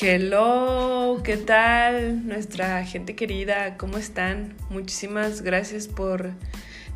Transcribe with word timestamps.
Hello, 0.00 1.20
¿qué 1.22 1.36
tal? 1.36 2.26
Nuestra 2.26 2.84
gente 2.84 3.14
querida, 3.14 3.76
¿cómo 3.76 3.96
están? 3.96 4.56
Muchísimas 4.68 5.42
gracias 5.42 5.86
por 5.86 6.32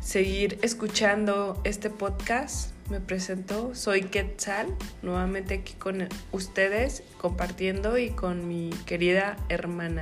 seguir 0.01 0.59
escuchando 0.63 1.61
este 1.63 1.89
podcast. 1.89 2.73
Me 2.89 2.99
presento, 2.99 3.73
soy 3.73 4.01
Quetzal, 4.01 4.75
nuevamente 5.01 5.53
aquí 5.53 5.75
con 5.75 6.09
ustedes, 6.33 7.03
compartiendo 7.17 7.97
y 7.97 8.09
con 8.09 8.49
mi 8.49 8.71
querida 8.85 9.37
hermana. 9.47 10.01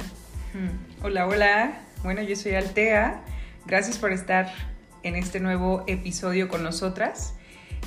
Hmm. 0.56 1.06
Hola, 1.06 1.28
hola. 1.28 1.82
Bueno, 2.02 2.24
yo 2.24 2.36
soy 2.36 2.56
Altea. 2.56 3.24
Gracias 3.68 4.00
por 4.00 4.12
estar 4.12 4.52
en 5.04 5.16
este 5.16 5.40
nuevo 5.40 5.84
episodio 5.86 6.48
con 6.48 6.64
nosotras. 6.64 7.36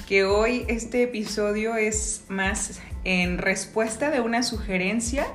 Que 0.06 0.22
hoy 0.22 0.64
este 0.68 1.02
episodio 1.02 1.74
es 1.74 2.26
más 2.28 2.80
en 3.04 3.38
respuesta 3.38 4.10
de 4.10 4.20
una 4.20 4.42
sugerencia 4.42 5.26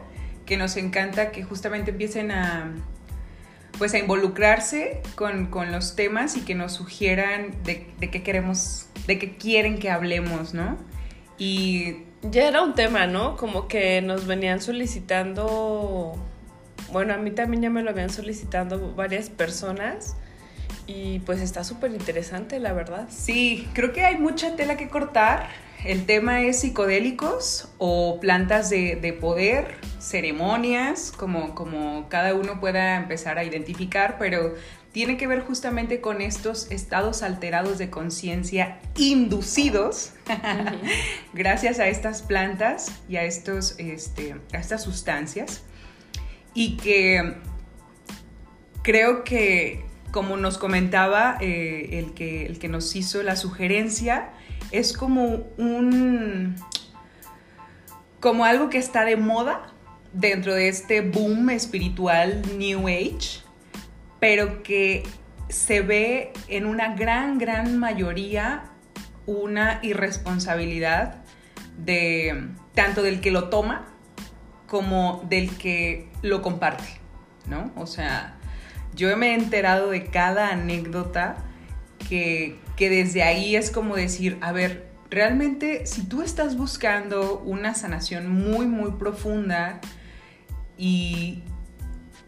que 0.46 0.58
nos 0.58 0.78
encanta 0.78 1.32
que 1.32 1.44
justamente 1.44 1.92
empiecen 1.92 2.32
a 2.32 2.72
pues 3.78 3.94
a 3.94 4.00
involucrarse 4.00 5.02
con, 5.16 5.50
los 5.72 5.96
temas 5.96 6.38
y 6.38 6.42
que 6.42 6.56
nos 6.56 6.74
sugieran 6.74 7.52
de, 7.64 7.88
qué 8.00 8.24
queremos, 8.24 8.88
de 9.08 9.20
qué 9.20 9.36
quieren 9.36 9.80
que 9.80 9.90
hablemos, 9.90 10.54
¿no? 10.54 10.78
Y 11.38 11.98
ya 12.22 12.48
era 12.48 12.62
un 12.62 12.74
tema, 12.76 13.08
¿no? 13.08 13.36
Como 13.36 13.68
que 13.68 14.02
nos 14.02 14.28
venían 14.28 14.62
solicitando, 14.62 16.16
bueno, 16.92 17.14
a 17.14 17.18
mí 17.18 17.32
también 17.32 17.64
ya 17.64 17.70
me 17.70 17.84
lo 17.84 17.90
habían 17.90 18.10
solicitado 18.10 18.96
varias 18.96 19.30
personas 19.30 20.16
y 20.88 21.20
pues 21.20 21.42
está 21.42 21.64
súper 21.64 21.92
interesante, 21.92 22.60
la 22.60 22.74
verdad. 22.74 23.08
Sí, 23.10 23.68
creo 23.74 23.94
que 23.94 24.04
hay 24.04 24.18
mucha 24.18 24.56
tela 24.56 24.78
que 24.78 24.90
cortar 24.90 25.48
el 25.86 26.08
tema 26.08 26.42
es 26.42 26.62
psicodélicos 26.62 27.70
o 27.78 28.20
plantas 28.20 28.72
de, 28.72 29.18
poder, 29.22 29.76
ceremonias, 30.00 31.12
como, 31.12 31.54
como 31.54 32.10
cada 32.10 32.34
uno 32.34 32.60
pueda 32.60 32.96
empezar 32.96 33.38
a 33.38 33.44
identificar, 33.44 34.18
pero 34.18 34.56
tiene 34.92 35.16
que 35.16 35.28
ver 35.28 35.42
justamente 35.42 36.02
con 36.02 36.22
estos 36.22 36.72
estados 36.72 37.22
alterados 37.22 37.78
de 37.78 37.92
conciencia 37.92 38.80
inducidos 38.98 40.14
gracias 41.34 41.80
a 41.80 41.88
estas 41.88 42.24
plantas 42.24 42.88
y 43.08 43.18
a, 43.18 43.24
estos, 43.24 43.76
este, 43.78 44.36
a 44.54 44.58
estas 44.58 44.82
sustancias. 44.82 45.62
Y 46.56 46.78
que 46.78 47.36
creo 48.82 49.24
que, 49.24 49.86
como 50.16 50.38
nos 50.38 50.58
comentaba 50.58 51.38
eh, 51.42 52.00
el, 52.00 52.14
que, 52.14 52.46
el 52.46 52.58
que 52.58 52.70
nos 52.70 52.96
hizo 52.96 53.22
la 53.22 53.36
sugerencia, 53.36 54.30
es 54.72 54.94
como 54.94 55.46
un... 55.58 56.56
como 58.22 58.46
algo 58.46 58.70
que 58.70 58.78
está 58.78 59.04
de 59.04 59.18
moda 59.18 59.74
dentro 60.14 60.54
de 60.54 60.70
este 60.70 61.02
boom 61.02 61.50
espiritual 61.50 62.42
New 62.58 62.88
Age, 62.88 63.42
pero 64.22 64.64
que 64.64 65.04
se 65.50 65.82
ve 65.82 66.32
en 66.48 66.66
una 66.66 66.96
gran, 66.96 67.38
gran 67.38 67.78
mayoría 67.78 68.64
una 69.26 69.82
irresponsabilidad 69.84 71.26
de 71.78 72.52
tanto 72.74 73.04
del 73.04 73.20
que 73.20 73.32
lo 73.32 73.50
toma 73.50 73.90
como 74.66 75.26
del 75.28 75.58
que 75.58 76.10
lo 76.22 76.42
comparte, 76.42 77.02
¿no? 77.48 77.74
O 77.76 77.86
sea, 77.86 78.35
yo 78.96 79.16
me 79.18 79.32
he 79.32 79.34
enterado 79.34 79.90
de 79.90 80.06
cada 80.06 80.50
anécdota 80.50 81.38
que, 82.08 82.60
desde 82.78 83.24
ahí 83.24 83.56
es 83.56 83.72
como 83.72 83.96
decir, 83.96 84.38
a 84.42 84.52
ver, 84.52 84.88
realmente 85.10 85.86
si 85.86 86.04
tú 86.04 86.22
estás 86.22 86.58
buscando 86.58 87.40
una 87.40 87.74
sanación 87.74 88.30
muy, 88.30 88.68
muy 88.68 88.92
profunda 88.92 89.80
y, 90.78 91.44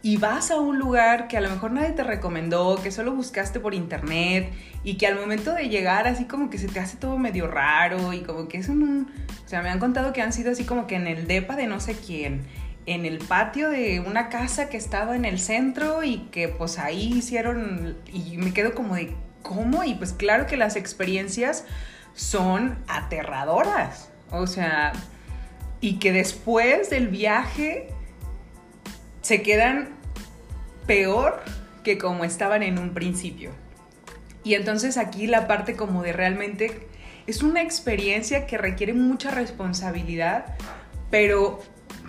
y 0.02 0.18
vas 0.18 0.52
a 0.52 0.60
un 0.60 0.80
lugar 0.80 1.28
que 1.28 1.38
a 1.38 1.42
lo 1.42 1.50
mejor 1.50 1.72
nadie 1.72 1.92
te 1.92 2.04
recomendó, 2.04 2.80
que 2.82 2.92
solo 2.92 3.14
buscaste 3.14 3.60
por 3.60 3.74
internet 3.74 4.52
y 4.84 4.96
que 4.96 5.08
al 5.08 5.16
momento 5.16 5.54
de 5.54 5.70
llegar 5.70 6.08
así 6.08 6.26
como 6.26 6.50
que 6.50 6.58
se 6.58 6.68
te 6.68 6.80
hace 6.80 6.98
todo 6.98 7.18
medio 7.18 7.48
raro 7.48 8.14
y 8.14 8.22
como 8.22 8.48
que 8.48 8.58
es 8.58 8.70
un... 8.70 9.12
O 9.46 9.50
sea, 9.50 9.62
me 9.62 9.70
han 9.70 9.80
contado 9.80 10.12
que 10.12 10.22
han 10.22 10.34
sido 10.34 10.52
así 10.52 10.66
como 10.66 10.88
que 10.88 10.96
en 10.96 11.08
el 11.08 11.26
DEPA 11.26 11.56
de 11.56 11.68
no 11.68 11.80
sé 11.80 11.96
quién, 11.96 12.42
en 12.88 13.06
el 13.06 13.20
patio 13.20 13.70
de 13.70 14.00
una 14.00 14.30
casa 14.30 14.70
que 14.70 14.78
estaba 14.78 15.16
en 15.16 15.26
el 15.26 15.40
centro 15.40 16.04
y 16.04 16.30
que 16.32 16.48
pues 16.48 16.80
ahí 16.80 17.14
hicieron... 17.18 17.98
Y 18.12 18.38
me 18.38 18.54
quedo 18.54 18.74
como 18.74 18.96
de, 18.96 19.14
¿cómo? 19.44 19.84
Y 19.84 19.94
pues 19.94 20.14
claro 20.14 20.48
que 20.48 20.56
las 20.56 20.78
experiencias 20.78 21.66
son 22.16 22.80
aterradoras. 22.88 24.10
O 24.32 24.48
sea, 24.48 24.94
y 25.82 26.00
que 26.00 26.14
después 26.14 26.90
del 26.90 27.10
viaje 27.10 27.90
se 29.22 29.42
quedan 29.42 29.90
peor 30.86 31.44
que 31.84 31.98
como 31.98 32.24
estaban 32.24 32.64
en 32.64 32.80
un 32.80 32.94
principio. 32.94 33.52
Y 34.46 34.54
entonces 34.54 34.96
aquí 34.98 35.28
la 35.28 35.46
parte 35.46 35.76
como 35.76 36.04
de 36.04 36.14
realmente 36.14 36.88
es 37.28 37.44
una 37.44 37.62
experiencia 37.62 38.48
que 38.48 38.58
requiere 38.58 38.94
mucha 38.94 39.30
responsabilidad, 39.30 40.56
pero 41.12 41.60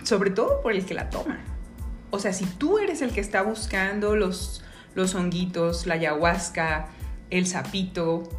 sobre 0.03 0.31
todo 0.31 0.61
por 0.61 0.73
el 0.73 0.85
que 0.85 0.93
la 0.93 1.09
toma. 1.09 1.39
O 2.11 2.19
sea, 2.19 2.33
si 2.33 2.45
tú 2.45 2.79
eres 2.79 3.01
el 3.01 3.11
que 3.11 3.21
está 3.21 3.41
buscando 3.43 4.15
los, 4.15 4.63
los 4.95 5.15
honguitos, 5.15 5.85
la 5.85 5.95
ayahuasca, 5.95 6.87
el 7.29 7.45
sapito. 7.45 8.29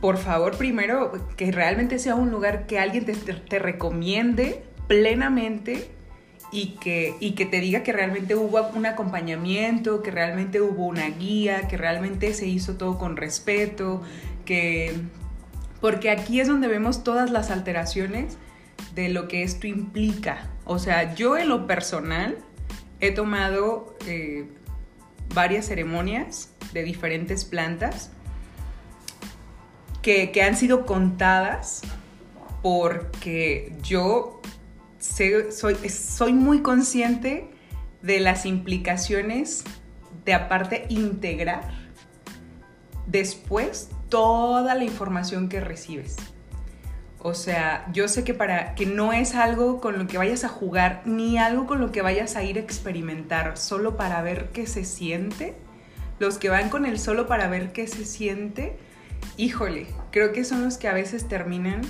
Por 0.00 0.18
favor, 0.18 0.56
primero, 0.56 1.26
que 1.36 1.50
realmente 1.50 1.98
sea 1.98 2.14
un 2.14 2.30
lugar 2.30 2.66
que 2.66 2.78
alguien 2.78 3.06
te, 3.06 3.58
recomiende 3.58 4.62
plenamente 4.86 5.90
y 6.52 6.76
que, 6.76 7.14
y 7.18 7.32
que 7.32 7.46
te 7.46 7.60
diga 7.60 7.82
que 7.82 7.92
realmente 7.92 8.34
hubo 8.34 8.60
un 8.74 8.86
acompañamiento, 8.86 10.02
que 10.02 10.10
realmente 10.10 10.60
hubo 10.60 10.86
una 10.86 11.08
guía, 11.08 11.66
que 11.66 11.76
realmente 11.76 12.34
se 12.34 12.46
hizo 12.46 12.76
todo 12.76 12.98
con 12.98 13.16
respeto, 13.16 14.02
que... 14.44 14.94
Porque 15.80 16.10
aquí 16.10 16.40
es 16.40 16.48
donde 16.48 16.68
vemos 16.68 17.04
todas 17.04 17.30
las 17.30 17.50
alteraciones 17.50 18.38
de 18.94 19.08
lo 19.08 19.28
que 19.28 19.42
esto 19.42 19.66
implica. 19.66 20.50
O 20.64 20.78
sea, 20.78 21.14
yo 21.14 21.36
en 21.36 21.48
lo 21.48 21.66
personal 21.66 22.38
he 23.00 23.12
tomado 23.12 23.96
eh, 24.06 24.48
varias 25.34 25.66
ceremonias 25.66 26.50
de 26.72 26.82
diferentes 26.82 27.44
plantas 27.44 28.10
que, 30.02 30.40
han 30.40 30.56
sido 30.56 30.86
contadas 30.86 31.82
porque 32.62 33.76
yo 33.82 34.40
soy, 34.98 35.76
soy 35.88 36.32
muy 36.32 36.62
consciente 36.62 37.50
de 38.02 38.20
las 38.20 38.46
implicaciones 38.46 39.64
de 40.24 40.34
aparte 40.34 40.86
integrar 40.88 41.70
después 43.06 43.88
toda 44.08 44.74
la 44.74 44.84
información 44.84 45.48
que 45.48 45.60
recibes. 45.60 46.16
O 47.26 47.34
sea, 47.34 47.84
yo 47.92 48.06
sé 48.06 48.22
que 48.22 48.34
para 48.34 48.76
que 48.76 48.86
no 48.86 49.12
es 49.12 49.34
algo 49.34 49.80
con 49.80 49.98
lo 49.98 50.06
que 50.06 50.16
vayas 50.16 50.44
a 50.44 50.48
jugar 50.48 51.02
ni 51.06 51.38
algo 51.38 51.66
con 51.66 51.80
lo 51.80 51.90
que 51.90 52.00
vayas 52.00 52.36
a 52.36 52.44
ir 52.44 52.56
a 52.56 52.60
experimentar 52.60 53.58
solo 53.58 53.96
para 53.96 54.22
ver 54.22 54.50
qué 54.52 54.68
se 54.68 54.84
siente. 54.84 55.56
Los 56.20 56.38
que 56.38 56.50
van 56.50 56.68
con 56.68 56.86
el 56.86 57.00
solo 57.00 57.26
para 57.26 57.48
ver 57.48 57.72
qué 57.72 57.88
se 57.88 58.04
siente, 58.04 58.76
híjole, 59.36 59.88
creo 60.12 60.30
que 60.30 60.44
son 60.44 60.62
los 60.62 60.78
que 60.78 60.86
a 60.86 60.92
veces 60.92 61.26
terminan 61.26 61.80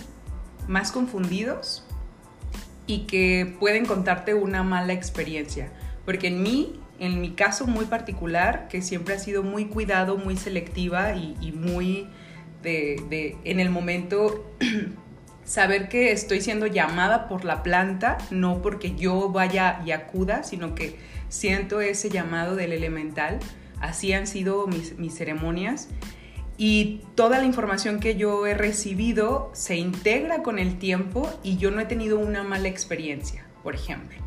más 0.69 0.91
confundidos 0.91 1.85
y 2.87 3.01
que 3.01 3.57
pueden 3.61 3.85
contarte 3.85 4.33
una 4.33 4.63
mala 4.63 4.95
experiencia. 4.95 5.71
Porque 6.07 6.29
en 6.29 6.43
mí, 6.43 6.81
en 6.99 7.21
mi 7.21 7.33
caso 7.33 7.67
muy 7.67 7.85
particular, 7.85 8.69
que 8.69 8.81
siempre 8.81 9.13
ha 9.13 9.19
sido 9.19 9.43
muy 9.43 9.67
cuidado, 9.67 10.17
muy 10.17 10.39
selectiva 10.39 11.15
y, 11.15 11.53
muy 11.53 12.09
de, 12.63 13.37
en 13.45 13.61
el 13.61 13.69
momento 13.69 14.51
saber 15.47 15.89
que 15.89 16.13
estoy 16.13 16.43
siendo 16.43 16.67
llamada 16.67 17.29
por 17.29 17.47
la 17.47 17.63
planta, 17.63 18.19
no 18.31 18.61
porque 18.61 18.95
yo 18.95 19.31
vaya 19.31 19.81
y 19.87 19.93
acuda, 19.93 20.43
sino 20.43 20.75
que 20.75 20.99
siento 21.31 21.81
ese 21.81 22.11
llamado 22.11 22.57
del 22.57 22.73
elemental. 22.73 23.39
Así 23.81 24.13
han 24.13 24.27
sido 24.27 24.67
mis, 24.67 24.99
mis 24.99 25.15
ceremonias 25.15 25.89
y 26.59 27.03
toda 27.15 27.39
la 27.39 27.45
información 27.45 28.01
que 28.01 28.17
yo 28.17 28.47
he 28.47 28.55
recibido 28.55 29.51
se 29.55 29.77
integra 29.77 30.43
con 30.43 30.59
el 30.59 30.79
tiempo 30.79 31.31
y 31.43 31.59
yo 31.59 31.71
no 31.71 31.81
he 31.81 31.85
tenido 31.85 32.19
una 32.19 32.43
mala 32.43 32.69
experiencia, 32.69 33.47
por 33.63 33.75
ejemplo. 33.75 34.19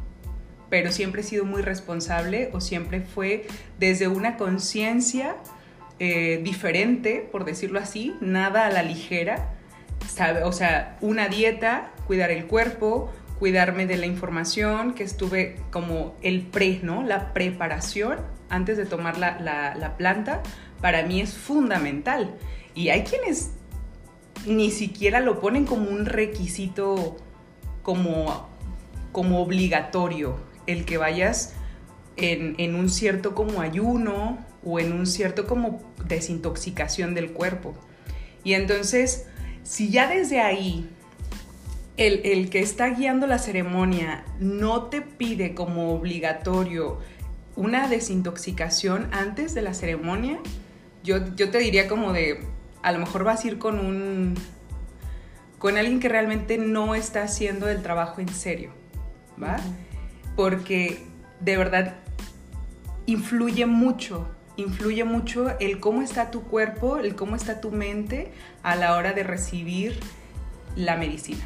Pero 0.70 0.92
siempre 0.92 1.22
he 1.22 1.24
sido 1.24 1.46
muy 1.46 1.64
responsable 1.64 2.50
o 2.54 2.62
siempre 2.62 3.02
fue 3.02 3.48
desde 3.80 4.08
una 4.08 4.38
conciencia 4.38 5.36
eh, 5.98 6.40
diferente, 6.44 7.28
por 7.32 7.46
decirlo 7.46 7.80
así, 7.80 8.16
nada 8.22 8.68
a 8.68 8.70
la 8.70 8.84
ligera, 8.84 9.59
o 10.44 10.52
sea, 10.52 10.98
una 11.02 11.28
dieta, 11.28 11.92
cuidar 12.08 12.32
el 12.32 12.46
cuerpo, 12.46 13.12
cuidarme 13.40 13.86
de 13.86 13.98
la 13.98 14.06
información, 14.06 14.94
que 14.94 15.04
estuve 15.04 15.58
como 15.72 16.16
el 16.22 16.42
pre, 16.42 16.80
¿no? 16.84 17.04
La 17.04 17.34
preparación 17.34 18.20
antes 18.50 18.78
de 18.78 18.86
tomar 18.86 19.18
la, 19.18 19.40
la, 19.40 19.98
planta, 19.98 20.42
para 20.82 21.04
mí 21.04 21.22
es 21.22 21.34
fundamental. 21.34 22.36
Y 22.76 22.90
hay 22.90 23.04
quienes 23.04 23.52
ni 24.46 24.72
siquiera 24.72 25.20
lo 25.20 25.40
ponen 25.40 25.66
como 25.66 25.90
un 25.90 26.06
requisito 26.06 27.18
como 27.84 28.48
como 29.12 29.42
obligatorio 29.42 30.38
el 30.68 30.86
que 30.86 30.98
vayas 30.98 31.56
en, 32.16 32.56
en 32.58 32.76
un 32.76 32.90
cierto 32.90 33.34
como 33.34 33.62
ayuno 33.62 34.38
o 34.64 34.80
en 34.80 34.94
un 34.94 35.08
cierto 35.08 35.48
como 35.48 35.82
desintoxicación 36.06 37.16
del 37.16 37.32
cuerpo. 37.32 37.74
Y 38.44 38.54
entonces, 38.54 39.28
si 39.64 39.90
ya 39.90 40.08
desde 40.08 40.42
ahí 40.42 40.90
el, 41.98 42.22
el, 42.24 42.50
que 42.50 42.60
está 42.60 42.90
guiando 42.90 43.28
la 43.28 43.40
ceremonia 43.40 44.24
no 44.40 44.84
te 44.84 45.02
pide 45.02 45.54
como 45.54 45.94
obligatorio 45.94 47.00
una 47.56 47.88
desintoxicación 47.88 49.10
antes 49.12 49.54
de 49.54 49.62
la 49.62 49.74
ceremonia, 49.74 50.40
yo, 51.04 51.36
yo 51.36 51.50
te 51.50 51.60
diría 51.60 51.88
como 51.88 52.14
de, 52.14 52.40
a 52.82 52.92
lo 52.92 53.00
mejor 53.00 53.26
vas 53.26 53.44
a 53.44 53.48
ir 53.48 53.58
con 53.58 53.80
un, 53.80 54.36
con 55.58 55.78
alguien 55.78 56.00
que 56.00 56.08
realmente 56.08 56.58
no 56.58 56.96
está 56.96 57.24
haciendo 57.24 57.68
el 57.68 57.82
trabajo 57.82 58.22
en 58.22 58.30
serio, 58.30 58.72
¿va? 59.42 59.58
Porque 60.36 61.04
de 61.42 61.58
verdad 61.58 61.96
influye 63.06 63.66
mucho 63.66 64.28
influye 64.60 65.04
mucho 65.04 65.58
el 65.60 65.80
cómo 65.80 66.02
está 66.02 66.32
tu 66.32 66.44
cuerpo, 66.44 66.98
el 66.98 67.16
cómo 67.16 67.36
está 67.36 67.62
tu 67.62 67.72
mente 67.72 68.32
a 68.64 68.76
la 68.76 68.96
hora 68.96 69.14
de 69.14 69.24
recibir 69.24 70.00
la 70.76 70.96
medicina 70.98 71.44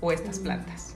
o 0.00 0.12
estas 0.12 0.38
plantas. 0.38 0.94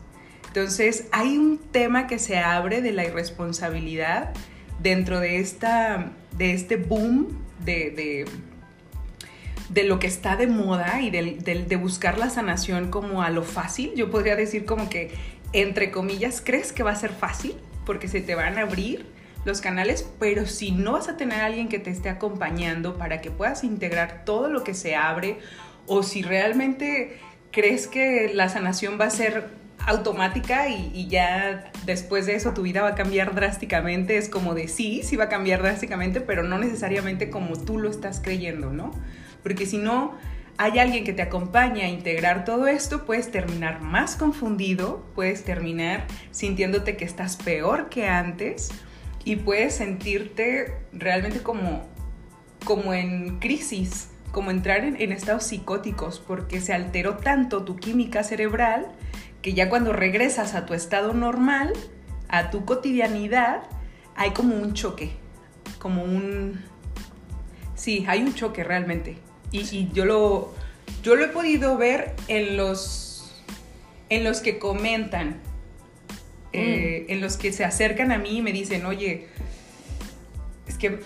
Entonces, 0.48 1.06
hay 1.12 1.38
un 1.38 1.58
tema 1.58 2.06
que 2.06 2.18
se 2.18 2.38
abre 2.38 2.82
de 2.82 2.92
la 2.92 3.04
irresponsabilidad 3.04 4.32
dentro 4.80 5.20
de, 5.20 5.38
esta, 5.38 6.10
de 6.36 6.54
este 6.54 6.76
boom 6.76 7.38
de, 7.64 8.26
de, 9.68 9.84
lo 9.84 9.98
que 9.98 10.08
está 10.08 10.36
de 10.36 10.46
moda 10.46 11.00
y 11.02 11.10
de, 11.10 11.64
de 11.68 11.76
buscar 11.76 12.18
la 12.18 12.30
sanación 12.30 12.90
como 12.90 13.22
a 13.22 13.30
lo 13.30 13.44
fácil. 13.44 13.92
Yo 13.94 14.10
podría 14.10 14.34
decir 14.34 14.64
como 14.64 14.88
que, 14.88 15.12
entre 15.52 15.90
comillas, 15.90 16.42
crees 16.44 16.72
que 16.72 16.82
va 16.82 16.90
a 16.90 16.96
ser 16.96 17.12
fácil 17.12 17.54
porque 17.86 18.08
se 18.08 18.20
te 18.20 18.34
van 18.34 18.58
a 18.58 18.62
abrir 18.62 19.06
los 19.44 19.60
canales, 19.60 20.08
pero 20.18 20.46
si 20.46 20.70
no 20.70 20.92
vas 20.92 21.08
a 21.08 21.16
tener 21.16 21.40
a 21.40 21.46
alguien 21.46 21.68
que 21.68 21.78
te 21.78 21.90
esté 21.90 22.08
acompañando 22.08 22.96
para 22.96 23.20
que 23.20 23.30
puedas 23.30 23.64
integrar 23.64 24.24
todo 24.24 24.50
lo 24.50 24.64
que 24.64 24.74
se 24.74 24.96
abre, 24.96 25.38
o 25.86 26.02
si 26.02 26.22
realmente 26.22 27.18
crees 27.50 27.86
que 27.86 28.30
la 28.34 28.48
sanación 28.48 28.98
va 29.00 29.06
a 29.06 29.10
ser 29.10 29.48
automática 29.86 30.68
y, 30.68 31.08
ya 31.08 31.72
después 31.86 32.26
de 32.26 32.34
eso 32.34 32.52
tu 32.52 32.62
vida 32.62 32.82
va 32.82 32.88
a 32.88 32.94
cambiar 32.94 33.34
drásticamente, 33.34 34.18
es 34.18 34.28
como 34.28 34.54
de 34.54 34.68
sí, 34.68 35.02
sí 35.02 35.16
va 35.16 35.24
a 35.24 35.28
cambiar 35.28 35.62
drásticamente, 35.62 36.20
pero 36.20 36.42
no 36.42 36.58
necesariamente 36.58 37.30
como 37.30 37.56
tú 37.58 37.78
lo 37.78 37.90
estás 37.90 38.20
creyendo, 38.20 38.70
¿no? 38.70 38.90
Porque 39.42 39.64
si 39.64 39.78
no 39.78 40.14
hay 40.58 40.78
alguien 40.78 41.04
que 41.04 41.14
te 41.14 41.22
acompaña 41.22 41.86
a 41.86 41.88
integrar 41.88 42.44
todo 42.44 42.66
esto, 42.66 43.06
puedes 43.06 43.30
terminar 43.30 43.80
más 43.80 44.16
confundido, 44.16 45.06
puedes 45.14 45.44
terminar 45.44 46.06
sintiéndote 46.30 46.98
que 46.98 47.06
estás 47.06 47.36
peor 47.36 47.88
que 47.88 48.06
antes 48.06 48.70
y 49.24 49.36
puedes 49.36 49.74
sentirte 49.74 50.74
realmente 50.92 51.42
como, 51.42 51.82
como 52.64 52.94
en 52.94 53.38
crisis, 53.38 54.10
como 54.32 54.50
entrar 54.50 54.84
en, 54.84 55.12
estados 55.12 55.44
psicóticos, 55.44 56.20
porque 56.20 56.60
se 56.60 56.72
alteró 56.72 57.16
tanto 57.16 57.64
tu 57.64 57.76
química 57.76 58.22
cerebral 58.22 58.86
que 59.42 59.54
ya 59.54 59.68
cuando 59.68 59.92
regresas 59.92 60.54
a 60.54 60.66
tu 60.66 60.74
estado 60.74 61.12
normal, 61.12 61.72
a 62.28 62.50
tu 62.50 62.64
cotidianidad, 62.64 63.62
hay 64.14 64.30
como 64.30 64.54
un 64.56 64.74
choque, 64.74 65.12
como 65.78 66.04
un... 66.04 66.62
Sí, 67.74 68.04
hay 68.06 68.22
un 68.22 68.34
choque 68.34 68.62
realmente. 68.62 69.16
Y, 69.50 69.60
y 69.74 69.90
yo, 69.92 70.04
lo, 70.04 70.54
yo 71.02 71.16
lo 71.16 71.24
he 71.24 71.28
podido 71.28 71.76
ver 71.78 72.14
en 72.28 72.58
los, 72.58 73.32
en 74.10 74.22
los 74.22 74.40
que 74.40 74.58
comentan 74.58 75.40
eh, 76.52 77.06
en 77.08 77.20
los 77.20 77.36
que 77.36 77.52
se 77.52 77.64
acercan 77.64 78.10
a 78.12 78.18
mí 78.18 78.38
y 78.38 78.42
me 78.42 78.52
dicen, 78.52 78.84
oye, 78.86 79.28
es 80.66 80.76
que 80.78 81.00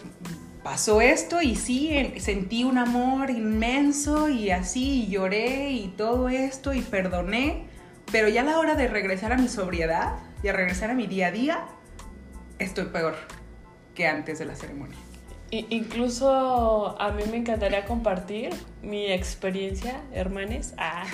pasó 0.62 1.02
esto 1.02 1.42
y 1.42 1.56
sí, 1.56 2.14
sentí 2.18 2.64
un 2.64 2.78
amor 2.78 3.30
inmenso 3.30 4.28
y 4.30 4.50
así, 4.50 5.04
y 5.04 5.08
lloré 5.08 5.72
y 5.72 5.88
todo 5.88 6.30
esto 6.30 6.72
y 6.72 6.80
perdoné, 6.80 7.64
pero 8.10 8.28
ya 8.28 8.40
a 8.40 8.44
la 8.44 8.58
hora 8.58 8.74
de 8.74 8.88
regresar 8.88 9.32
a 9.32 9.36
mi 9.36 9.48
sobriedad 9.48 10.16
y 10.42 10.48
a 10.48 10.52
regresar 10.52 10.90
a 10.90 10.94
mi 10.94 11.06
día 11.06 11.28
a 11.28 11.30
día, 11.32 11.66
estoy 12.58 12.86
peor 12.86 13.14
que 13.94 14.06
antes 14.06 14.38
de 14.38 14.46
la 14.46 14.56
ceremonia. 14.56 14.96
incluso 15.50 17.00
a 17.00 17.12
mí 17.12 17.22
me 17.30 17.36
encantaría 17.36 17.84
compartir 17.84 18.50
mi 18.82 19.12
experiencia, 19.12 20.00
hermanes. 20.12 20.74
Ah 20.78 21.04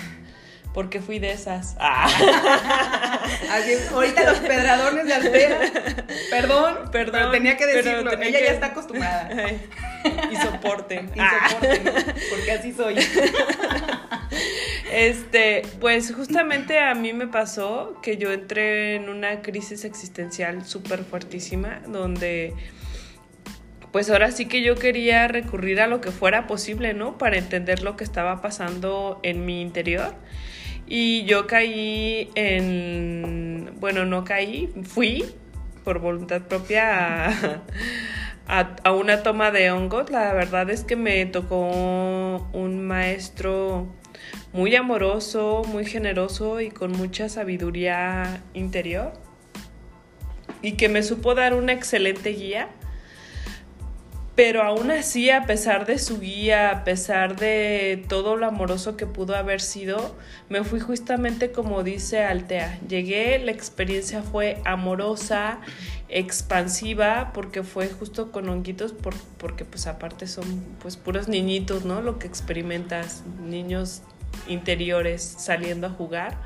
porque 0.72 1.00
fui 1.00 1.18
de 1.18 1.32
esas. 1.32 1.76
Ah. 3.52 3.68
ahorita 3.92 4.24
los 4.24 4.38
pedradones 4.38 5.06
de 5.06 5.14
Altera. 5.14 5.58
Perdón, 6.30 6.90
perdón. 6.92 7.12
Pero 7.12 7.30
tenía 7.30 7.56
que 7.56 7.66
decirlo. 7.66 8.12
Ella 8.12 8.40
ya 8.40 8.52
está 8.52 8.66
acostumbrada. 8.66 9.28
y 10.30 10.36
soporten. 10.36 11.10
y 11.14 11.18
soporten, 11.18 12.14
porque 12.30 12.52
así 12.52 12.72
soy. 12.72 12.96
Este, 14.92 15.62
pues 15.80 16.12
justamente 16.12 16.80
a 16.80 16.94
mí 16.96 17.12
me 17.12 17.28
pasó 17.28 18.00
que 18.02 18.16
yo 18.16 18.32
entré 18.32 18.96
en 18.96 19.08
una 19.08 19.40
crisis 19.40 19.84
existencial 19.84 20.64
súper 20.64 21.04
fuertísima, 21.04 21.80
donde 21.86 22.54
pues 23.92 24.10
ahora 24.10 24.32
sí 24.32 24.46
que 24.46 24.62
yo 24.62 24.74
quería 24.74 25.28
recurrir 25.28 25.80
a 25.80 25.86
lo 25.86 26.00
que 26.00 26.10
fuera 26.10 26.48
posible, 26.48 26.92
¿no? 26.92 27.18
Para 27.18 27.38
entender 27.38 27.82
lo 27.82 27.96
que 27.96 28.02
estaba 28.02 28.42
pasando 28.42 29.20
en 29.22 29.46
mi 29.46 29.60
interior. 29.60 30.14
Y 30.92 31.22
yo 31.24 31.46
caí 31.46 32.30
en, 32.34 33.70
bueno, 33.78 34.04
no 34.06 34.24
caí, 34.24 34.68
fui 34.82 35.24
por 35.84 36.00
voluntad 36.00 36.42
propia 36.42 37.62
a, 38.48 38.92
una 38.92 39.22
toma 39.22 39.52
de 39.52 39.70
hongos. 39.70 40.10
La 40.10 40.32
verdad 40.32 40.68
es 40.68 40.82
que 40.82 40.96
me 40.96 41.24
tocó 41.26 42.48
un 42.52 42.84
maestro 42.84 43.86
muy 44.52 44.74
amoroso, 44.74 45.62
muy 45.68 45.84
generoso 45.86 46.60
y 46.60 46.70
con 46.70 46.90
mucha 46.90 47.28
sabiduría 47.28 48.42
interior. 48.52 49.12
Y 50.60 50.72
que 50.72 50.88
me 50.88 51.04
supo 51.04 51.36
dar 51.36 51.54
una 51.54 51.72
excelente 51.72 52.30
guía 52.30 52.68
pero 54.34 54.62
aún 54.62 54.90
así, 54.90 55.28
a 55.30 55.44
pesar 55.44 55.86
de 55.86 55.98
su 55.98 56.20
guía, 56.20 56.70
a 56.70 56.84
pesar 56.84 57.36
de 57.36 58.04
todo 58.08 58.36
lo 58.36 58.46
amoroso 58.46 58.96
que 58.96 59.06
pudo 59.06 59.36
haber 59.36 59.60
sido, 59.60 60.16
me 60.48 60.64
fui 60.64 60.80
justamente 60.80 61.50
como 61.50 61.82
dice 61.82 62.22
Altea. 62.22 62.78
Llegué, 62.88 63.38
la 63.40 63.50
experiencia 63.50 64.22
fue 64.22 64.62
amorosa, 64.64 65.58
expansiva, 66.08 67.32
porque 67.34 67.62
fue 67.62 67.88
justo 67.88 68.32
con 68.32 68.48
honguitos, 68.48 68.94
porque 69.38 69.64
pues 69.64 69.86
aparte 69.86 70.26
son 70.26 70.64
pues 70.80 70.96
puros 70.96 71.28
niñitos, 71.28 71.84
¿no? 71.84 72.00
Lo 72.00 72.18
que 72.18 72.26
experimentas, 72.26 73.24
niños 73.42 74.02
interiores 74.48 75.22
saliendo 75.22 75.88
a 75.88 75.90
jugar. 75.90 76.38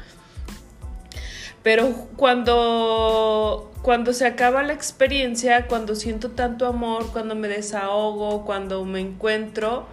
Pero 1.64 1.94
cuando, 2.16 3.73
cuando 3.80 4.12
se 4.12 4.26
acaba 4.26 4.62
la 4.62 4.75
experiencia, 4.75 5.66
cuando 5.66 5.97
siento 5.97 6.30
tanto 6.30 6.66
amor, 6.66 7.11
cuando 7.11 7.35
me 7.35 7.49
desahogo, 7.49 8.44
cuando 8.44 8.85
me 8.85 9.00
encuentro, 9.00 9.87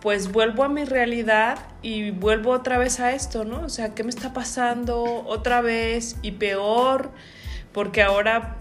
pues 0.00 0.32
vuelvo 0.32 0.64
a 0.64 0.68
mi 0.68 0.84
realidad 0.84 1.60
y 1.82 2.10
vuelvo 2.10 2.50
otra 2.50 2.78
vez 2.78 2.98
a 2.98 3.12
esto, 3.12 3.44
¿no? 3.44 3.60
O 3.60 3.68
sea, 3.68 3.94
¿qué 3.94 4.02
me 4.02 4.10
está 4.10 4.32
pasando 4.32 5.24
otra 5.24 5.60
vez? 5.60 6.16
Y 6.22 6.32
peor, 6.32 7.12
porque 7.72 8.02
ahora 8.02 8.56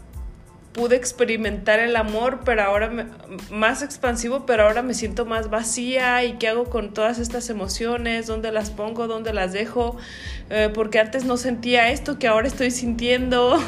pude 0.78 0.96
experimentar 0.96 1.80
el 1.80 1.96
amor, 1.96 2.42
pero 2.46 2.62
ahora 2.62 3.10
más 3.50 3.82
expansivo, 3.82 4.46
pero 4.46 4.64
ahora 4.64 4.84
me 4.84 4.94
siento 4.94 5.26
más 5.26 5.50
vacía 5.50 6.24
y 6.24 6.34
qué 6.34 6.48
hago 6.48 6.66
con 6.66 6.94
todas 6.94 7.18
estas 7.18 7.50
emociones, 7.50 8.28
dónde 8.28 8.52
las 8.52 8.70
pongo, 8.70 9.08
dónde 9.08 9.34
las 9.34 9.52
dejo, 9.52 9.98
eh, 10.52 10.70
porque 10.74 11.00
antes 11.00 11.26
no 11.26 11.36
sentía 11.36 11.90
esto 11.90 12.20
que 12.20 12.28
ahora 12.28 12.48
estoy 12.48 12.70
sintiendo. 12.70 13.60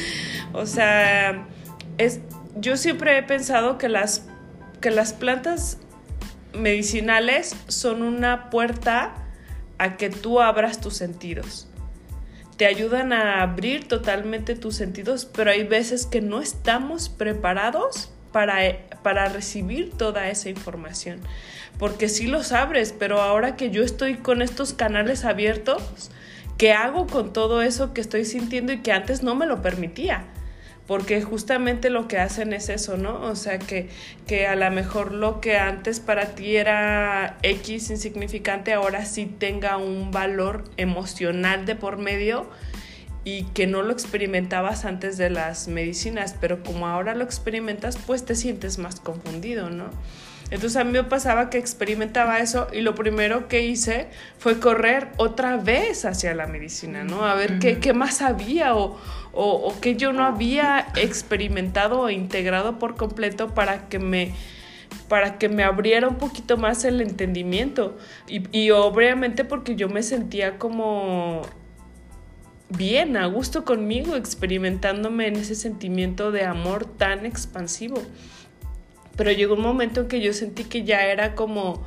o 0.54 0.66
sea, 0.66 1.46
es, 1.98 2.20
yo 2.56 2.78
siempre 2.78 3.18
he 3.18 3.22
pensado 3.22 3.76
que 3.76 3.90
las, 3.90 4.26
que 4.80 4.90
las 4.90 5.12
plantas 5.12 5.78
medicinales 6.54 7.54
son 7.68 8.02
una 8.02 8.48
puerta 8.48 9.14
a 9.76 9.96
que 9.98 10.08
tú 10.08 10.40
abras 10.40 10.80
tus 10.80 10.96
sentidos 10.96 11.68
te 12.56 12.66
ayudan 12.66 13.12
a 13.12 13.42
abrir 13.42 13.88
totalmente 13.88 14.54
tus 14.54 14.76
sentidos, 14.76 15.24
pero 15.24 15.50
hay 15.50 15.64
veces 15.64 16.06
que 16.06 16.20
no 16.20 16.40
estamos 16.40 17.08
preparados 17.08 18.10
para, 18.32 18.58
para 19.02 19.28
recibir 19.28 19.92
toda 19.96 20.28
esa 20.28 20.48
información. 20.48 21.20
Porque 21.78 22.08
sí 22.08 22.26
los 22.26 22.52
abres, 22.52 22.94
pero 22.96 23.20
ahora 23.20 23.56
que 23.56 23.70
yo 23.70 23.82
estoy 23.82 24.14
con 24.14 24.42
estos 24.42 24.72
canales 24.72 25.24
abiertos, 25.24 26.10
¿qué 26.56 26.72
hago 26.72 27.06
con 27.06 27.32
todo 27.32 27.62
eso 27.62 27.92
que 27.92 28.00
estoy 28.00 28.24
sintiendo 28.24 28.72
y 28.72 28.78
que 28.78 28.92
antes 28.92 29.22
no 29.22 29.34
me 29.34 29.46
lo 29.46 29.60
permitía? 29.60 30.24
Porque 30.86 31.22
justamente 31.22 31.88
lo 31.88 32.08
que 32.08 32.18
hacen 32.18 32.52
es 32.52 32.68
eso, 32.68 32.96
¿no? 32.96 33.22
O 33.22 33.36
sea, 33.36 33.58
que, 33.58 33.88
que 34.26 34.46
a 34.46 34.54
lo 34.54 34.70
mejor 34.70 35.12
lo 35.12 35.40
que 35.40 35.56
antes 35.56 36.00
para 36.00 36.34
ti 36.34 36.56
era 36.56 37.38
X 37.42 37.90
insignificante, 37.90 38.72
ahora 38.74 39.04
sí 39.06 39.26
tenga 39.26 39.78
un 39.78 40.10
valor 40.10 40.64
emocional 40.76 41.64
de 41.64 41.74
por 41.74 41.96
medio 41.96 42.46
y 43.24 43.44
que 43.54 43.66
no 43.66 43.82
lo 43.82 43.92
experimentabas 43.92 44.84
antes 44.84 45.16
de 45.16 45.30
las 45.30 45.68
medicinas, 45.68 46.36
pero 46.38 46.62
como 46.62 46.86
ahora 46.86 47.14
lo 47.14 47.24
experimentas, 47.24 47.96
pues 47.96 48.26
te 48.26 48.34
sientes 48.34 48.78
más 48.78 49.00
confundido, 49.00 49.70
¿no? 49.70 49.86
Entonces 50.50 50.76
a 50.76 50.84
mí 50.84 50.92
me 50.92 51.04
pasaba 51.04 51.50
que 51.50 51.58
experimentaba 51.58 52.38
eso 52.38 52.68
y 52.72 52.80
lo 52.80 52.94
primero 52.94 53.48
que 53.48 53.66
hice 53.66 54.08
fue 54.38 54.60
correr 54.60 55.08
otra 55.16 55.56
vez 55.56 56.04
hacia 56.04 56.34
la 56.34 56.46
medicina, 56.46 57.02
¿no? 57.02 57.24
A 57.24 57.34
ver 57.34 57.58
qué, 57.58 57.78
qué, 57.78 57.92
más 57.92 58.22
había 58.22 58.76
o, 58.76 58.98
o, 59.32 59.50
o 59.50 59.80
que 59.80 59.96
yo 59.96 60.12
no 60.12 60.24
había 60.24 60.86
experimentado 60.96 62.00
o 62.00 62.10
integrado 62.10 62.78
por 62.78 62.96
completo 62.96 63.54
para 63.54 63.88
que 63.88 63.98
me 63.98 64.34
para 65.08 65.38
que 65.38 65.48
me 65.48 65.64
abriera 65.64 66.08
un 66.08 66.16
poquito 66.16 66.56
más 66.56 66.84
el 66.84 67.00
entendimiento. 67.00 67.96
Y, 68.26 68.42
y, 68.56 68.70
obviamente 68.70 69.44
porque 69.44 69.76
yo 69.76 69.88
me 69.88 70.02
sentía 70.02 70.58
como 70.58 71.42
bien, 72.70 73.16
a 73.16 73.26
gusto 73.26 73.64
conmigo, 73.64 74.16
experimentándome 74.16 75.26
en 75.26 75.36
ese 75.36 75.54
sentimiento 75.54 76.32
de 76.32 76.44
amor 76.44 76.86
tan 76.86 77.26
expansivo. 77.26 78.02
Pero 79.16 79.32
llegó 79.32 79.54
un 79.54 79.62
momento 79.62 80.02
en 80.02 80.08
que 80.08 80.20
yo 80.20 80.32
sentí 80.32 80.64
que 80.64 80.84
ya 80.84 81.06
era 81.06 81.34
como, 81.34 81.84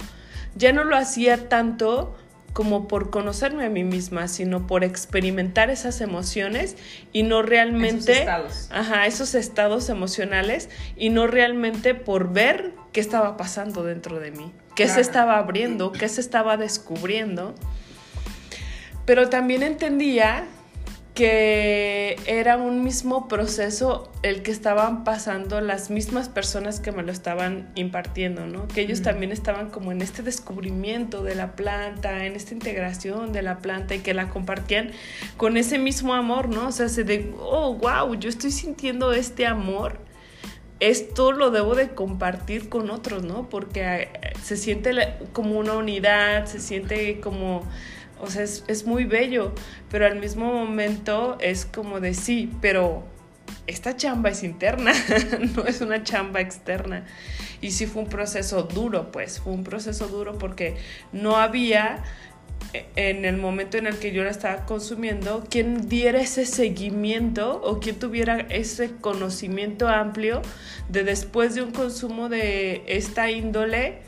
ya 0.56 0.72
no 0.72 0.84
lo 0.84 0.96
hacía 0.96 1.50
tanto 1.50 2.16
como 2.58 2.88
por 2.88 3.12
conocerme 3.12 3.66
a 3.66 3.70
mí 3.70 3.84
misma, 3.84 4.28
sino 4.28 4.66
por 4.66 4.84
experimentar 4.84 5.70
esas 5.70 6.02
emociones 6.02 6.76
y 7.14 7.22
no 7.22 7.44
realmente... 7.44 8.14
Esos 8.14 8.20
estados. 8.20 8.70
Ajá, 8.72 9.06
esos 9.06 9.36
estados 9.36 9.90
emocionales 9.90 10.70
y 10.96 11.10
no 11.10 11.28
realmente 11.28 11.94
por 11.94 12.34
ver 12.34 12.74
qué 12.94 13.00
estaba 13.00 13.38
pasando 13.38 13.84
dentro 13.84 14.20
de 14.20 14.32
mí, 14.32 14.52
qué 14.76 14.88
se 14.88 15.02
estaba 15.02 15.38
abriendo, 15.38 15.92
qué 15.92 16.10
se 16.10 16.20
estaba 16.20 16.58
descubriendo. 16.58 17.54
Pero 19.06 19.30
también 19.30 19.62
entendía 19.62 20.48
que 21.18 22.16
era 22.28 22.58
un 22.58 22.84
mismo 22.84 23.28
proceso 23.28 24.12
el 24.22 24.44
que 24.44 24.52
estaban 24.52 25.04
pasando 25.04 25.62
las 25.62 25.90
mismas 25.90 26.30
personas 26.30 26.80
que 26.80 26.92
me 26.92 27.02
lo 27.02 27.12
estaban 27.12 27.72
impartiendo, 27.74 28.46
¿no? 28.46 28.68
Que 28.68 28.82
ellos 28.82 29.02
también 29.02 29.32
estaban 29.32 29.72
como 29.72 29.92
en 29.92 30.04
este 30.04 30.22
descubrimiento 30.22 31.24
de 31.24 31.34
la 31.34 31.56
planta, 31.56 32.24
en 32.28 32.36
esta 32.36 32.54
integración 32.54 33.34
de 33.34 33.42
la 33.42 33.64
planta 33.64 33.96
y 33.96 34.02
que 34.02 34.14
la 34.14 34.30
compartían 34.30 34.92
con 35.38 35.58
ese 35.58 35.80
mismo 35.80 36.14
amor, 36.14 36.50
¿no? 36.50 36.68
O 36.68 36.72
sea, 36.72 36.88
se 36.88 37.04
de, 37.04 37.34
oh, 37.40 37.74
wow, 37.74 38.14
yo 38.14 38.30
estoy 38.30 38.52
sintiendo 38.52 39.12
este 39.12 39.48
amor. 39.48 39.98
Esto 40.80 41.32
lo 41.32 41.50
debo 41.50 41.74
de 41.74 41.96
compartir 41.96 42.70
con 42.70 42.92
otros, 42.92 43.24
¿no? 43.24 43.50
Porque 43.50 43.82
eh, 43.82 44.10
se 44.44 44.56
siente 44.56 44.92
como 45.34 45.58
una 45.58 45.74
unidad, 45.74 46.46
se 46.46 46.60
siente 46.60 47.20
como 47.22 47.64
o 48.20 48.28
sea, 48.28 48.44
es, 48.44 48.86
muy 48.86 49.06
bello, 49.06 49.54
pero 49.90 50.06
al 50.06 50.20
mismo 50.20 50.52
momento 50.52 51.38
es 51.40 51.66
como 51.66 52.00
de 52.00 52.14
sí, 52.14 52.52
pero 52.62 53.04
esta 53.66 53.96
chamba 53.96 54.30
es 54.30 54.44
interna, 54.44 54.94
no 55.56 55.66
es 55.66 55.82
una 55.82 56.04
chamba 56.04 56.42
externa. 56.42 57.06
Y 57.62 57.72
sí 57.72 57.86
fue 57.86 58.04
un 58.04 58.10
proceso 58.10 58.64
duro, 58.64 59.12
pues, 59.12 59.40
fue 59.40 59.54
un 59.54 59.64
proceso 59.64 60.08
duro 60.08 60.38
porque 60.38 60.76
no 61.12 61.38
había 61.38 62.04
eh, 62.74 62.86
en 62.96 63.26
el 63.26 63.38
momento 63.38 63.78
en 63.78 63.88
el 63.88 63.98
que 63.98 64.12
yo 64.12 64.24
la 64.24 64.32
estaba 64.32 64.66
consumiendo, 64.66 65.44
quien 65.50 65.90
diera 65.90 66.20
ese 66.20 66.46
seguimiento 66.46 67.62
o 67.64 67.80
quien 67.80 67.98
tuviera 67.98 68.40
ese 68.50 68.92
conocimiento 68.92 69.88
amplio 69.88 70.42
de 70.90 71.04
después 71.04 71.56
de 71.56 71.62
un 71.62 71.72
consumo 71.72 72.30
de 72.30 72.84
esta 72.88 73.32
índole, 73.32 74.00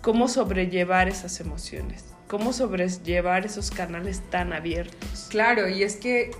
cómo 0.00 0.28
sobrellevar 0.28 1.08
esas 1.08 1.40
emociones 1.40 2.11
cómo 2.32 2.54
sobrellevar 2.54 3.44
esos 3.44 3.70
canales 3.70 4.22
tan 4.30 4.54
abiertos. 4.54 5.26
Claro, 5.28 5.68
y 5.68 5.82
es 5.82 5.96
que 5.96 6.30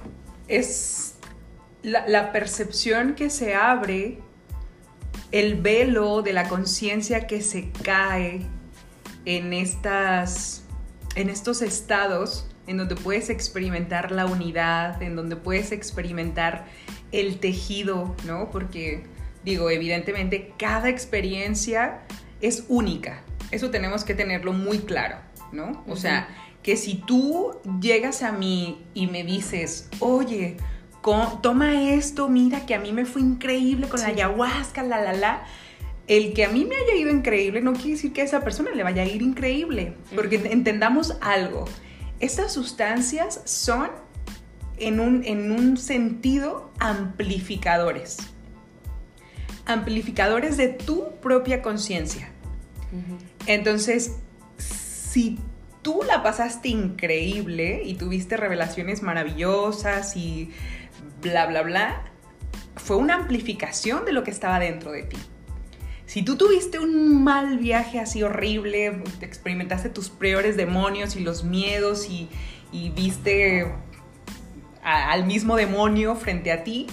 es 0.48 1.16
la, 1.82 2.32
percepción 2.32 3.14
que 3.14 3.28
se 3.28 3.54
abre, 3.54 4.18
el 5.32 5.60
velo 5.60 6.22
de 6.22 6.32
la 6.32 6.48
conciencia 6.48 7.26
que 7.26 7.42
se 7.42 7.70
cae 7.82 8.46
en, 9.26 9.52
estas, 9.52 10.64
en 11.14 11.28
estos 11.28 11.60
estados 11.60 12.48
en 12.66 12.78
donde 12.78 12.96
puedes 12.96 13.28
experimentar 13.28 14.12
la 14.12 14.24
unidad, 14.24 15.02
en 15.02 15.14
donde 15.14 15.36
puedes 15.36 15.72
experimentar 15.72 16.64
el 17.10 17.38
tejido, 17.38 18.16
¿no? 18.24 18.50
Porque 18.50 19.04
digo, 19.44 19.68
evidentemente 19.68 20.54
cada 20.56 20.88
experiencia 20.88 22.00
es 22.40 22.64
única, 22.68 23.22
eso 23.50 23.70
tenemos 23.70 24.04
que 24.04 24.14
tenerlo 24.14 24.54
muy 24.54 24.78
claro. 24.78 25.16
¿No? 25.52 25.84
O 25.86 25.96
sea, 25.96 26.28
que 26.62 26.76
si 26.76 26.94
tú 26.94 27.52
llegas 27.80 28.22
a 28.22 28.32
mí 28.32 28.84
y 28.94 29.06
me 29.06 29.24
dices, 29.24 29.88
oye, 30.00 30.56
toma 31.42 31.90
esto, 31.92 32.28
mira 32.28 32.64
que 32.66 32.74
a 32.74 32.80
mí 32.80 32.92
me 32.92 33.04
fue 33.04 33.20
increíble 33.22 33.88
con 33.88 34.00
la 34.00 34.08
ayahuasca, 34.08 34.82
la, 34.82 35.00
la, 35.00 35.12
la. 35.12 35.44
El 36.06 36.32
que 36.32 36.44
a 36.44 36.48
mí 36.48 36.64
me 36.64 36.76
haya 36.76 36.94
ido 36.94 37.10
increíble 37.10 37.60
no 37.60 37.72
quiere 37.74 37.90
decir 37.90 38.12
que 38.12 38.22
a 38.22 38.24
esa 38.24 38.40
persona 38.40 38.70
le 38.72 38.82
vaya 38.82 39.02
a 39.02 39.06
ir 39.06 39.22
increíble, 39.22 39.94
porque 40.14 40.36
entendamos 40.50 41.16
algo. 41.20 41.64
Estas 42.20 42.52
sustancias 42.52 43.40
son 43.44 43.90
en 44.78 45.00
un, 45.00 45.24
en 45.24 45.50
un 45.52 45.76
sentido 45.76 46.70
amplificadores. 46.78 48.18
Amplificadores 49.64 50.56
de 50.56 50.68
tu 50.68 51.14
propia 51.20 51.62
conciencia. 51.62 52.30
Entonces, 53.46 54.16
si 55.12 55.38
tú 55.82 56.00
la 56.06 56.22
pasaste 56.22 56.70
increíble 56.70 57.82
y 57.84 57.94
tuviste 57.94 58.38
revelaciones 58.38 59.02
maravillosas 59.02 60.16
y 60.16 60.50
bla, 61.20 61.44
bla, 61.46 61.62
bla, 61.62 62.04
fue 62.76 62.96
una 62.96 63.16
amplificación 63.16 64.06
de 64.06 64.12
lo 64.12 64.24
que 64.24 64.30
estaba 64.30 64.58
dentro 64.58 64.90
de 64.90 65.02
ti. 65.02 65.18
Si 66.06 66.22
tú 66.22 66.36
tuviste 66.36 66.78
un 66.78 67.22
mal 67.22 67.58
viaje 67.58 68.00
así 68.00 68.22
horrible, 68.22 69.02
experimentaste 69.20 69.90
tus 69.90 70.08
peores 70.08 70.56
demonios 70.56 71.14
y 71.16 71.20
los 71.20 71.44
miedos 71.44 72.08
y, 72.08 72.28
viste 72.94 73.70
al 74.82 75.26
mismo 75.26 75.56
demonio 75.56 76.16
frente 76.16 76.52
a 76.52 76.64
ti, 76.64 76.86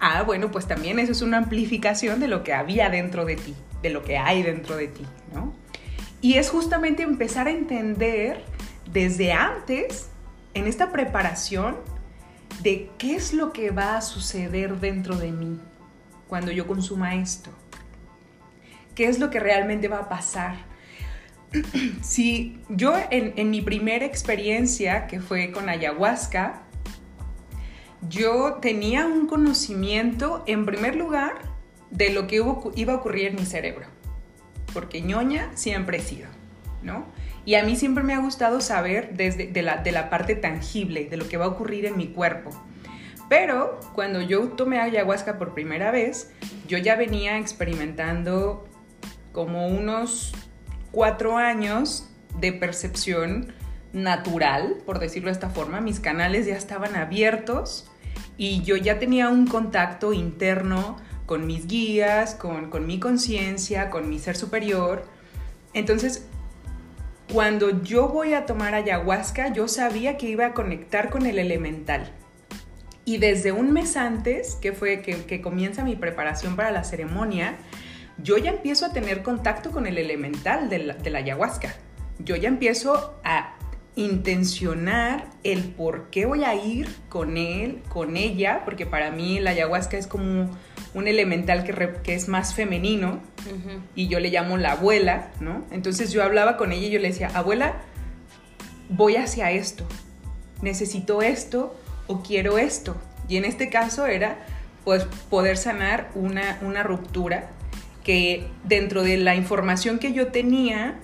ah, 0.00 0.24
bueno, 0.24 0.50
pues 0.50 0.66
también 0.66 0.98
eso 0.98 1.12
es 1.12 1.22
una 1.22 1.38
amplificación 1.38 2.18
de 2.18 2.26
lo 2.26 2.42
que 2.42 2.52
había 2.52 2.90
dentro 2.90 3.24
de 3.24 3.36
ti, 3.36 3.54
de 3.80 3.90
lo 3.90 4.02
que 4.02 4.18
hay 4.18 4.42
dentro 4.42 4.76
de 4.76 4.88
ti, 4.88 5.06
¿no? 5.32 5.54
Y 6.22 6.34
es 6.34 6.50
justamente 6.50 7.02
empezar 7.02 7.46
a 7.46 7.50
entender 7.50 8.44
desde 8.92 9.32
antes, 9.32 10.10
en 10.52 10.66
esta 10.66 10.92
preparación, 10.92 11.76
de 12.62 12.90
qué 12.98 13.16
es 13.16 13.32
lo 13.32 13.52
que 13.52 13.70
va 13.70 13.96
a 13.96 14.02
suceder 14.02 14.80
dentro 14.80 15.16
de 15.16 15.32
mí 15.32 15.58
cuando 16.28 16.52
yo 16.52 16.66
consuma 16.66 17.14
esto. 17.14 17.50
¿Qué 18.94 19.06
es 19.06 19.18
lo 19.18 19.30
que 19.30 19.40
realmente 19.40 19.88
va 19.88 19.98
a 19.98 20.08
pasar? 20.10 20.56
si 22.02 22.60
yo 22.68 22.94
en, 23.10 23.50
mi 23.50 23.62
primera 23.62 24.04
experiencia, 24.04 25.06
que 25.06 25.20
fue 25.20 25.52
con 25.52 25.70
ayahuasca, 25.70 26.62
yo 28.08 28.58
tenía 28.60 29.06
un 29.06 29.26
conocimiento, 29.26 30.44
en 30.46 30.66
primer 30.66 30.96
lugar, 30.96 31.40
de 31.90 32.10
lo 32.10 32.26
que 32.26 32.42
iba 32.74 32.92
a 32.92 32.96
ocurrir 32.96 33.28
en 33.28 33.36
mi 33.36 33.46
cerebro 33.46 33.86
porque 34.72 35.00
ñoña 35.00 35.50
siempre 35.54 35.98
he 35.98 36.00
sido, 36.00 36.28
¿no? 36.82 37.06
Y 37.44 37.54
a 37.54 37.64
mí 37.64 37.76
siempre 37.76 38.04
me 38.04 38.14
ha 38.14 38.18
gustado 38.18 38.60
saber 38.60 39.10
desde 39.14 39.46
de 39.46 39.62
la, 39.62 39.78
de 39.78 39.92
la 39.92 40.10
parte 40.10 40.34
tangible, 40.34 41.06
de 41.06 41.16
lo 41.16 41.28
que 41.28 41.36
va 41.36 41.46
a 41.46 41.48
ocurrir 41.48 41.86
en 41.86 41.96
mi 41.96 42.08
cuerpo. 42.08 42.50
Pero 43.28 43.78
cuando 43.94 44.20
yo 44.20 44.48
tomé 44.48 44.80
ayahuasca 44.80 45.38
por 45.38 45.54
primera 45.54 45.90
vez, 45.90 46.32
yo 46.66 46.78
ya 46.78 46.96
venía 46.96 47.38
experimentando 47.38 48.68
como 49.32 49.68
unos 49.68 50.32
cuatro 50.90 51.36
años 51.38 52.08
de 52.38 52.52
percepción 52.52 53.52
natural, 53.92 54.78
por 54.84 54.98
decirlo 54.98 55.28
de 55.28 55.34
esta 55.34 55.50
forma. 55.50 55.80
Mis 55.80 56.00
canales 56.00 56.46
ya 56.46 56.56
estaban 56.56 56.96
abiertos 56.96 57.88
y 58.36 58.62
yo 58.62 58.76
ya 58.76 58.98
tenía 58.98 59.28
un 59.28 59.46
contacto 59.46 60.12
interno 60.12 60.96
con 61.30 61.46
mis 61.46 61.68
guías, 61.68 62.34
con, 62.34 62.86
mi 62.88 62.98
conciencia, 62.98 63.88
con 63.88 64.10
mi 64.10 64.18
ser 64.18 64.36
superior. 64.36 65.04
Entonces, 65.74 66.26
cuando 67.32 67.84
yo 67.84 68.08
voy 68.08 68.34
a 68.34 68.46
tomar 68.46 68.74
ayahuasca, 68.74 69.52
yo 69.52 69.68
sabía 69.68 70.16
que 70.16 70.28
iba 70.28 70.46
a 70.46 70.54
conectar 70.54 71.08
con 71.08 71.26
el 71.26 71.38
elemental. 71.38 72.10
Y 73.04 73.18
desde 73.18 73.52
un 73.52 73.72
mes 73.72 73.96
antes, 73.96 74.56
que 74.56 74.72
fue 74.72 75.02
que, 75.02 75.40
comienza 75.40 75.84
mi 75.84 75.94
preparación 75.94 76.56
para 76.56 76.72
la 76.72 76.82
ceremonia, 76.82 77.58
yo 78.18 78.36
ya 78.36 78.50
empiezo 78.50 78.86
a 78.86 78.92
tener 78.92 79.22
contacto 79.22 79.70
con 79.70 79.86
el 79.86 79.98
elemental 79.98 80.68
de 80.68 80.80
la, 80.80 80.94
de 80.94 81.10
la 81.10 81.20
ayahuasca. 81.20 81.76
Yo 82.18 82.34
ya 82.34 82.48
empiezo 82.48 83.20
a 83.22 83.54
intencionar 83.94 85.28
el 85.44 85.62
por 85.62 86.10
qué 86.10 86.26
voy 86.26 86.42
a 86.42 86.56
ir 86.56 86.88
con 87.08 87.36
él, 87.36 87.82
con 87.88 88.16
ella, 88.16 88.62
porque 88.64 88.84
para 88.84 89.12
mí 89.12 89.38
la 89.38 89.50
ayahuasca 89.50 89.96
es 89.96 90.08
como 90.08 90.50
un 90.94 91.06
elemental 91.06 91.64
que, 91.64 92.14
es 92.14 92.28
más 92.28 92.54
femenino 92.54 93.20
y 93.94 94.08
yo 94.08 94.20
le 94.20 94.30
llamo 94.30 94.56
la 94.56 94.72
abuela, 94.72 95.28
¿no? 95.40 95.64
Entonces 95.70 96.12
yo 96.12 96.22
hablaba 96.22 96.56
con 96.56 96.72
ella 96.72 96.86
y 96.86 96.90
yo 96.90 97.00
le 97.00 97.08
decía, 97.08 97.30
abuela, 97.34 97.74
voy 98.88 99.16
hacia 99.16 99.50
esto, 99.52 99.84
necesito 100.62 101.22
esto 101.22 101.76
o 102.06 102.22
quiero 102.22 102.58
esto. 102.58 102.96
Y 103.28 103.36
en 103.36 103.44
este 103.44 103.70
caso 103.70 104.06
era 104.06 104.38
pues 104.84 105.04
poder 105.28 105.56
sanar 105.56 106.10
una, 106.14 106.58
una 106.62 106.82
ruptura 106.82 107.50
que 108.02 108.46
dentro 108.64 109.02
de 109.02 109.18
la 109.18 109.36
información 109.36 109.98
que 109.98 110.12
yo 110.12 110.28
tenía, 110.28 110.96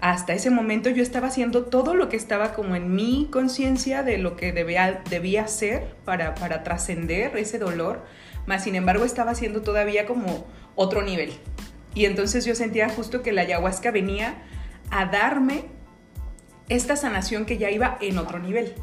hasta 0.00 0.32
ese 0.32 0.50
momento 0.50 0.90
yo 0.90 1.02
estaba 1.02 1.28
haciendo 1.28 1.64
todo 1.64 1.94
lo 1.94 2.08
que 2.08 2.16
estaba 2.16 2.52
como 2.52 2.76
en 2.76 2.94
mi 2.94 3.28
conciencia 3.30 4.02
de 4.02 4.18
lo 4.18 4.36
que 4.36 4.52
debía, 4.52 5.02
debía 5.10 5.42
hacer 5.44 5.94
para, 6.04 6.34
para 6.34 6.62
trascender 6.62 7.36
ese 7.36 7.58
dolor, 7.58 8.04
más 8.46 8.64
sin 8.64 8.74
embargo 8.74 9.04
estaba 9.04 9.32
haciendo 9.32 9.62
todavía 9.62 10.06
como 10.06 10.46
otro 10.74 11.02
nivel. 11.02 11.32
Y 11.94 12.04
entonces 12.04 12.44
yo 12.44 12.54
sentía 12.54 12.88
justo 12.88 13.22
que 13.22 13.32
la 13.32 13.42
ayahuasca 13.42 13.90
venía 13.90 14.42
a 14.90 15.06
darme 15.06 15.64
esta 16.68 16.96
sanación 16.96 17.46
que 17.46 17.58
ya 17.58 17.70
iba 17.70 17.98
en 18.00 18.18
otro 18.18 18.38
nivel. 18.38 18.74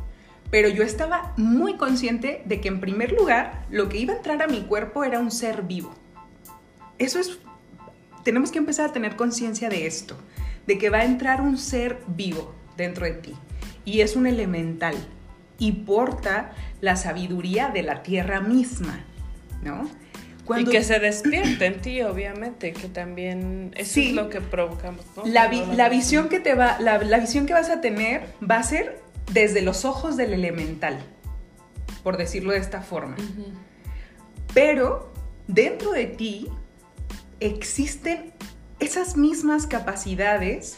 Pero 0.51 0.69
yo 0.69 0.83
estaba 0.83 1.33
muy 1.37 1.75
consciente 1.77 2.41
de 2.45 2.61
que 2.61 2.67
en 2.67 2.79
primer 2.79 3.11
lugar 3.11 3.65
lo 3.69 3.89
que 3.89 3.97
iba 3.97 4.13
a 4.13 4.17
entrar 4.17 4.41
a 4.41 4.47
mi 4.47 4.61
cuerpo 4.61 5.03
era 5.03 5.19
un 5.19 5.31
ser 5.31 5.63
vivo. 5.63 5.93
Eso 6.97 7.19
es, 7.19 7.39
tenemos 8.23 8.51
que 8.51 8.57
empezar 8.57 8.89
a 8.89 8.93
tener 8.93 9.15
conciencia 9.15 9.69
de 9.69 9.87
esto, 9.87 10.17
de 10.65 10.77
que 10.77 10.89
va 10.89 10.99
a 10.99 11.05
entrar 11.05 11.41
un 11.41 11.57
ser 11.57 11.99
vivo 12.07 12.53
dentro 12.75 13.05
de 13.05 13.13
ti. 13.13 13.33
Y 13.85 14.01
es 14.01 14.15
un 14.15 14.25
elemental 14.27 14.95
y 15.59 15.71
porta 15.71 16.53
la 16.81 16.95
sabiduría 16.95 17.69
de 17.69 17.83
la 17.83 18.03
tierra 18.03 18.41
misma, 18.41 19.05
¿no? 19.61 19.89
y 20.55 20.65
que 20.65 20.83
se 20.83 20.99
despierte 20.99 21.65
en 21.65 21.81
ti, 21.81 22.01
obviamente, 22.01 22.71
que 22.71 22.87
también 22.87 23.73
eso 23.75 23.99
es 23.99 24.13
lo 24.13 24.29
que 24.29 24.39
provocamos. 24.39 25.03
La, 25.25 25.47
visión 25.89 26.29
que 26.29 26.39
te 26.39 26.53
va, 26.53 26.77
la, 26.79 26.97
visión 27.19 27.45
que 27.45 27.53
vas 27.53 27.69
a 27.69 27.81
tener 27.81 28.27
va 28.49 28.57
a 28.57 28.63
ser 28.63 29.01
desde 29.31 29.61
los 29.61 29.83
ojos 29.83 30.15
del 30.15 30.33
elemental, 30.33 30.99
por 32.03 32.17
decirlo 32.17 32.53
de 32.53 32.59
esta 32.59 32.81
forma. 32.81 33.17
Pero 34.53 35.11
dentro 35.47 35.91
de 35.91 36.05
ti 36.05 36.47
existen 37.39 38.31
esas 38.79 39.17
mismas 39.17 39.67
capacidades 39.67 40.77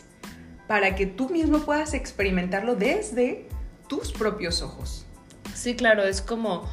para 0.68 0.96
que 0.96 1.06
tú 1.06 1.30
mismo 1.30 1.60
puedas 1.60 1.94
experimentarlo 1.94 2.76
desde 2.76 3.48
tus 3.88 4.12
propios 4.12 4.62
ojos. 4.62 5.06
Sí, 5.54 5.76
claro, 5.76 6.04
es 6.04 6.22
como 6.22 6.70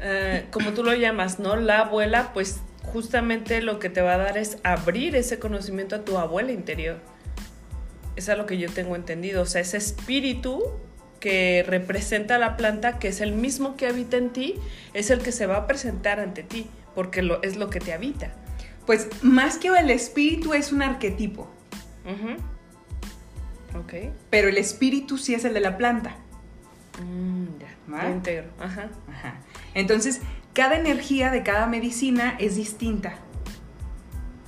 eh, 0.00 0.46
como 0.50 0.72
tú 0.72 0.82
lo 0.84 0.94
llamas, 0.94 1.38
¿no? 1.38 1.56
La 1.56 1.80
abuela, 1.80 2.32
pues 2.32 2.60
justamente 2.82 3.60
lo 3.62 3.78
que 3.78 3.90
te 3.90 4.00
va 4.00 4.14
a 4.14 4.18
dar 4.18 4.38
es 4.38 4.58
abrir 4.64 5.16
ese 5.16 5.38
conocimiento 5.38 5.96
a 5.96 6.04
tu 6.04 6.18
abuela 6.18 6.52
interior. 6.52 6.98
Es 8.16 8.28
a 8.28 8.36
lo 8.36 8.46
que 8.46 8.58
yo 8.58 8.70
tengo 8.70 8.96
entendido. 8.96 9.42
O 9.42 9.46
sea, 9.46 9.60
ese 9.60 9.76
espíritu 9.76 10.62
que 11.20 11.64
representa 11.66 12.38
la 12.38 12.56
planta, 12.56 12.98
que 12.98 13.08
es 13.08 13.20
el 13.20 13.32
mismo 13.32 13.76
que 13.76 13.86
habita 13.86 14.16
en 14.16 14.30
ti, 14.30 14.54
es 14.94 15.10
el 15.10 15.20
que 15.20 15.32
se 15.32 15.46
va 15.46 15.56
a 15.56 15.66
presentar 15.66 16.20
ante 16.20 16.42
ti, 16.42 16.68
porque 16.94 17.22
lo, 17.22 17.42
es 17.42 17.56
lo 17.56 17.70
que 17.70 17.80
te 17.80 17.92
habita. 17.92 18.32
Pues 18.86 19.08
más 19.22 19.58
que 19.58 19.68
el 19.68 19.90
espíritu 19.90 20.54
es 20.54 20.72
un 20.72 20.82
arquetipo. 20.82 21.48
Ok. 23.78 23.94
Pero 24.30 24.48
el 24.48 24.56
espíritu 24.56 25.18
sí 25.18 25.34
es 25.34 25.44
el 25.44 25.54
de 25.54 25.60
la 25.60 25.76
planta. 25.76 26.16
Mm, 27.02 27.46
ya, 27.60 28.08
integro. 28.10 28.48
Ajá. 28.58 28.88
Ajá. 29.08 29.40
Entonces, 29.74 30.20
cada 30.52 30.76
energía 30.76 31.30
de 31.30 31.42
cada 31.42 31.66
medicina 31.66 32.36
es 32.38 32.56
distinta. 32.56 33.14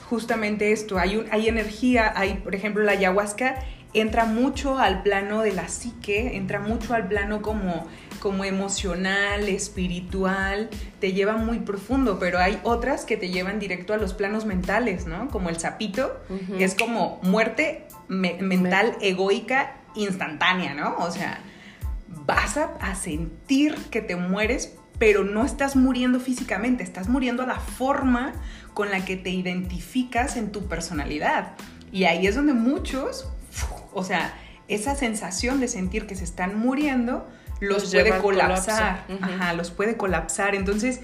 Justamente 0.08 0.72
esto, 0.72 0.98
hay, 0.98 1.24
hay 1.30 1.48
energía, 1.48 2.12
hay, 2.16 2.34
por 2.34 2.54
ejemplo, 2.54 2.82
la 2.82 2.92
ayahuasca 2.92 3.62
entra 3.92 4.24
mucho 4.24 4.78
al 4.78 5.02
plano 5.02 5.42
de 5.42 5.52
la 5.52 5.68
psique, 5.68 6.36
entra 6.36 6.60
mucho 6.60 6.94
al 6.94 7.08
plano 7.08 7.42
como, 7.42 7.86
como 8.20 8.44
emocional, 8.44 9.48
espiritual, 9.48 10.68
te 11.00 11.12
lleva 11.12 11.36
muy 11.36 11.60
profundo, 11.60 12.18
pero 12.18 12.38
hay 12.38 12.60
otras 12.62 13.04
que 13.04 13.16
te 13.16 13.30
llevan 13.30 13.58
directo 13.58 13.92
a 13.92 13.96
los 13.96 14.14
planos 14.14 14.44
mentales, 14.44 15.06
¿no? 15.06 15.28
Como 15.28 15.48
el 15.48 15.58
sapito, 15.58 16.20
es 16.58 16.74
como 16.74 17.18
muerte 17.22 17.86
mental, 18.08 18.96
egoica, 19.00 19.76
instantánea, 19.94 20.74
¿no? 20.74 20.96
O 20.98 21.10
sea, 21.10 21.40
vas 22.26 22.56
a 22.56 22.94
sentir 22.94 23.74
que 23.90 24.02
te 24.02 24.16
mueres 24.16 24.76
pero 25.00 25.24
no 25.24 25.46
estás 25.46 25.76
muriendo 25.76 26.20
físicamente, 26.20 26.84
estás 26.84 27.08
muriendo 27.08 27.44
a 27.44 27.46
la 27.46 27.58
forma 27.58 28.34
con 28.74 28.90
la 28.90 29.02
que 29.02 29.16
te 29.16 29.30
identificas 29.30 30.36
en 30.36 30.52
tu 30.52 30.68
personalidad. 30.68 31.54
Y 31.90 32.04
ahí 32.04 32.26
es 32.26 32.34
donde 32.34 32.52
muchos, 32.52 33.26
o 33.94 34.04
sea, 34.04 34.34
esa 34.68 34.94
sensación 34.94 35.58
de 35.58 35.68
sentir 35.68 36.06
que 36.06 36.14
se 36.16 36.24
están 36.24 36.58
muriendo 36.58 37.26
los, 37.60 37.90
puede 37.90 38.18
colapsar. 38.18 39.06
Ajá, 39.22 39.54
los 39.54 39.70
puede 39.70 39.96
colapsar. 39.96 40.54
Entonces, 40.54 41.00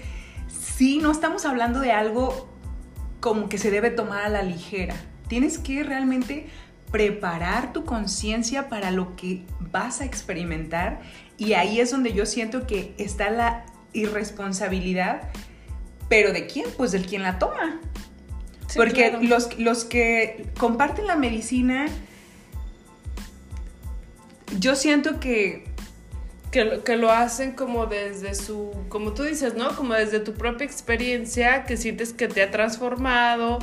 sí, 0.47 0.99
no 0.99 1.11
estamos 1.11 1.47
hablando 1.47 1.79
de 1.79 1.91
algo 1.91 2.47
como 3.19 3.49
que 3.49 3.57
se 3.57 3.71
debe 3.71 3.89
tomar 3.89 4.25
a 4.25 4.29
la 4.29 4.43
ligera. 4.43 4.95
Tienes 5.27 5.57
que 5.57 5.81
realmente 5.81 6.47
preparar 6.91 7.73
tu 7.73 7.83
conciencia 7.83 8.69
para 8.69 8.91
lo 8.91 9.15
que 9.15 9.41
vas 9.71 10.01
a 10.01 10.05
experimentar 10.05 11.01
y 11.37 11.53
ahí 11.53 11.79
es 11.79 11.89
donde 11.89 12.13
yo 12.13 12.27
siento 12.27 12.67
que 12.67 12.93
está 12.97 13.31
la 13.31 13.65
irresponsabilidad, 13.97 15.29
pero 16.09 16.33
¿de 16.33 16.47
quién? 16.47 16.67
Pues 16.77 16.91
del 16.91 17.05
quien 17.05 17.23
la 17.23 17.39
toma. 17.39 17.79
Porque 18.75 19.17
los, 19.21 19.57
los 19.57 19.85
que 19.85 20.47
comparten 20.59 21.07
la 21.07 21.15
medicina, 21.15 21.87
yo 24.59 24.75
siento 24.75 25.19
que 25.19 25.65
que, 26.51 26.81
que, 26.85 26.95
lo 26.95 27.11
hacen 27.11 27.51
como 27.51 27.87
desde 27.87 28.33
su, 28.33 28.71
como 28.89 29.13
tú 29.13 29.23
dices, 29.23 29.55
¿no? 29.55 29.75
Como 29.75 29.93
desde 29.93 30.19
tu 30.19 30.33
propia 30.33 30.65
experiencia, 30.65 31.65
que 31.65 31.75
sientes 31.75 32.13
que 32.13 32.29
te 32.29 32.41
ha 32.41 32.51
transformado, 32.51 33.59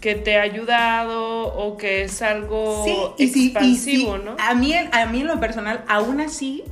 que 0.00 0.14
te 0.14 0.36
ha 0.36 0.42
ayudado 0.42 1.46
o 1.54 1.76
que 1.76 2.02
es 2.02 2.22
algo 2.22 3.14
expansivo, 3.18 4.18
¿no? 4.18 4.36
A 4.38 4.54
mí, 4.54 4.74
a 4.74 5.06
mí 5.06 5.20
en 5.20 5.26
lo 5.26 5.40
personal, 5.40 5.84
aún 5.88 6.20
así, 6.20 6.64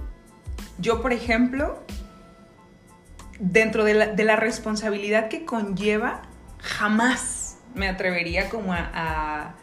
yo 0.79 1.01
por 1.01 1.13
ejemplo, 1.13 1.83
dentro 3.43 3.85
de 3.85 4.25
la, 4.25 4.37
responsabilidad 4.37 5.29
que 5.29 5.45
conlleva, 5.45 6.23
jamás 6.59 7.59
me 7.75 7.89
atrevería 7.89 8.49
como 8.49 8.73
a, 8.73 9.55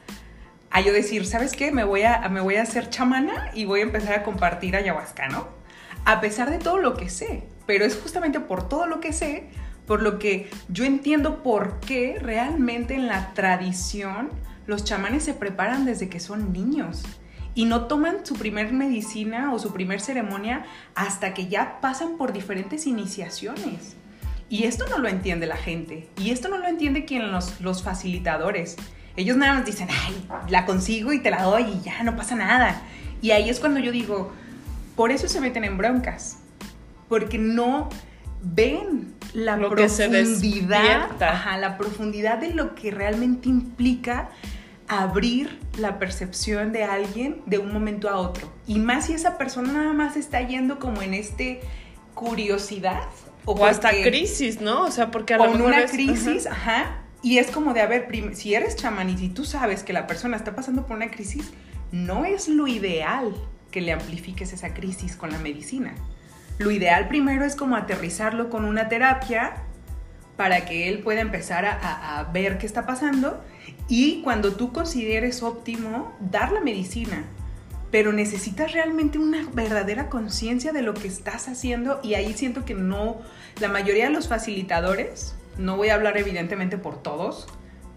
a, 0.69 0.81
yo 0.81 0.91
decir, 0.91 1.25
¿sabes 1.25 1.55
qué? 1.55 1.71
Me 1.71 1.85
voy, 1.85 2.03
a, 2.03 2.27
me 2.27 2.41
voy 2.41 2.57
a 2.57 2.63
hacer 2.63 2.89
chamana 2.89 3.51
y 3.53 3.63
voy 3.63 3.79
a 3.79 3.83
empezar 3.83 4.15
a 4.15 4.23
compartir 4.23 4.75
ayahuasca, 4.75 5.29
¿no? 5.29 5.47
A 6.03 6.19
pesar 6.19 6.49
de 6.49 6.57
todo 6.57 6.77
lo 6.77 6.95
que 6.95 7.09
sé, 7.09 7.43
pero 7.65 7.85
es 7.85 7.97
justamente 7.97 8.41
por 8.41 8.67
todo 8.67 8.85
lo 8.85 8.99
que 8.99 9.13
sé, 9.13 9.49
por 9.87 10.01
lo 10.01 10.19
que 10.19 10.49
yo 10.67 10.83
entiendo 10.83 11.41
por 11.41 11.79
qué 11.79 12.17
realmente 12.21 12.95
en 12.95 13.07
la 13.07 13.33
tradición 13.33 14.29
los 14.67 14.83
chamanes 14.83 15.23
se 15.23 15.33
preparan 15.33 15.85
desde 15.85 16.09
que 16.09 16.19
son 16.19 16.51
niños 16.51 17.03
y 17.55 17.65
no 17.65 17.85
toman 17.85 18.25
su 18.25 18.35
primer 18.35 18.71
medicina 18.73 19.53
o 19.53 19.59
su 19.59 19.73
primer 19.73 20.01
ceremonia 20.01 20.65
hasta 20.95 21.33
que 21.33 21.47
ya 21.47 21.79
pasan 21.81 22.17
por 22.17 22.33
diferentes 22.33 22.87
iniciaciones. 22.87 23.95
Y 24.49 24.63
esto 24.63 24.85
no 24.89 24.97
lo 24.97 25.07
entiende 25.07 25.45
la 25.45 25.57
gente. 25.57 26.09
Y 26.17 26.31
esto 26.31 26.49
no 26.49 26.57
lo 26.57 26.67
entiende 26.67 27.05
quien 27.05 27.31
los, 27.31 27.61
los 27.61 27.83
facilitadores. 27.83 28.77
Ellos 29.15 29.37
nada 29.37 29.53
más 29.53 29.65
dicen, 29.65 29.87
ay, 29.89 30.25
la 30.49 30.65
consigo 30.65 31.13
y 31.13 31.19
te 31.19 31.29
la 31.29 31.43
doy 31.43 31.63
y 31.63 31.81
ya 31.81 32.03
no 32.03 32.15
pasa 32.15 32.35
nada. 32.35 32.81
Y 33.21 33.31
ahí 33.31 33.49
es 33.49 33.59
cuando 33.59 33.79
yo 33.79 33.91
digo, 33.91 34.31
por 34.95 35.11
eso 35.11 35.27
se 35.27 35.41
meten 35.41 35.63
en 35.65 35.77
broncas. 35.77 36.37
Porque 37.07 37.37
no 37.37 37.89
ven 38.41 39.13
la 39.33 39.57
profundidad, 39.57 41.09
la 41.19 41.77
profundidad 41.77 42.37
de 42.37 42.53
lo 42.53 42.75
que 42.75 42.91
realmente 42.91 43.49
implica 43.49 44.29
abrir 44.89 45.59
la 45.77 45.99
percepción 45.99 46.73
de 46.73 46.83
alguien 46.83 47.43
de 47.45 47.59
un 47.59 47.71
momento 47.71 48.09
a 48.09 48.17
otro. 48.17 48.51
Y 48.65 48.79
más 48.79 49.05
si 49.05 49.13
esa 49.13 49.37
persona 49.37 49.71
nada 49.71 49.93
más 49.93 50.17
está 50.17 50.41
yendo 50.41 50.79
como 50.79 51.03
en 51.03 51.13
este 51.13 51.61
curiosidad. 52.15 53.03
O, 53.45 53.65
hasta 53.65 53.91
crisis, 53.91 54.59
¿no? 54.59 54.81
O 54.83 54.91
sea, 54.91 55.11
porque 55.11 55.35
a 55.35 55.37
lo 55.37 55.51
una 55.51 55.85
crisis, 55.85 56.47
ajá. 56.47 57.03
Y 57.21 57.37
es 57.37 57.51
como 57.51 57.73
de, 57.73 57.81
a 57.81 57.85
ver, 57.85 58.07
si 58.33 58.55
eres 58.55 58.75
chamán 58.75 59.09
y 59.09 59.17
si 59.17 59.29
tú 59.29 59.45
sabes 59.45 59.83
que 59.83 59.93
la 59.93 60.07
persona 60.07 60.35
está 60.35 60.55
pasando 60.55 60.85
por 60.87 60.97
una 60.97 61.11
crisis, 61.11 61.51
no 61.91 62.25
es 62.25 62.47
lo 62.47 62.67
ideal 62.67 63.35
que 63.71 63.81
le 63.81 63.91
amplifiques 63.91 64.53
esa 64.53 64.73
crisis 64.73 65.15
con 65.15 65.31
la 65.31 65.37
medicina. 65.37 65.93
Lo 66.57 66.71
ideal 66.71 67.07
primero 67.07 67.45
es 67.45 67.55
como 67.55 67.75
aterrizarlo 67.75 68.49
con 68.49 68.65
una 68.65 68.89
terapia 68.89 69.53
para 70.35 70.65
que 70.65 70.89
él 70.89 70.99
pueda 70.99 71.21
empezar 71.21 71.65
a, 71.65 72.19
a 72.19 72.23
ver 72.31 72.57
qué 72.57 72.65
está 72.65 72.85
pasando 72.85 73.43
y 73.89 74.21
cuando 74.21 74.53
tú 74.53 74.71
consideres 74.71 75.41
óptimo, 75.41 76.15
dar 76.19 76.51
la 76.51 76.61
medicina. 76.61 77.25
Pero 77.91 78.13
necesitas 78.13 78.71
realmente 78.71 79.17
una 79.17 79.49
verdadera 79.51 80.09
conciencia 80.09 80.71
de 80.71 80.83
lo 80.83 80.93
que 80.93 81.07
estás 81.07 81.47
haciendo 81.47 81.99
y 82.03 82.13
ahí 82.13 82.33
siento 82.33 82.63
que 82.63 82.75
no, 82.75 83.17
la 83.59 83.67
mayoría 83.67 84.05
de 84.05 84.11
los 84.11 84.27
facilitadores, 84.27 85.35
no 85.57 85.75
voy 85.75 85.89
a 85.89 85.95
hablar 85.95 86.17
evidentemente 86.17 86.77
por 86.77 87.01
todos, 87.01 87.47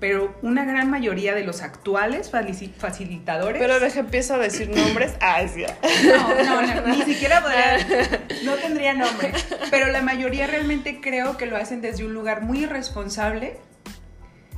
pero 0.01 0.35
una 0.41 0.65
gran 0.65 0.91
mayoría 0.91 1.35
de 1.35 1.45
los 1.45 1.61
actuales 1.61 2.31
facilitadores. 2.31 3.61
Pero 3.61 3.79
deja 3.79 4.01
empiezo 4.01 4.35
a 4.35 4.39
decir 4.39 4.71
nombres. 4.71 5.13
Ah, 5.21 5.47
sí. 5.47 5.63
No, 6.07 6.43
no, 6.43 6.63
no, 6.63 6.89
ni 6.89 7.03
siquiera 7.03 7.43
podría, 7.43 8.19
no 8.45 8.55
tendría 8.55 8.95
nombre. 8.95 9.33
Pero 9.71 9.89
la 9.93 10.01
mayoría 10.03 10.47
realmente 10.47 11.01
creo 11.01 11.37
que 11.37 11.47
lo 11.47 11.57
hacen 11.57 11.83
desde 11.83 12.05
un 12.05 12.15
lugar 12.15 12.43
muy 12.43 12.65
irresponsable, 12.65 13.59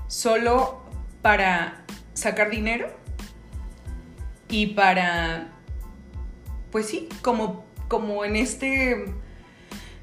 solo 0.07 0.84
para 1.25 1.87
sacar 2.13 2.51
dinero 2.51 2.87
y 4.47 4.67
para, 4.75 5.55
pues 6.71 6.87
sí, 6.87 7.09
como, 7.23 7.65
como 7.89 8.27
en 8.27 8.37
este, 8.37 9.07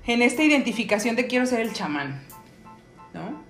en 0.07 0.21
esta 0.23 0.41
identificación 0.41 1.15
de 1.15 1.27
quiero 1.27 1.45
ser 1.45 1.59
el 1.59 1.73
chamán, 1.73 2.23
¿no? 3.13 3.43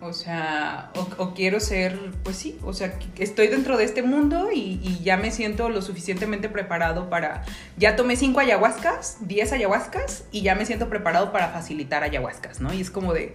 O 0.00 0.12
sea, 0.12 0.92
o, 1.18 1.34
quiero 1.34 1.58
ser, 1.58 1.98
pues 2.22 2.36
sí, 2.36 2.60
o 2.62 2.72
sea, 2.72 2.96
estoy 3.18 3.48
dentro 3.48 3.76
de 3.76 3.82
este 3.82 4.04
mundo 4.04 4.50
y, 4.54 5.00
ya 5.02 5.16
me 5.16 5.32
siento 5.32 5.68
lo 5.68 5.82
suficientemente 5.82 6.48
preparado 6.48 7.10
para, 7.10 7.44
ya 7.76 7.96
tomé 7.96 8.14
cinco 8.14 8.38
ayahuascas, 8.38 9.16
diez 9.22 9.52
ayahuascas 9.52 10.26
y 10.30 10.42
ya 10.42 10.54
me 10.54 10.64
siento 10.64 10.88
preparado 10.88 11.32
para 11.32 11.48
facilitar 11.48 12.04
ayahuascas, 12.04 12.60
¿no? 12.60 12.72
Y 12.72 12.80
es 12.82 12.92
como 12.92 13.12
de, 13.12 13.34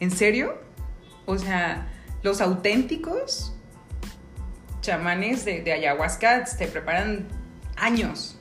¿en 0.00 0.10
serio? 0.10 0.58
O 1.24 1.38
sea, 1.38 1.86
los 2.22 2.40
auténticos 2.40 3.54
chamanes 4.80 5.44
de, 5.44 5.70
ayahuasca 5.72 6.46
se 6.46 6.66
preparan 6.66 7.26
años. 7.76 8.38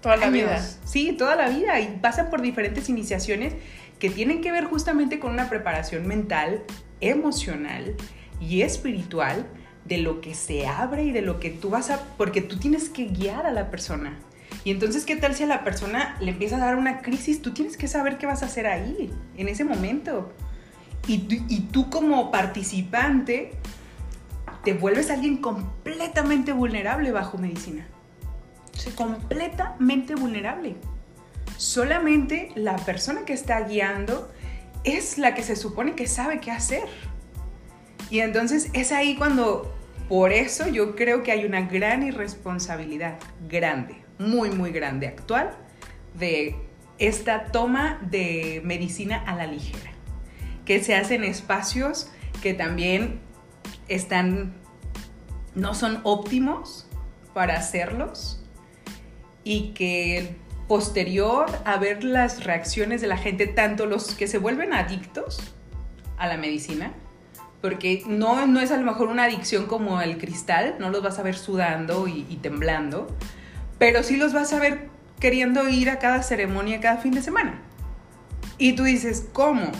Toda 0.00 0.16
la 0.16 0.30
vida. 0.30 0.60
Sí, 0.84 1.12
toda 1.12 1.36
la 1.36 1.48
vida 1.48 1.78
y 1.80 1.98
pasan 2.00 2.30
por 2.30 2.40
diferentes 2.42 2.88
iniciaciones 2.88 3.54
que 3.98 4.10
tienen 4.10 4.40
que 4.40 4.50
ver 4.50 4.64
justamente 4.64 5.18
con 5.18 5.32
una 5.32 5.48
preparación 5.48 6.06
mental, 6.06 6.62
emocional 7.00 7.94
y 8.40 8.62
espiritual 8.62 9.46
de 9.84 9.98
lo 9.98 10.20
que 10.20 10.34
se 10.34 10.66
abre 10.66 11.04
y 11.04 11.12
de 11.12 11.22
lo 11.22 11.40
que 11.40 11.50
tú 11.50 11.70
vas 11.70 11.90
a, 11.90 12.02
porque 12.16 12.40
tú 12.40 12.58
tienes 12.58 12.88
que 12.88 13.06
guiar 13.06 13.46
a 13.46 13.52
la 13.52 13.70
persona. 13.70 14.18
Y 14.64 14.70
entonces, 14.70 15.04
¿qué 15.04 15.16
tal 15.16 15.34
si 15.34 15.44
a 15.44 15.46
la 15.46 15.64
persona 15.64 16.16
le 16.20 16.32
empieza 16.32 16.56
a 16.56 16.60
dar 16.60 16.76
una 16.76 17.00
crisis? 17.02 17.40
Tú 17.40 17.52
tienes 17.52 17.76
que 17.76 17.88
saber 17.88 18.18
qué 18.18 18.26
vas 18.26 18.42
a 18.42 18.46
hacer 18.46 18.66
ahí, 18.66 19.10
en 19.36 19.48
ese 19.48 19.64
momento. 19.64 20.32
Y 21.06 21.26
y 21.48 21.60
tú 21.72 21.90
como 21.90 22.30
participante 22.30 23.52
te 24.64 24.74
vuelves 24.74 25.10
alguien 25.10 25.38
completamente 25.38 26.52
vulnerable 26.52 27.10
bajo 27.12 27.38
medicina. 27.38 27.86
Completamente 28.94 30.14
vulnerable. 30.14 30.76
Solamente 31.56 32.52
la 32.54 32.76
persona 32.76 33.24
que 33.24 33.32
está 33.32 33.60
guiando 33.60 34.30
es 34.84 35.18
la 35.18 35.34
que 35.34 35.42
se 35.42 35.56
supone 35.56 35.94
que 35.94 36.06
sabe 36.06 36.40
qué 36.40 36.50
hacer. 36.50 36.84
Y 38.08 38.20
entonces 38.20 38.70
es 38.72 38.92
ahí 38.92 39.16
cuando, 39.16 39.74
por 40.08 40.32
eso 40.32 40.68
yo 40.68 40.96
creo 40.96 41.22
que 41.22 41.32
hay 41.32 41.44
una 41.44 41.62
gran 41.62 42.02
irresponsabilidad, 42.02 43.18
grande, 43.48 43.96
muy, 44.18 44.50
muy 44.50 44.72
grande, 44.72 45.06
actual, 45.06 45.50
de 46.18 46.56
esta 46.98 47.46
toma 47.46 48.00
de 48.10 48.62
medicina 48.64 49.22
a 49.26 49.36
la 49.36 49.46
ligera, 49.46 49.89
que 50.64 50.82
se 50.82 50.94
hace 50.94 51.14
en 51.14 51.24
espacios 51.24 52.10
que 52.42 52.54
también 52.54 53.20
están, 53.88 54.54
no 55.54 55.74
son 55.74 56.00
óptimos 56.04 56.86
para 57.34 57.56
hacerlos 57.56 58.42
y 59.44 59.72
que 59.72 60.36
posterior 60.68 61.46
a 61.64 61.78
ver 61.78 62.04
las 62.04 62.44
reacciones 62.44 63.00
de 63.00 63.08
la 63.08 63.16
gente, 63.16 63.46
tanto 63.46 63.86
los 63.86 64.14
que 64.14 64.28
se 64.28 64.38
vuelven 64.38 64.72
adictos 64.72 65.40
a 66.16 66.28
la 66.28 66.36
medicina, 66.36 66.92
porque 67.60 68.04
no, 68.06 68.46
no 68.46 68.60
es 68.60 68.70
a 68.70 68.76
lo 68.76 68.84
mejor 68.84 69.08
una 69.08 69.24
adicción 69.24 69.66
como 69.66 70.00
el 70.00 70.16
cristal, 70.18 70.76
no 70.78 70.90
los 70.90 71.02
vas 71.02 71.18
a 71.18 71.22
ver 71.22 71.36
sudando 71.36 72.06
y, 72.06 72.22
temblando, 72.40 73.08
pero 73.78 74.02
sí 74.02 74.16
los 74.16 74.32
vas 74.32 74.52
a 74.52 74.60
ver 74.60 74.88
queriendo 75.18 75.68
ir 75.68 75.90
a 75.90 75.98
cada 75.98 76.22
ceremonia 76.22 76.80
cada 76.80 76.98
fin 76.98 77.12
de 77.12 77.22
semana. 77.22 77.60
Y 78.60 78.74
tú 78.74 78.84
dices, 78.84 79.26
¿cómo? 79.32 79.72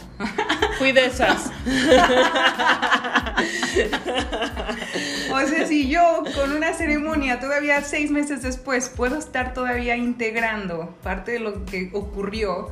Fui 0.79 0.91
de 0.93 1.05
esas. 1.05 1.53
o 5.31 5.41
sea, 5.47 5.67
si 5.67 5.91
yo 5.91 6.23
con 6.35 6.53
una 6.53 6.73
ceremonia 6.73 7.39
todavía 7.39 7.83
seis 7.83 8.11
meses 8.11 8.41
después 8.41 8.89
puedo 8.89 9.19
estar 9.19 9.53
todavía 9.53 9.97
integrando 9.97 10.97
parte 11.03 11.33
de 11.33 11.41
lo 11.41 11.67
que 11.67 11.91
ocurrió, 11.93 12.71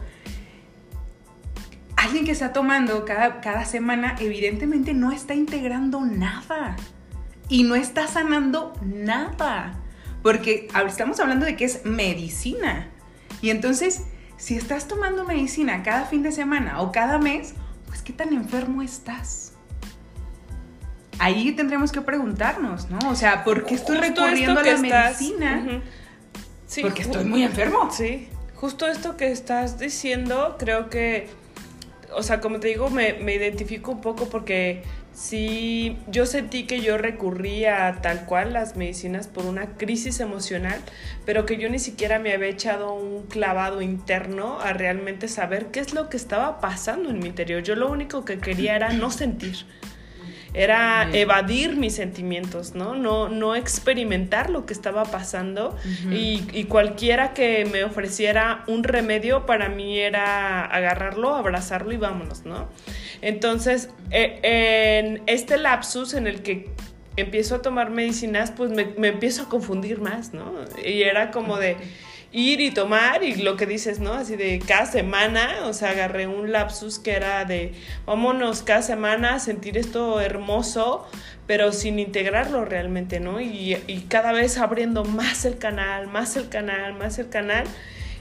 alguien 1.96 2.24
que 2.24 2.32
está 2.32 2.54
tomando 2.54 3.04
cada, 3.04 3.42
cada 3.42 3.66
semana 3.66 4.16
evidentemente 4.18 4.94
no 4.94 5.12
está 5.12 5.34
integrando 5.34 6.00
nada 6.00 6.76
y 7.50 7.64
no 7.64 7.74
está 7.74 8.06
sanando 8.06 8.72
nada. 8.82 9.78
Porque 10.22 10.68
estamos 10.86 11.20
hablando 11.20 11.44
de 11.44 11.54
que 11.54 11.66
es 11.66 11.84
medicina. 11.84 12.88
Y 13.42 13.50
entonces, 13.50 14.04
si 14.38 14.56
estás 14.56 14.88
tomando 14.88 15.24
medicina 15.24 15.82
cada 15.82 16.06
fin 16.06 16.22
de 16.22 16.32
semana 16.32 16.80
o 16.80 16.92
cada 16.92 17.18
mes, 17.18 17.54
pues 17.86 18.02
qué 18.02 18.12
tan 18.12 18.32
enfermo 18.32 18.82
estás. 18.82 19.52
Ahí 21.18 21.52
tendremos 21.52 21.90
que 21.90 22.00
preguntarnos, 22.00 22.88
¿no? 22.88 22.98
O 23.10 23.16
sea, 23.16 23.42
¿por 23.42 23.66
qué 23.66 23.74
estoy 23.74 23.98
recurriendo 23.98 24.60
a 24.60 24.62
la 24.62 24.78
medicina? 24.78 25.82
sí, 26.66 26.82
Porque 26.82 27.02
estoy 27.02 27.24
muy 27.24 27.42
enfermo. 27.42 27.90
Sí, 27.90 28.28
justo 28.54 28.86
esto 28.86 29.16
que 29.16 29.32
estás 29.32 29.80
diciendo, 29.80 30.56
creo 30.56 30.88
que, 30.88 31.28
o 32.14 32.22
sea, 32.22 32.40
como 32.40 32.60
te 32.60 32.68
digo, 32.68 32.88
me, 32.88 33.14
me 33.14 33.34
identifico 33.34 33.90
un 33.90 34.00
poco 34.00 34.28
porque 34.28 34.84
sí, 35.18 35.98
yo 36.06 36.26
sentí 36.26 36.64
que 36.64 36.80
yo 36.80 36.96
recurría 36.96 37.98
tal 38.02 38.24
cual 38.24 38.52
las 38.52 38.76
medicinas 38.76 39.26
por 39.26 39.46
una 39.46 39.76
crisis 39.76 40.20
emocional, 40.20 40.80
pero 41.26 41.44
que 41.44 41.56
yo 41.56 41.68
ni 41.68 41.78
siquiera 41.78 42.18
me 42.18 42.32
había 42.32 42.48
echado 42.48 42.94
un 42.94 43.26
clavado 43.26 43.82
interno 43.82 44.60
a 44.60 44.72
realmente 44.72 45.28
saber 45.28 45.66
qué 45.66 45.80
es 45.80 45.92
lo 45.92 46.08
que 46.08 46.16
estaba 46.16 46.60
pasando 46.60 47.10
en 47.10 47.18
mi 47.18 47.26
interior. 47.26 47.62
Yo 47.62 47.74
lo 47.74 47.90
único 47.90 48.24
que 48.24 48.38
quería 48.38 48.76
era 48.76 48.92
no 48.92 49.10
sentir 49.10 49.66
era 50.54 51.08
evadir 51.12 51.76
mis 51.76 51.94
sentimientos, 51.94 52.74
¿no? 52.74 52.94
No, 52.94 53.28
no 53.28 53.54
experimentar 53.54 54.50
lo 54.50 54.66
que 54.66 54.72
estaba 54.72 55.04
pasando 55.04 55.76
y, 56.10 56.64
cualquiera 56.64 57.32
que 57.32 57.64
me 57.64 57.84
ofreciera 57.84 58.64
un 58.66 58.84
remedio 58.84 59.46
para 59.46 59.68
mí 59.68 59.98
era 59.98 60.64
agarrarlo, 60.64 61.34
abrazarlo 61.34 61.92
y 61.92 61.96
vámonos, 61.96 62.44
¿no? 62.44 62.68
Entonces, 63.22 63.90
eh, 64.10 64.40
en 64.42 65.22
este 65.26 65.58
lapsus 65.58 66.14
en 66.14 66.26
el 66.26 66.42
que 66.42 66.70
empiezo 67.16 67.56
a 67.56 67.62
tomar 67.62 67.90
medicinas, 67.90 68.52
pues 68.52 68.70
me, 68.70 69.08
empiezo 69.08 69.44
a 69.44 69.48
confundir 69.48 70.00
más, 70.00 70.32
¿no? 70.32 70.52
Y 70.84 71.02
era 71.02 71.30
como 71.30 71.58
de 71.58 71.76
ir 72.30 72.60
y 72.60 72.70
tomar 72.70 73.24
y 73.24 73.36
lo 73.36 73.56
que 73.56 73.66
dices, 73.66 73.98
¿no? 74.00 74.12
Así 74.12 74.36
de 74.36 74.60
cada 74.66 74.86
semana, 74.86 75.64
o 75.64 75.72
sea, 75.72 75.90
agarré 75.90 76.26
un 76.26 76.52
lapsus 76.52 76.98
que 76.98 77.12
era 77.12 77.44
de 77.44 77.72
vámonos 78.06 78.62
cada 78.62 78.82
semana 78.82 79.34
a 79.34 79.38
sentir 79.40 79.78
esto 79.78 80.20
hermoso, 80.20 81.06
pero 81.46 81.72
sin 81.72 81.98
integrarlo 81.98 82.64
realmente, 82.64 83.18
¿no? 83.18 83.40
Y, 83.40 83.76
y 83.86 84.00
cada 84.08 84.32
vez 84.32 84.58
abriendo 84.58 85.04
más 85.04 85.44
el 85.44 85.58
canal, 85.58 86.06
más 86.06 86.36
el 86.36 86.48
canal, 86.48 86.94
más 86.94 87.18
el 87.18 87.30
canal 87.30 87.64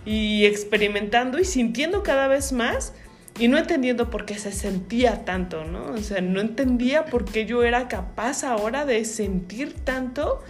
y 0.06 0.46
experimentando 0.46 1.38
y 1.38 1.46
sintiendo 1.46 2.02
cada 2.02 2.28
vez 2.28 2.54
más 2.54 2.94
y 3.40 3.48
no 3.48 3.58
entendiendo 3.58 4.10
por 4.10 4.26
qué 4.26 4.38
se 4.38 4.52
sentía 4.52 5.26
tanto, 5.26 5.64
¿no? 5.64 5.92
O 5.94 5.98
sea, 5.98 6.22
no 6.22 6.40
entendía 6.40 7.06
por 7.06 7.26
qué 7.26 7.46
yo 7.46 7.64
era 7.64 7.88
capaz 7.88 8.44
ahora 8.44 8.86
de 8.86 9.06
sentir 9.06 9.74
tanto, 9.74 10.44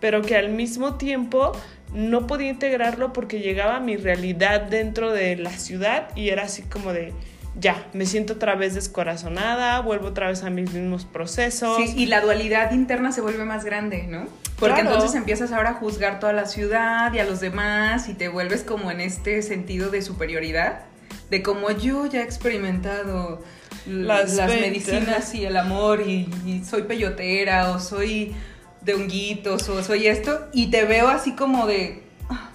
pero 0.00 0.22
que 0.22 0.36
al 0.36 0.50
mismo 0.50 0.96
tiempo 0.96 1.52
no 1.94 2.26
podía 2.26 2.50
integrarlo 2.50 3.12
porque 3.12 3.40
llegaba 3.40 3.76
a 3.76 3.80
mi 3.80 3.96
realidad 3.96 4.62
dentro 4.62 5.12
de 5.12 5.36
la 5.36 5.50
ciudad 5.50 6.08
y 6.16 6.30
era 6.30 6.44
así 6.44 6.62
como 6.62 6.92
de, 6.92 7.12
ya, 7.54 7.86
me 7.92 8.06
siento 8.06 8.34
otra 8.34 8.54
vez 8.54 8.74
descorazonada, 8.74 9.80
vuelvo 9.80 10.08
otra 10.08 10.28
vez 10.28 10.42
a 10.42 10.50
mis 10.50 10.72
mismos 10.72 11.04
procesos. 11.04 11.76
Sí, 11.76 11.94
y 11.96 12.06
la 12.06 12.20
dualidad 12.20 12.72
interna 12.72 13.12
se 13.12 13.20
vuelve 13.20 13.44
más 13.44 13.64
grande, 13.64 14.06
¿no? 14.08 14.26
Porque 14.58 14.80
entonces 14.80 15.14
empiezas 15.14 15.52
ahora 15.52 15.70
a 15.70 15.74
juzgar 15.74 16.20
toda 16.20 16.32
la 16.32 16.46
ciudad 16.46 17.12
y 17.12 17.18
a 17.18 17.24
los 17.24 17.40
demás 17.40 18.08
y 18.08 18.14
te 18.14 18.28
vuelves 18.28 18.62
como 18.62 18.90
en 18.90 19.00
este 19.00 19.42
sentido 19.42 19.90
de 19.90 20.02
superioridad, 20.02 20.84
de 21.32 21.42
como 21.42 21.70
yo 21.70 22.04
ya 22.04 22.20
he 22.20 22.24
experimentado 22.24 23.42
las, 23.86 24.36
medicinas 24.36 25.34
y 25.34 25.46
el 25.46 25.56
amor 25.56 26.02
y, 26.06 26.28
y 26.44 26.62
soy 26.62 26.82
peyotera 26.82 27.70
o 27.70 27.80
soy 27.80 28.34
de 28.82 28.92
honguitos 28.92 29.66
o 29.70 29.82
soy 29.82 30.08
esto 30.08 30.48
y 30.52 30.70
te 30.70 30.84
veo 30.84 31.08
así 31.08 31.32
como 31.32 31.66
de 31.66 32.02
ah, 32.28 32.50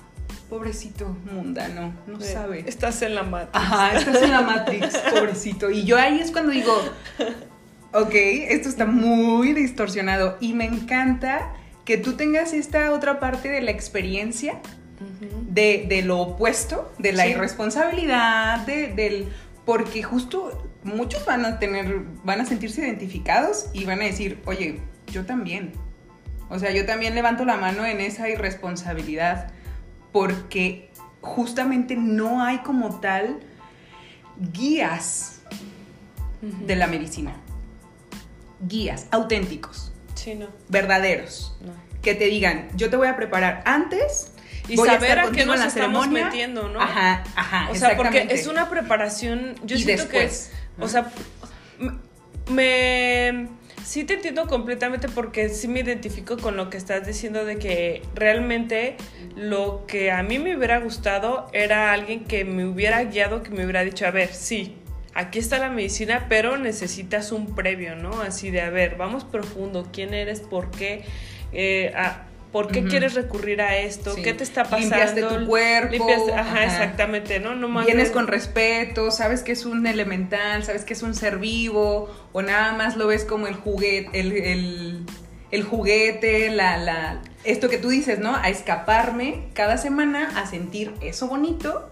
pobrecito 0.48 1.18
mundano, 1.32 1.92
no 2.06 2.22
sabe. 2.22 2.66
Estás 2.68 3.02
en 3.02 3.16
la 3.16 3.24
Matrix. 3.24 3.56
Ajá, 3.56 3.98
estás 3.98 4.22
en 4.22 4.30
la 4.30 4.42
Matrix, 4.44 4.96
pobrecito. 5.12 5.72
Y 5.72 5.84
yo 5.84 5.98
ahí 5.98 6.20
es 6.20 6.30
cuando 6.30 6.52
digo, 6.52 6.80
ok, 7.94 8.14
esto 8.14 8.70
está 8.70 8.86
muy 8.86 9.54
distorsionado 9.54 10.38
y 10.40 10.54
me 10.54 10.66
encanta 10.66 11.52
que 11.84 11.98
tú 11.98 12.14
tengas 12.14 12.54
esta 12.54 12.92
otra 12.92 13.20
parte 13.20 13.50
de 13.50 13.62
la 13.62 13.72
experiencia, 13.72 14.62
de, 15.50 16.02
lo 16.04 16.20
opuesto, 16.20 16.92
de 16.98 17.14
la 17.14 17.28
irresponsabilidad, 17.28 18.66
de, 18.66 18.88
del... 18.94 19.28
Porque 19.66 20.02
justo 20.02 20.70
muchos 20.84 21.26
van 21.26 21.46
a 21.46 21.60
tener, 21.60 22.04
van 22.24 22.42
a 22.42 22.46
sentirse 22.46 22.82
identificados 22.82 23.70
y 23.74 23.86
van 23.86 24.02
a 24.02 24.06
decir, 24.06 24.40
oye, 24.46 24.80
yo 25.08 25.26
también. 25.26 25.74
O 26.50 26.60
sea, 26.60 26.72
yo 26.72 26.86
también 26.86 27.16
levanto 27.16 27.44
la 27.44 27.58
mano 27.58 27.86
en 27.86 28.00
esa 28.00 28.30
irresponsabilidad 28.30 29.52
porque 30.14 30.90
justamente 31.22 31.96
no 31.96 32.42
hay 32.42 32.60
como 32.60 33.00
tal 33.00 33.40
guías 34.54 35.42
de 36.42 36.76
la 36.76 36.88
medicina. 36.88 37.36
Guías 38.62 39.08
auténticos. 39.12 39.92
Sí, 40.16 40.36
no. 40.36 40.48
Verdaderos. 40.70 41.58
no. 41.62 41.74
Que 42.02 42.16
te 42.16 42.26
digan, 42.26 42.70
yo 42.76 42.90
te 42.90 42.96
voy 42.96 43.08
a 43.08 43.16
preparar 43.18 43.62
antes. 43.66 44.32
Y 44.68 44.76
voy 44.76 44.88
saber 44.90 45.10
estar 45.10 45.20
a 45.20 45.32
qué 45.32 45.46
nos 45.46 45.60
la 45.60 45.66
estamos 45.68 46.04
ceremonia. 46.06 46.26
metiendo, 46.26 46.68
¿no? 46.70 46.82
Ajá, 46.82 47.24
ajá. 47.36 47.70
O 47.72 47.76
sea, 47.76 47.96
porque 47.96 48.28
es 48.30 48.48
una 48.48 48.70
preparación, 48.70 49.56
yo 49.64 49.76
Y 49.76 49.80
siento 49.82 50.08
que 50.10 50.30
o 50.80 50.88
sea, 50.88 51.10
me, 52.50 53.48
sí 53.84 54.04
te 54.04 54.16
entiendo 54.16 54.48
completamente 54.48 55.10
porque 55.10 55.50
sí 55.50 55.68
me 55.68 55.82
identifico 55.82 56.38
con 56.38 56.56
lo 56.58 56.70
que 56.70 56.78
estás 56.78 57.06
diciendo 57.06 57.46
de 57.46 57.58
que 57.58 58.02
realmente 58.16 58.96
lo 59.36 59.86
que 59.88 60.12
a 60.12 60.24
mí 60.24 60.40
me 60.40 60.56
hubiera 60.56 60.80
gustado 60.80 61.48
era 61.54 61.92
alguien 61.92 62.24
que 62.26 62.46
me 62.46 62.66
hubiera 62.66 63.04
guiado, 63.04 63.44
que 63.44 63.50
me 63.52 63.64
hubiera 63.64 63.84
dicho, 63.84 64.06
a 64.06 64.12
ver, 64.12 64.34
sí, 64.34 64.78
aquí 65.14 65.40
está 65.40 65.58
la 65.60 65.70
medicina, 65.70 66.26
pero 66.30 66.58
necesitas 66.58 67.32
un 67.32 67.54
previo, 67.56 67.96
¿no? 67.96 68.22
Así 68.22 68.50
de, 68.52 68.62
a 68.62 68.70
ver, 68.70 68.96
vamos 68.98 69.24
profundo, 69.24 69.90
quién 69.92 70.14
eres, 70.14 70.40
por 70.42 70.72
qué, 70.72 71.04
eh, 71.52 71.92
a- 71.96 72.24
¿Por 72.64 72.72
qué 72.72 72.84
quieres 72.86 73.14
recurrir 73.14 73.62
a 73.62 73.78
esto? 73.78 74.16
Sí. 74.16 74.22
¿Qué 74.24 74.34
te 74.34 74.44
está 74.44 74.64
pasando? 74.64 74.96
Limpiaste 74.96 75.22
tu 75.24 75.46
cuerpo, 75.48 75.94
Limpiaste- 75.94 76.34
ajá, 76.34 76.42
ajá. 76.52 76.64
exactamente, 76.66 77.40
¿no? 77.40 77.56
No 77.56 77.68
más 77.68 77.86
Vienes 77.86 78.10
con 78.10 78.26
respeto, 78.28 79.12
sabes 79.12 79.44
que 79.44 79.52
es 79.52 79.66
un 79.66 79.86
elemental, 79.86 80.64
sabes 80.64 80.84
que 80.84 80.94
es 80.94 81.04
un 81.04 81.14
ser 81.14 81.38
vivo, 81.38 82.10
o 82.34 82.42
nada 82.42 82.74
más 82.74 82.96
lo 82.98 83.06
ves 83.08 83.26
como 83.26 83.46
el 83.48 83.54
juguete, 83.56 84.20
el, 84.20 84.32
el- 84.32 85.06
el 85.52 85.64
juguete, 85.64 86.50
la, 86.50 86.78
la, 86.78 87.22
esto 87.44 87.70
que 87.70 87.78
tú 87.78 87.90
dices, 87.90 88.20
¿no? 88.20 88.36
A 88.36 88.50
escaparme 88.50 89.50
cada 89.54 89.78
semana 89.78 90.32
a 90.36 90.46
sentir 90.48 90.94
eso 91.02 91.28
bonito, 91.28 91.90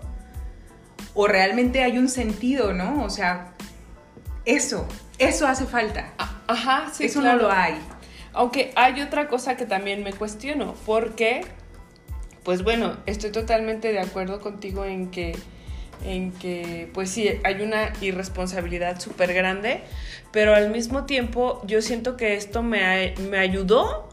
o 1.14 1.28
realmente 1.28 1.84
hay 1.84 1.98
un 1.98 2.10
sentido, 2.10 2.74
¿no? 2.74 3.04
O 3.04 3.10
sea, 3.10 3.54
eso, 4.46 4.88
eso 5.20 5.48
hace 5.48 5.66
falta. 5.66 6.12
A- 6.18 6.42
Ajá, 6.48 6.90
sí, 6.94 7.06
eso 7.06 7.22
claro. 7.22 7.38
no 7.38 7.44
lo 7.48 7.52
hay. 7.54 7.76
Aunque 8.36 8.74
hay 8.76 9.02
otra 9.02 9.28
cosa 9.30 9.56
que 9.56 9.66
también 9.66 10.04
me 10.04 10.12
cuestiono, 10.12 10.76
porque, 10.86 11.46
pues 12.44 12.64
bueno, 12.64 12.98
estoy 13.06 13.32
totalmente 13.32 13.94
de 13.94 14.00
acuerdo 14.00 14.42
contigo 14.42 14.84
en 14.84 15.10
que, 15.10 15.38
en 16.04 16.34
que, 16.34 16.90
pues 16.94 17.10
sí, 17.10 17.30
hay 17.46 17.62
una 17.62 17.94
irresponsabilidad 18.02 19.00
súper 19.00 19.34
grande, 19.34 19.82
pero 20.34 20.54
al 20.54 20.70
mismo 20.70 21.06
tiempo 21.06 21.62
yo 21.66 21.82
siento 21.82 22.18
que 22.18 22.36
esto 22.36 22.62
me, 22.62 23.16
me 23.30 23.38
ayudó, 23.38 24.10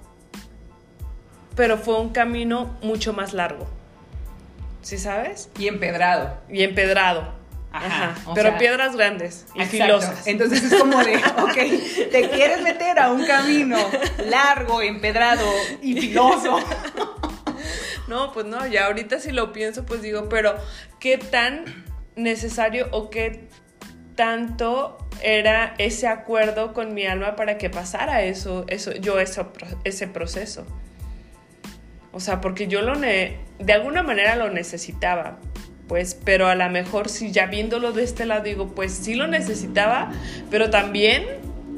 pero 1.56 1.76
fue 1.76 2.00
un 2.00 2.10
camino 2.10 2.78
mucho 2.80 3.12
más 3.12 3.34
largo. 3.34 3.66
¿Sí 4.82 4.98
sabes? 4.98 5.50
Y 5.58 5.66
empedrado. 5.66 6.38
Y 6.48 6.62
empedrado. 6.62 7.41
Ajá, 7.72 8.14
Pero 8.34 8.50
sea, 8.50 8.58
piedras 8.58 8.96
grandes 8.96 9.46
y 9.54 9.62
Exacto. 9.62 9.84
filosas. 9.84 10.26
Entonces 10.26 10.64
es 10.64 10.78
como 10.78 11.02
de, 11.02 11.16
ok, 11.38 12.10
te 12.10 12.30
quieres 12.30 12.62
meter 12.62 12.98
a 12.98 13.10
un 13.10 13.24
camino 13.24 13.78
largo, 14.26 14.82
empedrado 14.82 15.46
y 15.80 16.00
filoso. 16.00 16.58
No, 18.08 18.30
pues 18.32 18.44
no, 18.44 18.66
ya 18.66 18.86
ahorita 18.88 19.20
si 19.20 19.30
lo 19.30 19.54
pienso, 19.54 19.86
pues 19.86 20.02
digo, 20.02 20.28
pero 20.28 20.54
¿qué 20.98 21.16
tan 21.16 21.64
necesario 22.14 22.88
o 22.90 23.08
qué 23.08 23.48
tanto 24.16 24.98
era 25.22 25.74
ese 25.78 26.08
acuerdo 26.08 26.74
con 26.74 26.92
mi 26.92 27.06
alma 27.06 27.36
para 27.36 27.56
que 27.56 27.70
pasara 27.70 28.22
eso, 28.22 28.66
eso 28.68 28.92
yo 28.92 29.18
eso, 29.18 29.52
ese 29.84 30.08
proceso? 30.08 30.66
O 32.12 32.20
sea, 32.20 32.42
porque 32.42 32.66
yo 32.66 32.82
lo 32.82 32.96
ne 32.96 33.38
de 33.58 33.72
alguna 33.72 34.02
manera 34.02 34.36
lo 34.36 34.50
necesitaba, 34.50 35.38
pues, 35.92 36.16
pero 36.24 36.46
a 36.46 36.54
lo 36.54 36.70
mejor 36.70 37.10
si 37.10 37.32
ya 37.32 37.48
viéndolo 37.48 37.92
de 37.92 38.02
este 38.02 38.24
lado 38.24 38.44
digo, 38.44 38.68
pues 38.68 38.94
sí 38.94 39.14
lo 39.14 39.26
necesitaba, 39.26 40.10
pero 40.50 40.70
también, 40.70 41.22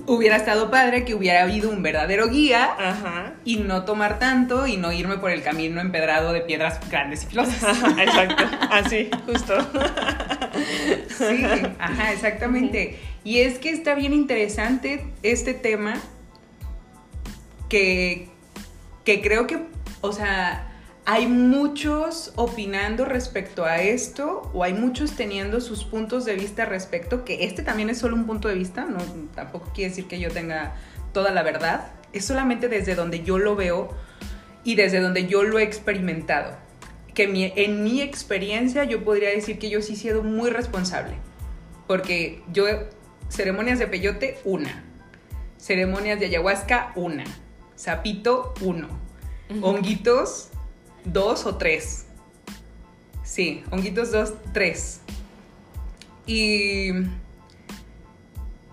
Hubiera 0.06 0.36
estado 0.36 0.70
padre 0.70 1.06
que 1.06 1.14
hubiera 1.14 1.42
habido 1.42 1.70
un 1.70 1.82
verdadero 1.82 2.28
guía 2.28 2.76
ajá, 2.78 3.32
y 3.44 3.56
no 3.56 3.86
tomar 3.86 4.18
tanto 4.18 4.66
y 4.66 4.76
no 4.76 4.92
irme 4.92 5.16
por 5.16 5.30
el 5.30 5.42
camino 5.42 5.80
empedrado 5.80 6.34
de 6.34 6.42
piedras 6.42 6.78
grandes 6.90 7.24
y 7.24 7.26
filosas. 7.28 7.64
ajá, 7.64 8.02
exacto, 8.04 8.44
así, 8.70 9.10
justo. 9.26 9.56
Sí, 11.08 11.46
ajá, 11.78 12.12
exactamente. 12.12 13.00
Y 13.24 13.40
es 13.40 13.58
que 13.58 13.70
está 13.70 13.94
bien 13.94 14.12
interesante 14.12 15.06
este 15.22 15.54
tema 15.54 15.94
que, 17.70 18.28
que 19.04 19.22
creo 19.22 19.46
que, 19.46 19.58
o 20.02 20.12
sea, 20.12 20.73
hay 21.06 21.26
muchos 21.26 22.32
opinando 22.36 23.04
respecto 23.04 23.64
a 23.64 23.82
esto 23.82 24.50
o 24.54 24.64
hay 24.64 24.72
muchos 24.72 25.12
teniendo 25.12 25.60
sus 25.60 25.84
puntos 25.84 26.24
de 26.24 26.34
vista 26.34 26.64
respecto, 26.64 27.24
que 27.24 27.44
este 27.44 27.62
también 27.62 27.90
es 27.90 27.98
solo 27.98 28.16
un 28.16 28.26
punto 28.26 28.48
de 28.48 28.54
vista, 28.54 28.86
no, 28.86 28.98
tampoco 29.34 29.70
quiere 29.74 29.90
decir 29.90 30.06
que 30.06 30.18
yo 30.18 30.30
tenga 30.30 30.74
toda 31.12 31.30
la 31.30 31.42
verdad, 31.42 31.92
es 32.12 32.24
solamente 32.24 32.68
desde 32.68 32.94
donde 32.94 33.22
yo 33.22 33.38
lo 33.38 33.54
veo 33.54 33.90
y 34.64 34.76
desde 34.76 35.00
donde 35.00 35.26
yo 35.26 35.42
lo 35.42 35.58
he 35.58 35.62
experimentado. 35.62 36.56
Que 37.12 37.28
mi- 37.28 37.52
en 37.54 37.84
mi 37.84 38.00
experiencia 38.00 38.84
yo 38.84 39.04
podría 39.04 39.28
decir 39.28 39.58
que 39.58 39.68
yo 39.68 39.82
sí 39.82 39.92
he 39.92 39.96
sido 39.96 40.22
muy 40.22 40.50
responsable, 40.50 41.14
porque 41.86 42.42
yo, 42.50 42.64
ceremonias 43.28 43.78
de 43.78 43.86
peyote, 43.88 44.38
una, 44.44 44.84
ceremonias 45.58 46.18
de 46.18 46.26
ayahuasca, 46.26 46.92
una, 46.96 47.24
sapito, 47.76 48.54
uno, 48.62 48.88
honguitos, 49.60 50.48
dos 51.04 51.46
o 51.46 51.56
tres. 51.56 52.06
Sí, 53.22 53.64
honguitos, 53.70 54.12
dos, 54.12 54.34
tres. 54.52 55.00
¿Y 56.26 56.90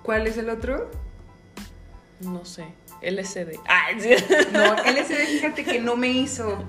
cuál 0.03 0.27
es 0.27 0.37
el 0.37 0.49
otro? 0.49 0.89
No 2.21 2.45
sé, 2.45 2.65
LSD. 3.01 3.59
Ay, 3.67 3.99
sí. 3.99 4.09
No, 4.53 4.75
LSD, 4.75 5.27
fíjate 5.27 5.63
que 5.63 5.79
no 5.79 5.95
me 5.95 6.09
hizo. 6.09 6.63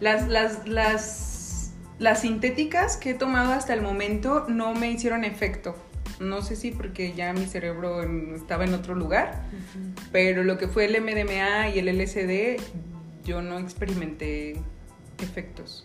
Las, 0.00 0.28
las, 0.28 0.66
las, 0.66 1.72
las 1.98 2.20
sintéticas 2.20 2.96
que 2.96 3.10
he 3.10 3.14
tomado 3.14 3.52
hasta 3.52 3.74
el 3.74 3.82
momento 3.82 4.46
no 4.48 4.74
me 4.74 4.90
hicieron 4.90 5.24
efecto. 5.24 5.76
No 6.20 6.40
sé 6.42 6.56
si 6.56 6.70
porque 6.70 7.12
ya 7.12 7.32
mi 7.32 7.46
cerebro 7.46 8.02
estaba 8.34 8.64
en 8.64 8.72
otro 8.72 8.94
lugar, 8.94 9.42
pero 10.12 10.44
lo 10.44 10.56
que 10.56 10.66
fue 10.66 10.86
el 10.86 11.00
MDMA 11.02 11.68
y 11.68 11.78
el 11.78 11.98
LSD, 11.98 12.62
yo 13.24 13.42
no 13.42 13.58
experimenté 13.58 14.56
efectos. 15.20 15.84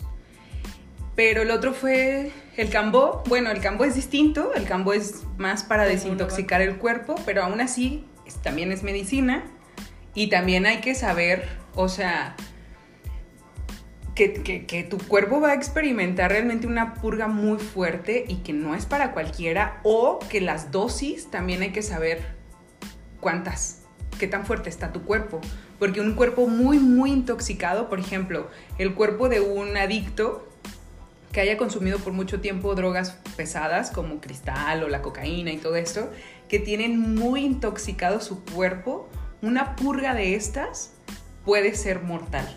Pero 1.15 1.41
el 1.41 1.51
otro 1.51 1.73
fue 1.73 2.31
el 2.57 2.69
cambó. 2.69 3.23
Bueno, 3.27 3.51
el 3.51 3.59
cambó 3.61 3.83
es 3.83 3.95
distinto, 3.95 4.53
el 4.53 4.63
cambó 4.65 4.93
es 4.93 5.23
más 5.37 5.63
para 5.63 5.83
desintoxicar 5.85 6.61
el 6.61 6.77
cuerpo, 6.77 7.15
pero 7.25 7.43
aún 7.43 7.59
así 7.61 8.05
es- 8.25 8.41
también 8.41 8.71
es 8.71 8.81
medicina 8.83 9.43
y 10.13 10.27
también 10.29 10.65
hay 10.65 10.79
que 10.79 10.95
saber, 10.95 11.47
o 11.75 11.89
sea, 11.89 12.35
que, 14.15 14.33
que- 14.33 14.65
que 14.65 14.83
tu 14.83 14.97
cuerpo 14.97 15.39
va 15.41 15.51
a 15.51 15.53
experimentar 15.53 16.31
realmente 16.31 16.67
una 16.67 16.95
purga 16.95 17.27
muy 17.27 17.59
fuerte 17.59 18.25
y 18.27 18.37
que 18.37 18.53
no 18.53 18.75
es 18.75 18.85
para 18.85 19.13
cualquiera, 19.13 19.79
o 19.83 20.19
que 20.29 20.41
las 20.41 20.71
dosis 20.71 21.29
también 21.31 21.61
hay 21.61 21.71
que 21.71 21.81
saber 21.81 22.35
cuántas, 23.19 23.83
qué 24.19 24.27
tan 24.27 24.45
fuerte 24.45 24.69
está 24.69 24.91
tu 24.91 25.03
cuerpo. 25.03 25.39
Porque 25.81 25.99
un 25.99 26.13
cuerpo 26.13 26.45
muy, 26.45 26.77
muy 26.77 27.09
intoxicado, 27.09 27.89
por 27.89 27.99
ejemplo, 27.99 28.51
el 28.77 28.93
cuerpo 28.93 29.29
de 29.29 29.41
un 29.41 29.75
adicto 29.75 30.47
que 31.31 31.41
haya 31.41 31.57
consumido 31.57 31.97
por 31.97 32.13
mucho 32.13 32.39
tiempo 32.39 32.75
drogas 32.75 33.17
pesadas 33.35 33.89
como 33.89 34.21
cristal 34.21 34.83
o 34.83 34.89
la 34.89 35.01
cocaína 35.01 35.51
y 35.51 35.57
todo 35.57 35.75
esto, 35.75 36.11
que 36.47 36.59
tienen 36.59 37.15
muy 37.15 37.43
intoxicado 37.43 38.21
su 38.21 38.45
cuerpo, 38.45 39.09
una 39.41 39.75
purga 39.75 40.13
de 40.13 40.35
estas 40.35 40.93
puede 41.45 41.73
ser 41.73 42.03
mortal. 42.03 42.47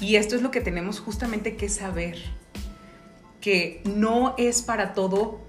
Y 0.00 0.14
esto 0.14 0.36
es 0.36 0.42
lo 0.42 0.52
que 0.52 0.60
tenemos 0.60 1.00
justamente 1.00 1.56
que 1.56 1.68
saber, 1.68 2.18
que 3.40 3.82
no 3.84 4.36
es 4.38 4.62
para 4.62 4.94
todo, 4.94 5.40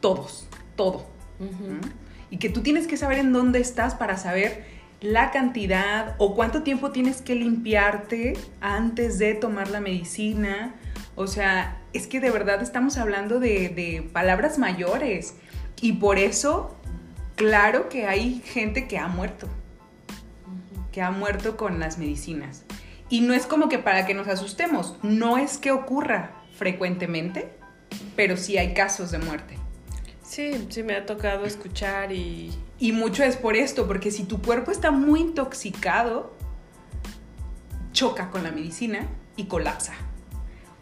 todos, 0.00 0.46
todo. 0.76 1.06
¿Mm? 1.38 1.80
Y 2.28 2.36
que 2.36 2.50
tú 2.50 2.60
tienes 2.60 2.86
que 2.86 2.98
saber 2.98 3.16
en 3.16 3.32
dónde 3.32 3.60
estás 3.60 3.94
para 3.94 4.18
saber 4.18 4.71
la 5.02 5.30
cantidad 5.32 6.14
o 6.18 6.34
cuánto 6.34 6.62
tiempo 6.62 6.92
tienes 6.92 7.20
que 7.20 7.34
limpiarte 7.34 8.34
antes 8.60 9.18
de 9.18 9.34
tomar 9.34 9.68
la 9.68 9.80
medicina. 9.80 10.74
O 11.16 11.26
sea, 11.26 11.82
es 11.92 12.06
que 12.06 12.20
de 12.20 12.30
verdad 12.30 12.62
estamos 12.62 12.96
hablando 12.96 13.40
de, 13.40 13.68
de 13.68 14.08
palabras 14.12 14.58
mayores. 14.58 15.34
Y 15.80 15.94
por 15.94 16.18
eso, 16.18 16.76
claro 17.34 17.88
que 17.88 18.06
hay 18.06 18.40
gente 18.44 18.86
que 18.86 18.98
ha 18.98 19.08
muerto, 19.08 19.48
que 20.92 21.02
ha 21.02 21.10
muerto 21.10 21.56
con 21.56 21.80
las 21.80 21.98
medicinas. 21.98 22.64
Y 23.08 23.20
no 23.20 23.34
es 23.34 23.44
como 23.44 23.68
que 23.68 23.78
para 23.78 24.06
que 24.06 24.14
nos 24.14 24.28
asustemos, 24.28 24.96
no 25.02 25.36
es 25.36 25.58
que 25.58 25.72
ocurra 25.72 26.30
frecuentemente, 26.56 27.50
pero 28.16 28.36
sí 28.36 28.56
hay 28.56 28.72
casos 28.72 29.10
de 29.10 29.18
muerte. 29.18 29.58
Sí, 30.22 30.66
sí 30.70 30.82
me 30.82 30.94
ha 30.94 31.04
tocado 31.04 31.44
escuchar 31.44 32.12
y... 32.12 32.52
Y 32.82 32.90
mucho 32.90 33.22
es 33.22 33.36
por 33.36 33.54
esto, 33.54 33.86
porque 33.86 34.10
si 34.10 34.24
tu 34.24 34.42
cuerpo 34.42 34.72
está 34.72 34.90
muy 34.90 35.20
intoxicado, 35.20 36.34
choca 37.92 38.28
con 38.32 38.42
la 38.42 38.50
medicina 38.50 39.06
y 39.36 39.44
colapsa. 39.44 39.92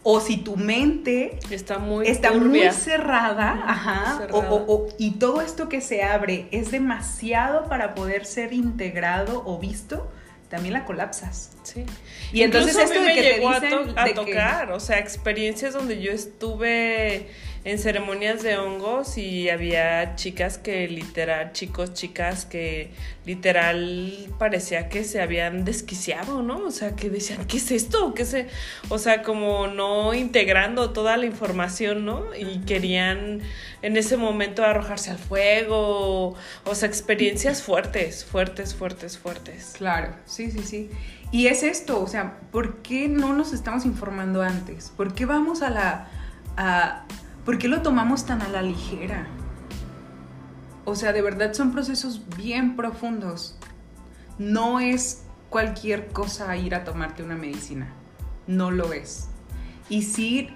O 0.03 0.19
si 0.21 0.39
tu 0.39 0.57
mente 0.57 1.39
está 1.51 1.79
muy, 1.79 2.07
está 2.07 2.33
muy 2.33 2.71
cerrada, 2.71 3.65
ajá, 3.67 4.29
O, 4.33 4.89
y 4.97 5.19
todo 5.19 5.43
esto 5.43 5.69
que 5.69 5.83
se 5.83 6.03
abre 6.03 6.49
es 6.53 6.71
demasiado 6.71 7.69
para 7.69 7.95
poder 7.95 8.25
ser 8.25 8.55
integrado 8.55 9.43
o 9.45 9.59
visto, 9.59 10.11
también 10.49 10.73
la 10.73 10.87
colapsas. 10.87 11.51
Sí. 11.65 11.85
Y 12.33 12.41
entonces 12.41 12.79
esto 12.79 12.99
de 12.99 13.13
que 13.13 13.23
te 13.23 13.41
dicen 13.41 13.99
a, 13.99 14.07
tocar, 14.15 14.73
o 14.73 14.81
sea, 14.81 14.99
experiencias 14.99 15.75
donde 15.75 16.01
yo 16.01 16.13
estuve 16.13 17.29
en 17.63 17.79
ceremonias 17.79 18.43
de 18.43 18.57
hongos 18.57 19.19
y 19.19 19.51
había 19.51 20.17
chicas 20.17 20.57
que 20.57 20.89
literal, 20.89 21.53
chicos, 21.53 21.93
chicas 21.93 22.47
que 22.47 22.91
literal 23.27 24.15
parecía 24.39 24.89
que 24.89 25.05
se 25.05 25.21
habían 25.21 25.67
desquiciado, 25.67 26.43
¿no? 26.43 26.65
O 26.65 26.71
sea, 26.71 26.97
que 26.97 27.11
decían, 27.11 27.45
¿qué 27.47 27.59
es 27.59 27.71
esto? 27.71 28.15
¿Qué 28.15 28.25
se? 28.25 28.49
O 28.89 28.99
sea, 28.99 29.23
como 29.23 29.67
no 29.67 30.15
integrando 30.15 30.91
toda 30.91 31.19
la 31.19 31.27
información, 31.27 32.07
¿no? 32.07 32.35
Y 32.35 32.61
querían 32.61 33.41
en 33.83 33.97
ese 33.99 34.17
momento 34.17 34.65
arrojarse 34.65 35.11
al 35.11 35.19
fuego, 35.19 36.35
o 36.65 36.75
sea, 36.75 36.89
experiencias 36.89 37.63
fuertes, 37.63 38.25
fuertes, 38.25 38.75
fuertes, 38.75 39.19
fuertes. 39.19 39.75
Claro, 39.77 40.17
sí, 40.25 40.51
sí, 40.51 40.63
sí. 40.63 40.91
Y 41.31 41.47
es 41.47 41.63
esto, 41.63 42.03
o 42.03 42.09
sea, 42.09 42.39
¿por 42.51 42.79
qué 42.79 43.07
no 43.07 43.35
nos 43.35 43.53
estamos 43.53 43.85
informando 43.85 44.43
antes? 44.43 44.93
¿Por 44.97 45.15
qué 45.15 45.27
vamos 45.27 45.61
a 45.63 45.71
la... 45.71 46.09
A, 46.57 47.05
¿Por 47.45 47.59
qué 47.59 47.69
lo 47.69 47.83
tomamos 47.83 48.27
tan 48.27 48.43
a 48.43 48.49
la 48.49 48.63
ligera? 48.63 49.27
O 50.85 50.95
sea, 50.95 51.13
de 51.13 51.23
verdad 51.23 51.55
son 51.55 51.73
procesos 51.73 52.23
bien 52.37 52.77
profundos. 52.77 53.59
No 54.39 54.81
es 54.81 55.23
cualquier 55.49 56.09
cosa 56.09 56.57
ir 56.57 56.75
a 56.75 56.85
tomarte 56.85 57.23
una 57.23 57.37
medicina. 57.37 57.93
No 58.47 58.71
lo 58.71 58.93
es. 58.93 59.29
Y 59.89 60.03
sí 60.03 60.51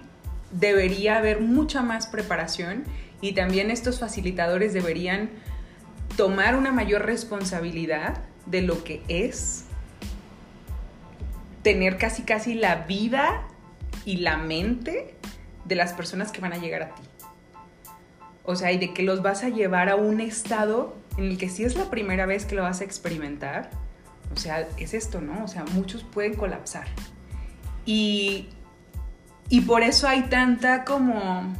debería 0.50 1.18
haber 1.18 1.40
mucha 1.40 1.82
más 1.82 2.06
preparación 2.06 2.84
y 3.20 3.32
también 3.32 3.70
estos 3.70 3.98
facilitadores 3.98 4.72
deberían 4.72 5.30
tomar 6.16 6.56
una 6.56 6.70
mayor 6.70 7.06
responsabilidad 7.06 8.22
de 8.46 8.62
lo 8.62 8.84
que 8.84 9.02
es 9.08 9.64
tener 11.62 11.96
casi 11.96 12.22
casi 12.22 12.54
la 12.54 12.84
vida 12.84 13.42
y 14.04 14.18
la 14.18 14.36
mente 14.36 15.16
de 15.64 15.74
las 15.74 15.92
personas 15.92 16.32
que 16.32 16.40
van 16.40 16.52
a 16.52 16.58
llegar 16.58 16.82
a 16.82 16.94
ti. 16.94 17.02
O 18.44 18.56
sea, 18.56 18.72
y 18.72 18.78
de 18.78 18.92
que 18.92 19.02
los 19.02 19.22
vas 19.22 19.42
a 19.42 19.48
llevar 19.48 19.88
a 19.88 19.96
un 19.96 20.20
estado 20.20 20.96
en 21.16 21.24
el 21.24 21.38
que 21.38 21.48
si 21.48 21.64
es 21.64 21.76
la 21.76 21.90
primera 21.90 22.26
vez 22.26 22.44
que 22.44 22.54
lo 22.54 22.62
vas 22.62 22.80
a 22.82 22.84
experimentar, 22.84 23.70
o 24.34 24.36
sea, 24.36 24.68
es 24.78 24.94
esto, 24.94 25.20
¿no? 25.20 25.44
O 25.44 25.48
sea, 25.48 25.64
muchos 25.72 26.04
pueden 26.04 26.34
colapsar. 26.34 26.86
Y, 27.86 28.48
y 29.48 29.62
por 29.62 29.82
eso 29.82 30.08
hay 30.08 30.24
tanta 30.24 30.84
como... 30.84 31.54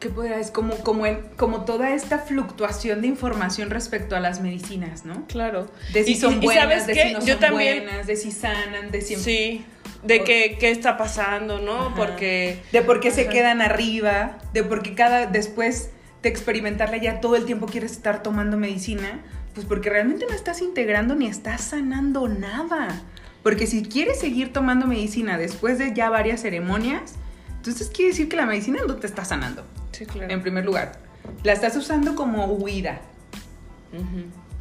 ¿Qué 0.00 0.10
podría 0.10 0.36
decir? 0.36 0.52
Como, 0.52 0.76
como, 0.78 1.04
como 1.36 1.64
toda 1.64 1.94
esta 1.94 2.18
fluctuación 2.18 3.00
de 3.00 3.06
información 3.08 3.70
respecto 3.70 4.14
a 4.14 4.20
las 4.20 4.42
medicinas, 4.42 5.06
¿no? 5.06 5.26
Claro. 5.26 5.70
De 5.94 6.04
si 6.04 6.14
son 6.14 6.40
buenas, 6.40 6.86
de 6.86 6.94
si 6.94 7.12
no 7.14 7.20
son 7.22 7.52
buenas, 7.52 8.06
de 8.06 8.16
si 8.16 8.30
sanan, 8.30 8.90
de 8.90 9.00
si... 9.00 9.16
Sí 9.16 9.64
de 10.06 10.24
qué, 10.24 10.56
qué 10.58 10.70
está 10.70 10.96
pasando, 10.96 11.60
¿no? 11.60 11.94
Porque... 11.94 12.62
De 12.72 12.82
por 12.82 13.00
qué 13.00 13.10
se 13.10 13.28
quedan 13.28 13.60
arriba, 13.60 14.38
de 14.52 14.62
por 14.62 14.82
qué 14.82 14.94
cada... 14.94 15.26
después 15.26 15.90
de 16.22 16.28
experimentarla 16.28 16.96
ya 16.96 17.20
todo 17.20 17.36
el 17.36 17.44
tiempo 17.44 17.66
quieres 17.66 17.92
estar 17.92 18.22
tomando 18.22 18.56
medicina, 18.56 19.20
pues 19.54 19.66
porque 19.66 19.90
realmente 19.90 20.26
no 20.28 20.34
estás 20.34 20.60
integrando 20.60 21.14
ni 21.14 21.26
estás 21.26 21.62
sanando 21.62 22.28
nada. 22.28 23.02
Porque 23.42 23.66
si 23.66 23.82
quieres 23.84 24.18
seguir 24.18 24.52
tomando 24.52 24.86
medicina 24.86 25.38
después 25.38 25.78
de 25.78 25.94
ya 25.94 26.10
varias 26.10 26.40
ceremonias, 26.40 27.14
entonces 27.56 27.88
quiere 27.88 28.10
decir 28.10 28.28
que 28.28 28.36
la 28.36 28.46
medicina 28.46 28.80
no 28.86 28.96
te 28.96 29.06
está 29.06 29.24
sanando. 29.24 29.64
Sí, 29.92 30.04
claro. 30.06 30.32
En 30.32 30.42
primer 30.42 30.64
lugar, 30.64 30.98
la 31.42 31.52
estás 31.52 31.76
usando 31.76 32.14
como 32.16 32.46
huida. 32.46 33.00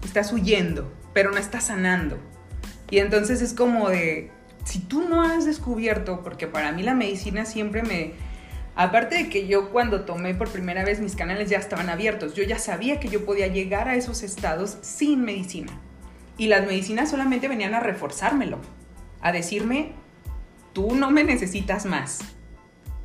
Estás 0.03 0.31
huyendo, 0.31 0.91
pero 1.13 1.31
no 1.31 1.37
estás 1.37 1.65
sanando. 1.65 2.17
Y 2.89 2.99
entonces 2.99 3.41
es 3.41 3.53
como 3.53 3.89
de, 3.89 4.31
si 4.65 4.79
tú 4.79 5.07
no 5.07 5.21
has 5.21 5.45
descubierto, 5.45 6.21
porque 6.23 6.47
para 6.47 6.71
mí 6.71 6.83
la 6.83 6.93
medicina 6.93 7.45
siempre 7.45 7.83
me... 7.83 8.13
Aparte 8.75 9.15
de 9.15 9.29
que 9.29 9.47
yo 9.47 9.69
cuando 9.69 10.01
tomé 10.01 10.35
por 10.35 10.49
primera 10.49 10.83
vez 10.83 10.99
mis 10.99 11.15
canales 11.15 11.49
ya 11.49 11.59
estaban 11.59 11.87
abiertos, 11.87 12.33
yo 12.33 12.43
ya 12.43 12.59
sabía 12.59 12.99
que 12.99 13.07
yo 13.07 13.23
podía 13.23 13.47
llegar 13.47 13.87
a 13.87 13.95
esos 13.95 14.21
estados 14.21 14.77
sin 14.81 15.23
medicina. 15.23 15.71
Y 16.37 16.47
las 16.47 16.65
medicinas 16.65 17.09
solamente 17.09 17.47
venían 17.47 17.73
a 17.73 17.79
reforzármelo, 17.79 18.59
a 19.21 19.31
decirme, 19.31 19.93
tú 20.73 20.93
no 20.95 21.09
me 21.09 21.23
necesitas 21.23 21.85
más. 21.85 22.19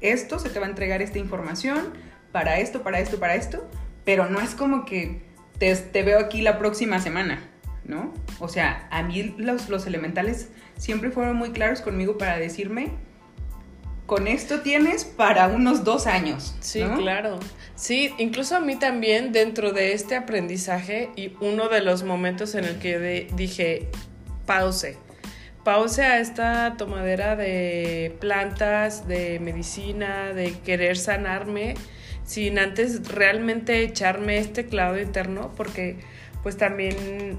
Esto 0.00 0.40
se 0.40 0.48
te 0.48 0.58
va 0.58 0.66
a 0.66 0.70
entregar 0.70 1.02
esta 1.02 1.18
información 1.18 1.92
para 2.32 2.58
esto, 2.58 2.82
para 2.82 2.98
esto, 2.98 3.20
para 3.20 3.36
esto, 3.36 3.68
pero 4.04 4.28
no 4.28 4.40
es 4.40 4.56
como 4.56 4.84
que 4.84 5.22
te, 5.58 5.76
te 5.76 6.02
veo 6.02 6.18
aquí 6.18 6.40
la 6.40 6.58
próxima 6.58 7.00
semana, 7.00 7.49
¿no? 7.84 8.14
O 8.38 8.48
sea, 8.48 8.86
a 8.90 9.02
mí 9.02 9.34
los, 9.38 9.68
los 9.68 9.86
elementales 9.86 10.50
siempre 10.76 11.10
fueron 11.10 11.36
muy 11.36 11.50
claros 11.50 11.80
conmigo 11.80 12.18
para 12.18 12.38
decirme, 12.38 12.90
con 14.10 14.26
esto 14.26 14.58
tienes 14.62 15.04
para 15.04 15.46
unos 15.46 15.84
dos 15.84 16.08
años. 16.08 16.56
Sí, 16.58 16.82
claro. 16.96 17.38
Sí, 17.76 18.12
incluso 18.18 18.56
a 18.56 18.60
mí 18.60 18.74
también 18.74 19.30
dentro 19.30 19.70
de 19.70 19.92
este 19.92 20.16
aprendizaje 20.16 21.10
y 21.14 21.32
uno 21.40 21.68
de 21.68 21.80
los 21.80 22.02
momentos 22.02 22.56
en 22.56 22.64
el 22.64 22.80
que 22.80 23.28
dije, 23.36 23.88
pause. 24.46 24.96
Pause 25.62 26.00
a 26.00 26.18
esta 26.18 26.74
tomadera 26.76 27.36
de 27.36 28.16
plantas, 28.18 29.06
de 29.06 29.38
medicina, 29.38 30.32
de 30.32 30.58
querer 30.58 30.96
sanarme, 30.96 31.74
sin 32.24 32.58
antes 32.58 33.06
realmente 33.06 33.84
echarme 33.84 34.38
este 34.38 34.66
clavo 34.66 34.98
interno, 34.98 35.52
porque 35.56 36.00
pues 36.42 36.56
también 36.56 37.36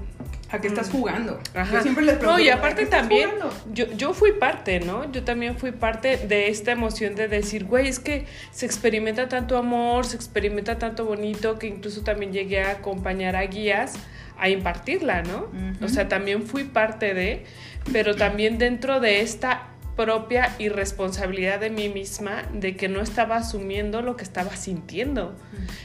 ¿A 0.52 0.60
qué 0.60 0.68
estás 0.68 0.90
mm. 0.90 0.92
jugando? 0.92 1.40
Ajá. 1.54 1.76
Yo 1.76 1.82
siempre 1.82 2.04
les 2.04 2.16
pregunto. 2.16 2.38
No, 2.38 2.44
y 2.44 2.50
aparte 2.50 2.84
también, 2.86 3.30
yo, 3.72 3.90
yo 3.96 4.12
fui 4.12 4.32
parte, 4.32 4.80
¿no? 4.80 5.10
Yo 5.10 5.24
también 5.24 5.56
fui 5.56 5.72
parte 5.72 6.18
de 6.18 6.48
esta 6.48 6.72
emoción 6.72 7.14
de 7.14 7.26
decir, 7.26 7.64
güey, 7.64 7.88
es 7.88 7.98
que 7.98 8.26
se 8.50 8.66
experimenta 8.66 9.28
tanto 9.28 9.56
amor, 9.56 10.04
se 10.04 10.16
experimenta 10.16 10.78
tanto 10.78 11.06
bonito, 11.06 11.58
que 11.58 11.68
incluso 11.68 12.02
también 12.02 12.32
llegué 12.32 12.62
a 12.62 12.72
acompañar 12.72 13.34
a 13.34 13.42
guías 13.46 13.94
a 14.38 14.48
impartirla, 14.48 15.22
¿no? 15.22 15.48
O 15.82 15.88
sea, 15.88 16.08
también 16.08 16.42
fui 16.42 16.64
parte 16.64 17.14
de, 17.14 17.44
pero 17.92 18.16
también 18.16 18.58
dentro 18.58 18.98
de 18.98 19.20
esta 19.20 19.71
propia 20.02 20.56
irresponsabilidad 20.58 21.60
de 21.60 21.70
mí 21.70 21.88
misma 21.88 22.42
de 22.52 22.76
que 22.76 22.88
no 22.88 23.00
estaba 23.00 23.36
asumiendo 23.36 24.02
lo 24.02 24.16
que 24.16 24.24
estaba 24.24 24.56
sintiendo. 24.56 25.36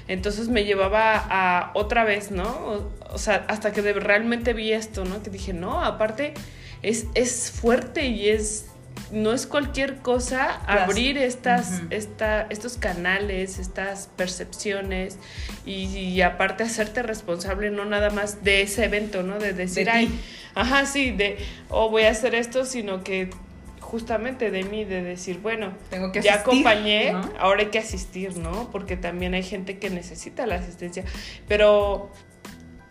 Entonces 0.08 0.50
me 0.50 0.64
llevaba 0.64 1.24
a 1.30 1.72
otra 1.76 2.04
vez, 2.04 2.32
¿no? 2.32 2.90
O, 3.12 3.18
sea, 3.18 3.46
hasta 3.48 3.72
que 3.72 3.82
realmente 3.94 4.54
vi 4.54 4.74
esto, 4.74 5.06
¿no? 5.06 5.22
Que 5.22 5.30
dije, 5.30 5.54
no, 5.54 5.84
aparte 5.84 6.34
es, 6.82 7.06
es 7.14 7.52
fuerte 7.52 8.08
y 8.08 8.30
es 8.30 8.66
no 9.12 9.32
es 9.32 9.46
cualquier 9.46 9.98
cosa 9.98 10.56
abrir 10.66 11.18
estas, 11.18 11.82
estos 11.92 12.78
canales, 12.78 13.60
estas 13.60 14.10
percepciones 14.18 15.18
y, 15.66 16.20
aparte 16.22 16.64
hacerte 16.64 17.04
responsable 17.04 17.70
no 17.70 17.86
nada 17.86 18.10
más 18.10 18.44
de 18.44 18.64
ese 18.64 18.86
evento, 18.86 19.24
¿no? 19.24 19.38
De 19.38 19.54
decir, 19.54 19.90
ay, 19.90 20.10
ajá, 20.56 20.86
sí, 20.86 21.12
de, 21.12 21.38
oh, 21.70 21.90
voy 21.90 22.04
a 22.04 22.12
hacer 22.12 22.36
esto, 22.36 22.66
sino 22.66 23.04
que 23.04 23.30
justamente 23.88 24.52
de 24.52 24.64
mí, 24.66 24.84
de 24.84 25.02
decir, 25.02 25.40
bueno, 25.40 25.72
Tengo 25.90 26.12
que 26.12 26.22
ya 26.22 26.36
acompañé, 26.36 27.16
ahora 27.40 27.62
hay 27.62 27.68
que 27.68 27.80
asistir, 27.80 28.36
¿no? 28.36 28.70
Porque 28.70 28.98
también 28.98 29.34
hay 29.34 29.44
gente 29.44 29.80
que 29.80 29.90
necesita 29.90 30.46
la 30.46 30.56
asistencia. 30.56 31.06
Pero 31.48 32.12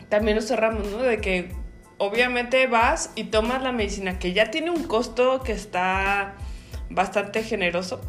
también 0.09 0.37
nos 0.37 0.47
cerramos, 0.47 0.87
¿no? 0.91 1.03
De 1.03 1.21
que 1.21 1.51
obviamente 1.99 2.67
vas 2.67 3.11
y 3.15 3.25
tomas 3.25 3.63
la 3.63 3.73
medicina 3.73 4.19
que 4.19 4.33
ya 4.33 4.51
tiene 4.51 4.71
un 4.71 4.85
costo 4.85 5.43
que 5.43 5.53
está 5.53 6.35
bastante 6.89 7.43
generoso. 7.43 8.01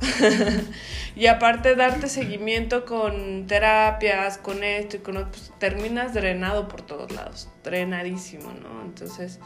y 1.17 1.27
aparte 1.27 1.75
darte 1.75 2.07
seguimiento 2.07 2.85
con 2.85 3.47
terapias, 3.47 4.37
con 4.37 4.63
esto 4.63 4.95
y 4.95 4.99
con 4.99 5.17
otro, 5.17 5.31
pues, 5.31 5.51
terminas 5.59 6.13
drenado 6.13 6.69
por 6.69 6.83
todos 6.83 7.11
lados, 7.11 7.49
drenadísimo, 7.65 8.53
¿no? 8.53 8.81
Entonces, 8.85 9.39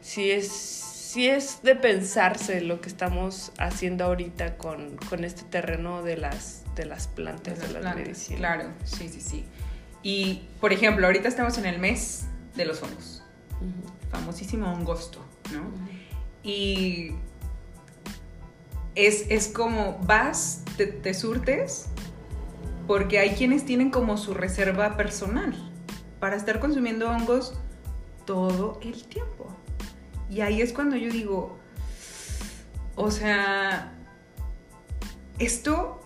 sí 0.00 0.30
es 0.30 0.95
sí 1.16 1.30
es 1.30 1.62
de 1.62 1.74
pensarse 1.74 2.60
lo 2.60 2.82
que 2.82 2.90
estamos 2.90 3.50
haciendo 3.56 4.04
ahorita 4.04 4.58
con, 4.58 4.98
este 5.24 5.44
terreno 5.44 6.02
de 6.02 6.18
las, 6.18 6.62
de 6.74 6.84
las 6.84 7.08
plantas, 7.08 7.58
de, 7.58 7.80
las, 7.80 7.96
medicinas. 7.96 8.38
Claro, 8.38 8.64
sí, 8.84 9.08
sí, 9.08 9.22
sí. 9.22 9.46
Y, 10.02 10.42
por 10.60 10.74
ejemplo, 10.74 11.06
ahorita 11.06 11.26
estamos 11.26 11.56
en 11.56 11.64
el 11.64 11.78
mes 11.78 12.26
de 12.54 12.66
los 12.66 12.82
hongos. 12.82 13.22
Famosísimo 14.10 14.70
hongosto, 14.70 15.24
¿no? 15.54 15.62
Y 16.42 17.12
es, 18.94 19.48
como 19.48 19.98
vas, 20.02 20.64
te, 20.76 21.14
surtes 21.14 21.86
porque 22.86 23.20
hay 23.20 23.30
quienes 23.30 23.64
tienen 23.64 23.90
como 23.90 24.18
su 24.18 24.34
reserva 24.34 24.98
personal 24.98 25.54
para 26.20 26.36
estar 26.36 26.60
consumiendo 26.60 27.08
hongos 27.08 27.58
todo 28.26 28.78
el 28.82 29.02
tiempo. 29.06 29.55
Y 30.30 30.40
ahí 30.40 30.60
es 30.60 30.72
cuando 30.72 30.96
yo 30.96 31.10
digo, 31.10 31.58
o 32.96 33.10
sea, 33.10 33.92
esto, 35.38 36.00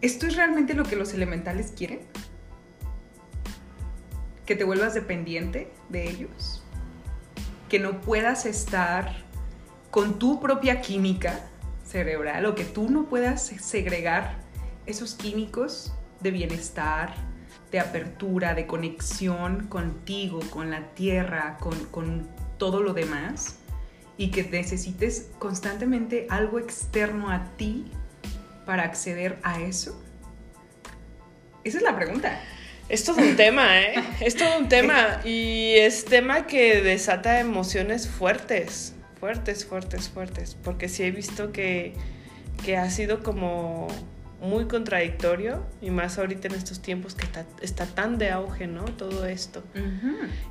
esto 0.00 0.26
es 0.26 0.36
realmente 0.36 0.74
lo 0.74 0.84
que 0.84 0.96
los 0.96 1.14
elementales 1.14 1.72
quieren. 1.76 2.00
Que 4.44 4.56
te 4.56 4.64
vuelvas 4.64 4.94
dependiente 4.94 5.70
de 5.88 6.08
ellos. 6.08 6.62
Que 7.68 7.78
no 7.78 8.00
puedas 8.00 8.46
estar 8.46 9.24
con 9.90 10.18
tu 10.18 10.40
propia 10.40 10.80
química 10.80 11.48
cerebral 11.84 12.44
o 12.46 12.54
que 12.54 12.64
tú 12.64 12.90
no 12.90 13.06
puedas 13.06 13.42
segregar 13.42 14.36
esos 14.86 15.14
químicos 15.14 15.92
de 16.20 16.30
bienestar, 16.30 17.14
de 17.70 17.80
apertura, 17.80 18.54
de 18.54 18.66
conexión 18.66 19.66
contigo, 19.68 20.40
con 20.50 20.70
la 20.70 20.88
tierra, 20.94 21.58
con, 21.60 22.28
todo 22.58 22.82
lo 22.82 22.92
demás, 22.92 23.56
y 24.16 24.30
que 24.30 24.42
necesites 24.42 25.28
constantemente 25.38 26.26
algo 26.28 26.58
externo 26.58 27.30
a 27.30 27.44
ti 27.56 27.86
para 28.66 28.82
acceder 28.82 29.38
a 29.42 29.60
eso? 29.60 29.98
Esa 31.64 31.78
es 31.78 31.84
la 31.84 31.96
pregunta. 31.96 32.40
Es 32.88 33.04
todo 33.04 33.18
un 33.20 33.36
tema, 33.36 33.80
¿eh? 33.80 33.94
Es 34.20 34.34
todo 34.34 34.58
un 34.58 34.68
tema 34.68 35.20
y 35.24 35.74
es 35.76 36.04
tema 36.04 36.46
que 36.46 36.80
desata 36.80 37.38
emociones 37.38 38.08
fuertes, 38.08 38.94
fuertes, 39.20 39.64
fuertes, 39.64 40.08
fuertes, 40.08 40.56
porque 40.64 40.88
sí 40.88 41.02
he 41.02 41.10
visto 41.10 41.52
que, 41.52 41.92
que 42.64 42.76
ha 42.76 42.90
sido 42.90 43.22
como 43.22 43.88
muy 44.40 44.66
contradictorio 44.66 45.66
y 45.80 45.90
más 45.90 46.18
ahorita 46.18 46.48
en 46.48 46.54
estos 46.54 46.80
tiempos 46.80 47.14
que 47.14 47.24
está, 47.24 47.44
está 47.60 47.86
tan 47.86 48.18
de 48.18 48.30
auge, 48.30 48.66
¿no? 48.66 48.84
Todo 48.84 49.26
esto. 49.26 49.62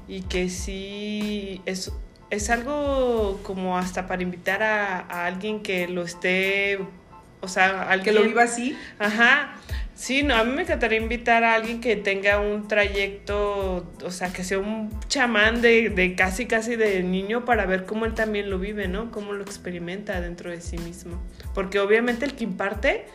Y 0.08 0.22
que 0.24 0.50
sí 0.50 1.62
es, 1.66 1.92
es 2.30 2.50
algo 2.50 3.40
como 3.44 3.78
hasta 3.78 4.08
para 4.08 4.22
invitar 4.22 4.62
a, 4.64 5.00
a 5.00 5.26
alguien 5.26 5.62
que 5.62 5.88
lo 5.88 6.04
esté, 6.04 6.80
o 7.42 7.48
sea, 7.48 7.84
alguien... 7.84 8.16
Que 8.16 8.20
lo 8.22 8.26
viva 8.26 8.44
así. 8.44 8.78
Ajá. 9.00 9.56
Sí, 9.98 10.22
no, 10.22 10.36
a 10.36 10.44
mí 10.44 10.54
me 10.54 10.62
encantaría 10.62 11.00
invitar 11.00 11.44
a 11.44 11.56
alguien 11.56 11.82
que 11.82 11.96
tenga 11.96 12.40
un 12.40 12.68
trayecto, 12.68 13.92
o 14.04 14.12
sea, 14.12 14.32
que 14.32 14.44
sea 14.44 14.60
un 14.60 14.92
chamán 15.08 15.60
de, 15.62 15.90
de, 15.90 16.14
casi, 16.14 16.46
casi 16.46 16.76
de 16.76 17.02
niño 17.02 17.46
para 17.46 17.66
ver 17.66 17.86
cómo 17.86 18.06
él 18.06 18.14
también 18.14 18.52
lo 18.52 18.60
vive, 18.60 18.88
¿no? 18.88 19.10
Cómo 19.10 19.34
lo 19.34 19.42
experimenta 19.44 20.22
dentro 20.22 20.52
de 20.52 20.62
sí 20.62 20.78
mismo. 20.78 21.20
Porque 21.56 21.80
obviamente 21.80 22.26
el 22.26 22.36
que 22.36 22.44
imparte 22.44 23.06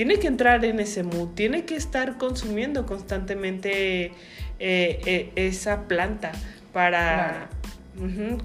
tiene 0.00 0.18
que 0.18 0.28
entrar 0.28 0.64
en 0.64 0.80
ese 0.80 1.02
mood, 1.02 1.34
tiene 1.34 1.66
que 1.66 1.76
estar 1.76 2.16
consumiendo 2.16 2.86
constantemente 2.86 4.06
eh, 4.06 4.12
eh, 4.58 5.30
esa 5.36 5.88
planta 5.88 6.32
para... 6.72 7.50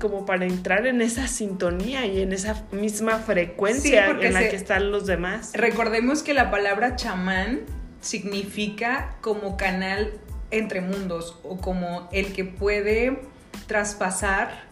como 0.01 0.25
para 0.25 0.43
entrar 0.43 0.85
en 0.85 1.01
esa 1.01 1.29
sintonía 1.29 2.05
y 2.07 2.19
en 2.19 2.33
esa 2.33 2.65
misma 2.73 3.19
frecuencia 3.19 4.09
en 4.09 4.33
la 4.33 4.49
que 4.49 4.57
están 4.57 4.91
los 4.91 5.05
demás. 5.05 5.51
Recordemos 5.53 6.23
que 6.23 6.33
la 6.33 6.51
palabra 6.51 6.97
chamán 6.97 7.61
significa 8.01 9.15
como 9.21 9.55
canal 9.55 10.11
entre 10.51 10.81
mundos 10.81 11.39
o 11.43 11.55
como 11.55 12.09
el 12.11 12.33
que 12.33 12.43
puede 12.43 13.21
traspasar 13.65 14.65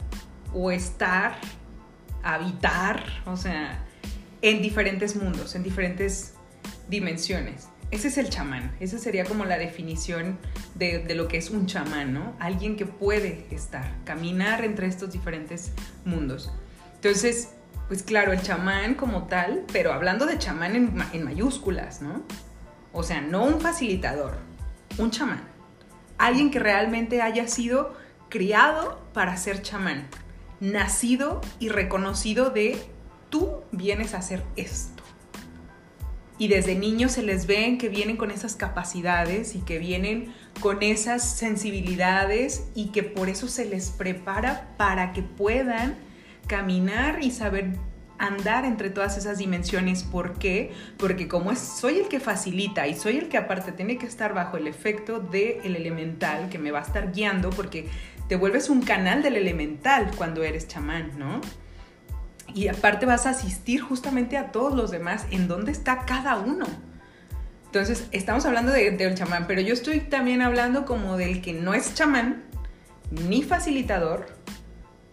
o 0.54 0.70
estar, 0.70 1.38
habitar, 2.24 3.06
o 3.26 3.38
sea, 3.38 3.86
en 4.42 4.62
diferentes 4.62 5.16
mundos, 5.16 5.56
en 5.56 5.64
diferentes 5.64 6.34
dimensiones. 6.90 7.68
Ese 7.92 8.08
es 8.08 8.18
el 8.18 8.30
chamán, 8.30 8.76
esa 8.80 8.98
sería 8.98 9.24
como 9.24 9.46
la 9.46 9.60
definición 9.60 10.40
de, 10.74 11.06
lo 11.14 11.28
que 11.28 11.38
es 11.38 11.52
un 11.52 11.68
chamán, 11.68 12.12
¿no? 12.12 12.34
Alguien 12.40 12.76
que 12.76 12.88
puede 12.88 13.46
estar, 13.52 13.94
caminar 14.04 14.66
entre 14.66 14.88
estos 14.88 15.12
diferentes 15.12 15.72
mundos. 16.04 16.52
Entonces, 16.96 17.50
pues 17.88 18.02
claro, 18.02 18.34
el 18.34 18.42
chamán 18.42 18.96
como 18.96 19.28
tal, 19.28 19.64
pero 19.72 19.94
hablando 19.94 20.26
de 20.26 20.40
chamán 20.40 20.76
en, 20.76 21.04
en 21.14 21.24
mayúsculas, 21.24 22.02
¿no? 22.02 22.24
O 22.94 23.04
sea, 23.04 23.22
no 23.22 23.44
un 23.44 23.62
facilitador, 23.62 24.38
un 24.98 25.12
chamán. 25.12 25.44
Alguien 26.18 26.50
que 26.50 26.58
realmente 26.58 27.22
haya 27.22 27.48
sido 27.48 27.94
criado 28.28 29.00
para 29.14 29.38
ser 29.38 29.62
chamán, 29.62 30.08
nacido 30.60 31.42
y 31.60 31.70
reconocido 31.70 32.50
de 32.50 32.82
tú 33.30 33.62
vienes 33.72 34.16
a 34.16 34.18
hacer 34.18 34.42
esto 34.56 34.93
y 36.44 36.50
desde 36.50 36.76
niños 36.76 37.14
se 37.14 37.24
les 37.24 37.48
ven 37.48 37.78
que 37.78 37.88
vienen 37.88 38.18
con 38.18 38.30
esas 38.30 38.58
capacidades 38.58 39.56
y 39.56 39.60
que 39.60 39.80
vienen 39.80 40.34
con 40.60 40.84
esas 40.84 41.38
sensibilidades 41.38 42.66
y 42.76 42.88
que 42.88 43.02
por 43.02 43.30
eso 43.30 43.48
se 43.48 43.64
les 43.64 43.92
prepara 43.92 44.76
para 44.76 45.14
que 45.14 45.22
puedan 45.22 45.96
caminar 46.46 47.24
y 47.24 47.32
saber 47.32 47.78
andar 48.18 48.66
entre 48.66 48.90
todas 48.90 49.18
esas 49.18 49.38
dimensiones. 49.38 50.04
¿Por 50.04 50.38
qué? 50.38 50.74
Porque 50.98 51.30
como 51.30 51.56
soy 51.56 52.00
el 52.00 52.10
que 52.10 52.20
facilita 52.20 52.90
y 52.90 52.96
soy 52.96 53.20
el 53.20 53.30
que 53.30 53.38
aparte 53.38 53.72
tiene 53.72 53.98
que 53.98 54.06
estar 54.06 54.34
bajo 54.34 54.58
el 54.58 54.68
efecto 54.68 55.22
del 55.22 55.78
elemental 55.78 56.50
que 56.50 56.60
me 56.60 56.72
va 56.72 56.80
a 56.80 56.84
estar 56.84 57.14
guiando 57.14 57.52
porque 57.52 57.88
te 58.28 58.36
vuelves 58.36 58.70
un 58.70 58.82
canal 58.82 59.24
del 59.24 59.38
elemental 59.38 60.12
cuando 60.18 60.44
eres 60.44 60.68
chamán, 60.68 61.18
¿no? 61.18 61.40
Y 62.54 62.68
aparte 62.68 63.06
vas 63.06 63.26
a 63.26 63.32
asistir 63.32 63.82
justamente 63.82 64.38
a 64.38 64.52
todos 64.52 64.74
los 64.76 64.92
demás 64.92 65.26
en 65.32 65.48
dónde 65.48 65.72
está 65.72 66.06
cada 66.06 66.38
uno. 66.38 66.66
Entonces, 67.66 68.08
estamos 68.12 68.46
hablando 68.46 68.72
del 68.72 68.98
de, 68.98 69.16
chamán, 69.16 69.48
pero 69.48 69.60
yo 69.60 69.74
estoy 69.74 70.02
también 70.02 70.44
hablando 70.44 70.86
como 70.86 71.18
del 71.18 71.42
que 71.42 71.54
no 71.54 71.74
es 71.74 71.96
chamán 71.96 72.44
ni 73.10 73.42
facilitador, 73.42 74.28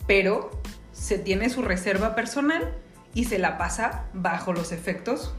pero 0.07 0.51
se 0.93 1.19
tiene 1.19 1.49
su 1.49 1.63
reserva 1.63 2.15
personal 2.15 2.77
y 3.15 3.25
se 3.25 3.39
la 3.39 3.57
pasa 3.57 4.05
bajo 4.13 4.53
los 4.53 4.73
efectos 4.73 5.35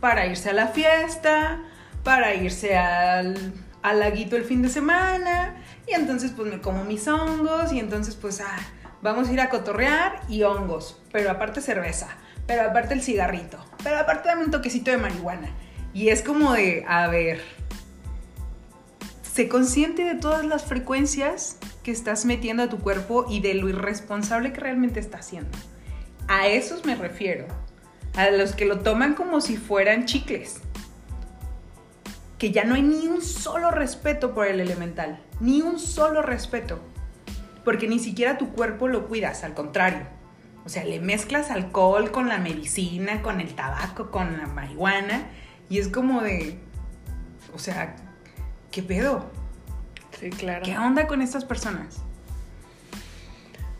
para 0.00 0.26
irse 0.26 0.50
a 0.50 0.54
la 0.54 0.68
fiesta, 0.68 1.62
para 2.02 2.34
irse 2.34 2.76
al, 2.76 3.52
al 3.82 4.00
laguito 4.00 4.36
el 4.36 4.44
fin 4.44 4.62
de 4.62 4.68
semana, 4.68 5.62
y 5.86 5.94
entonces 5.94 6.32
pues 6.32 6.50
me 6.50 6.60
como 6.60 6.84
mis 6.84 7.06
hongos, 7.08 7.72
y 7.72 7.78
entonces 7.78 8.16
pues, 8.16 8.40
ah, 8.40 8.58
vamos 9.02 9.28
a 9.28 9.32
ir 9.32 9.40
a 9.40 9.48
cotorrear 9.48 10.20
y 10.28 10.42
hongos, 10.42 11.00
pero 11.12 11.30
aparte 11.30 11.60
cerveza, 11.60 12.08
pero 12.46 12.62
aparte 12.62 12.94
el 12.94 13.02
cigarrito, 13.02 13.58
pero 13.82 13.98
aparte 13.98 14.28
dame 14.28 14.44
un 14.44 14.50
toquecito 14.50 14.90
de 14.90 14.98
marihuana. 14.98 15.50
Y 15.94 16.08
es 16.08 16.22
como 16.22 16.52
de, 16.52 16.84
a 16.86 17.08
ver, 17.08 17.40
sé 19.22 19.48
consciente 19.48 20.04
de 20.04 20.14
todas 20.14 20.44
las 20.44 20.64
frecuencias 20.64 21.58
que 21.82 21.90
estás 21.90 22.24
metiendo 22.24 22.64
a 22.64 22.68
tu 22.68 22.78
cuerpo 22.78 23.26
y 23.28 23.40
de 23.40 23.54
lo 23.54 23.68
irresponsable 23.68 24.52
que 24.52 24.60
realmente 24.60 25.00
está 25.00 25.18
haciendo. 25.18 25.56
A 26.26 26.46
esos 26.46 26.84
me 26.84 26.94
refiero, 26.94 27.46
a 28.14 28.30
los 28.30 28.54
que 28.54 28.66
lo 28.66 28.80
toman 28.80 29.14
como 29.14 29.40
si 29.40 29.56
fueran 29.56 30.04
chicles. 30.04 30.60
Que 32.36 32.52
ya 32.52 32.64
no 32.64 32.74
hay 32.74 32.82
ni 32.82 33.08
un 33.08 33.22
solo 33.22 33.70
respeto 33.70 34.34
por 34.34 34.46
el 34.46 34.60
elemental, 34.60 35.18
ni 35.40 35.62
un 35.62 35.78
solo 35.78 36.22
respeto 36.22 36.80
porque 37.68 37.86
ni 37.86 37.98
siquiera 37.98 38.38
tu 38.38 38.48
cuerpo 38.54 38.88
lo 38.88 39.08
cuidas, 39.08 39.44
al 39.44 39.52
contrario. 39.52 40.06
O 40.64 40.70
sea, 40.70 40.84
le 40.84 41.00
mezclas 41.00 41.50
alcohol 41.50 42.10
con 42.10 42.26
la 42.26 42.38
medicina, 42.38 43.20
con 43.20 43.42
el 43.42 43.54
tabaco, 43.54 44.10
con 44.10 44.38
la 44.38 44.46
marihuana, 44.46 45.26
y 45.68 45.78
es 45.78 45.88
como 45.88 46.22
de, 46.22 46.56
o 47.54 47.58
sea, 47.58 47.94
¿qué 48.70 48.82
pedo? 48.82 49.30
Sí, 50.18 50.30
claro. 50.30 50.62
¿Qué 50.64 50.78
onda 50.78 51.06
con 51.06 51.20
estas 51.20 51.44
personas? 51.44 51.98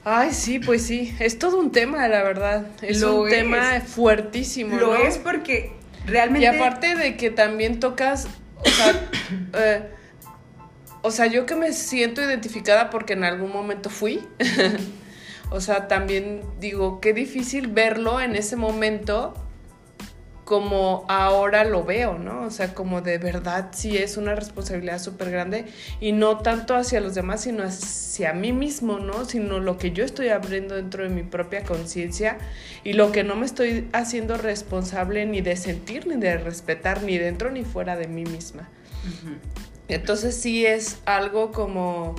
Ay, 0.05 0.35
sí, 0.35 0.59
pues 0.59 0.83
sí, 0.83 1.17
es 1.19 1.39
todo 1.39 1.59
un 1.59 1.73
tema, 1.73 2.07
la 2.09 2.23
verdad. 2.23 2.67
Es 2.83 3.03
un 3.03 3.31
tema 3.31 3.81
fuertísimo. 3.81 4.77
Lo 4.77 4.97
es 4.97 5.17
porque 5.17 5.73
realmente... 6.05 6.45
Y 6.45 6.47
aparte 6.47 6.95
de 6.95 7.17
que 7.17 7.31
también 7.31 7.81
tocas, 7.81 8.29
o 8.57 8.69
sea, 8.69 9.09
eh, 9.55 9.95
o 11.03 11.11
sea, 11.11 11.27
yo 11.27 11.47
que 11.47 11.55
me 11.55 11.73
siento 11.73 12.23
identificada 12.23 12.91
porque 12.91 13.13
en 13.13 13.25
algún 13.25 13.53
momento 13.53 13.91
fui. 13.91 14.27
o 15.51 15.61
sea, 15.61 15.89
también 15.89 16.43
digo, 16.61 17.01
qué 17.01 17.13
difícil 17.13 17.69
verlo 17.69 18.21
en 18.21 18.37
ese 18.37 18.57
momento 18.57 19.35
como 20.49 21.05
ahora 21.09 21.63
lo 21.65 21.85
veo, 21.85 22.17
¿no? 22.17 22.45
O 22.45 22.51
sea, 22.51 22.73
como 22.73 23.03
de 23.03 23.19
verdad 23.19 23.69
sí 23.73 23.99
es 23.99 24.17
una 24.17 24.35
responsabilidad 24.35 24.99
súper 24.99 25.31
grande 25.31 25.67
y 26.01 26.13
no 26.13 26.39
tanto 26.39 26.75
hacia 26.75 27.03
los 27.03 27.15
demás, 27.15 27.43
sino 27.43 27.65
hacia 27.65 28.33
mí 28.33 28.55
mismo, 28.55 28.99
¿no? 28.99 29.27
Sino 29.27 29.61
lo 29.61 29.77
que 29.77 29.91
yo 29.91 30.07
estoy 30.07 30.31
abriendo 30.31 30.75
dentro 30.75 31.03
de 31.03 31.11
mi 31.11 31.23
propia 31.23 31.65
conciencia 31.65 32.39
y 32.83 32.95
lo 32.95 33.13
que 33.13 33.25
no 33.25 33.37
me 33.37 33.45
estoy 33.45 33.91
haciendo 33.93 34.39
responsable 34.39 35.27
ni 35.27 35.43
de 35.43 35.55
sentir, 35.55 36.07
ni 36.07 36.17
de 36.17 36.39
respetar, 36.39 37.03
ni 37.03 37.19
dentro 37.19 37.51
ni 37.51 37.63
fuera 37.63 37.97
de 37.97 38.09
mí 38.09 38.25
misma. 38.25 38.71
Entonces 39.89 40.37
sí 40.37 40.67
es 40.67 40.99
algo 41.07 41.51
como, 41.51 42.15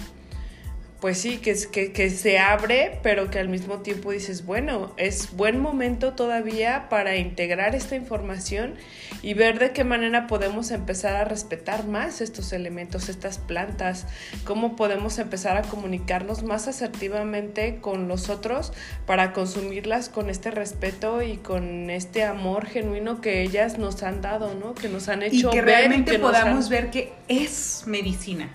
pues 1.00 1.18
sí, 1.20 1.38
que, 1.38 1.56
que, 1.72 1.94
que 1.94 2.10
se 2.10 2.40
abre, 2.40 3.00
pero 3.04 3.30
que 3.30 3.40
al 3.40 3.48
mismo 3.48 3.80
tiempo 3.80 4.12
dices, 4.12 4.46
bueno, 4.46 4.94
es 4.98 5.34
buen 5.36 5.60
momento 5.62 6.14
todavía 6.14 6.88
para 6.90 7.16
integrar 7.16 7.74
esta 7.74 7.96
información 7.96 8.76
y 9.22 9.34
ver 9.34 9.60
de 9.60 9.72
qué 9.72 9.84
manera 9.84 10.28
podemos 10.28 10.72
empezar 10.72 11.16
a 11.16 11.24
respetar 11.26 11.86
más 11.88 12.20
estos 12.22 12.52
elementos, 12.54 13.08
estas 13.10 13.38
plantas, 13.38 14.08
cómo 14.44 14.76
podemos 14.76 15.20
empezar 15.20 15.56
a 15.58 15.62
comunicarnos 15.62 16.44
más 16.44 16.68
asertivamente 16.68 17.78
con 17.82 18.08
los 18.08 18.30
otros 18.30 18.74
para 19.06 19.32
consumirlas 19.34 20.10
con 20.10 20.30
este 20.30 20.52
respeto 20.52 21.22
y 21.22 21.38
con 21.38 21.90
este 21.90 22.24
amor 22.24 22.66
genuino 22.66 23.22
que 23.22 23.42
ellas 23.42 23.78
nos 23.78 24.04
han 24.04 24.22
dado, 24.22 24.54
¿no? 24.56 24.74
Que 24.76 24.90
nos 24.90 25.08
han 25.10 25.24
hecho 25.24 25.48
y 25.50 25.52
que 25.52 25.62
ver 25.62 25.66
realmente 25.78 26.12
que 26.14 26.20
podamos 26.20 26.66
han- 26.66 26.72
ver 26.72 26.90
que 26.92 27.14
es 27.30 27.84
medicina. 27.88 28.50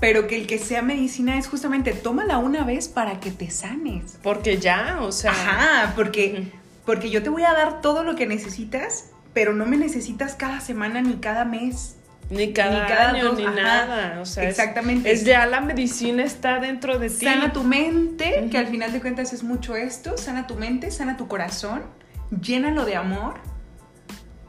Pero 0.00 0.26
que 0.26 0.36
el 0.36 0.46
que 0.46 0.58
sea 0.58 0.82
medicina 0.82 1.38
es 1.38 1.46
justamente 1.52 1.92
tómala 1.92 2.38
una 2.38 2.64
vez 2.64 2.88
para 2.88 3.20
que 3.20 3.30
te 3.30 3.50
sanes. 3.50 4.18
Porque 4.22 4.56
ya, 4.56 5.00
o 5.02 5.12
sea, 5.12 5.32
Ajá, 5.32 5.92
porque, 5.94 6.50
porque 6.86 7.10
yo 7.10 7.22
te 7.22 7.28
voy 7.28 7.42
a 7.44 7.52
dar 7.52 7.82
todo 7.82 8.04
lo 8.04 8.16
que 8.16 8.26
necesitas, 8.26 9.10
pero 9.34 9.52
no 9.52 9.66
me 9.66 9.76
necesitas 9.76 10.34
cada 10.34 10.60
semana 10.60 11.02
ni 11.02 11.16
cada 11.16 11.44
mes. 11.44 11.96
ni 12.30 12.54
cada, 12.54 12.84
ni 12.84 12.88
cada 12.88 13.08
año 13.10 13.24
dos, 13.26 13.36
ni 13.36 13.44
ajá. 13.44 13.54
nada, 13.54 14.20
o 14.22 14.24
sea, 14.24 14.48
Exactamente. 14.48 15.12
Es, 15.12 15.24
ya 15.24 15.44
la 15.44 15.60
medicina 15.60 16.24
está 16.24 16.58
dentro 16.58 16.98
de 16.98 17.10
ti. 17.10 17.26
Sana 17.26 17.52
tu 17.52 17.64
mente, 17.64 18.48
que 18.50 18.56
al 18.56 18.68
final 18.68 18.90
de 18.90 19.02
cuentas 19.02 19.34
es 19.34 19.42
mucho 19.42 19.76
esto, 19.76 20.16
sana 20.16 20.46
tu 20.46 20.54
mente, 20.54 20.90
sana 20.90 21.18
tu 21.18 21.28
corazón, 21.28 21.82
llénalo 22.30 22.86
de 22.86 22.96
amor, 22.96 23.34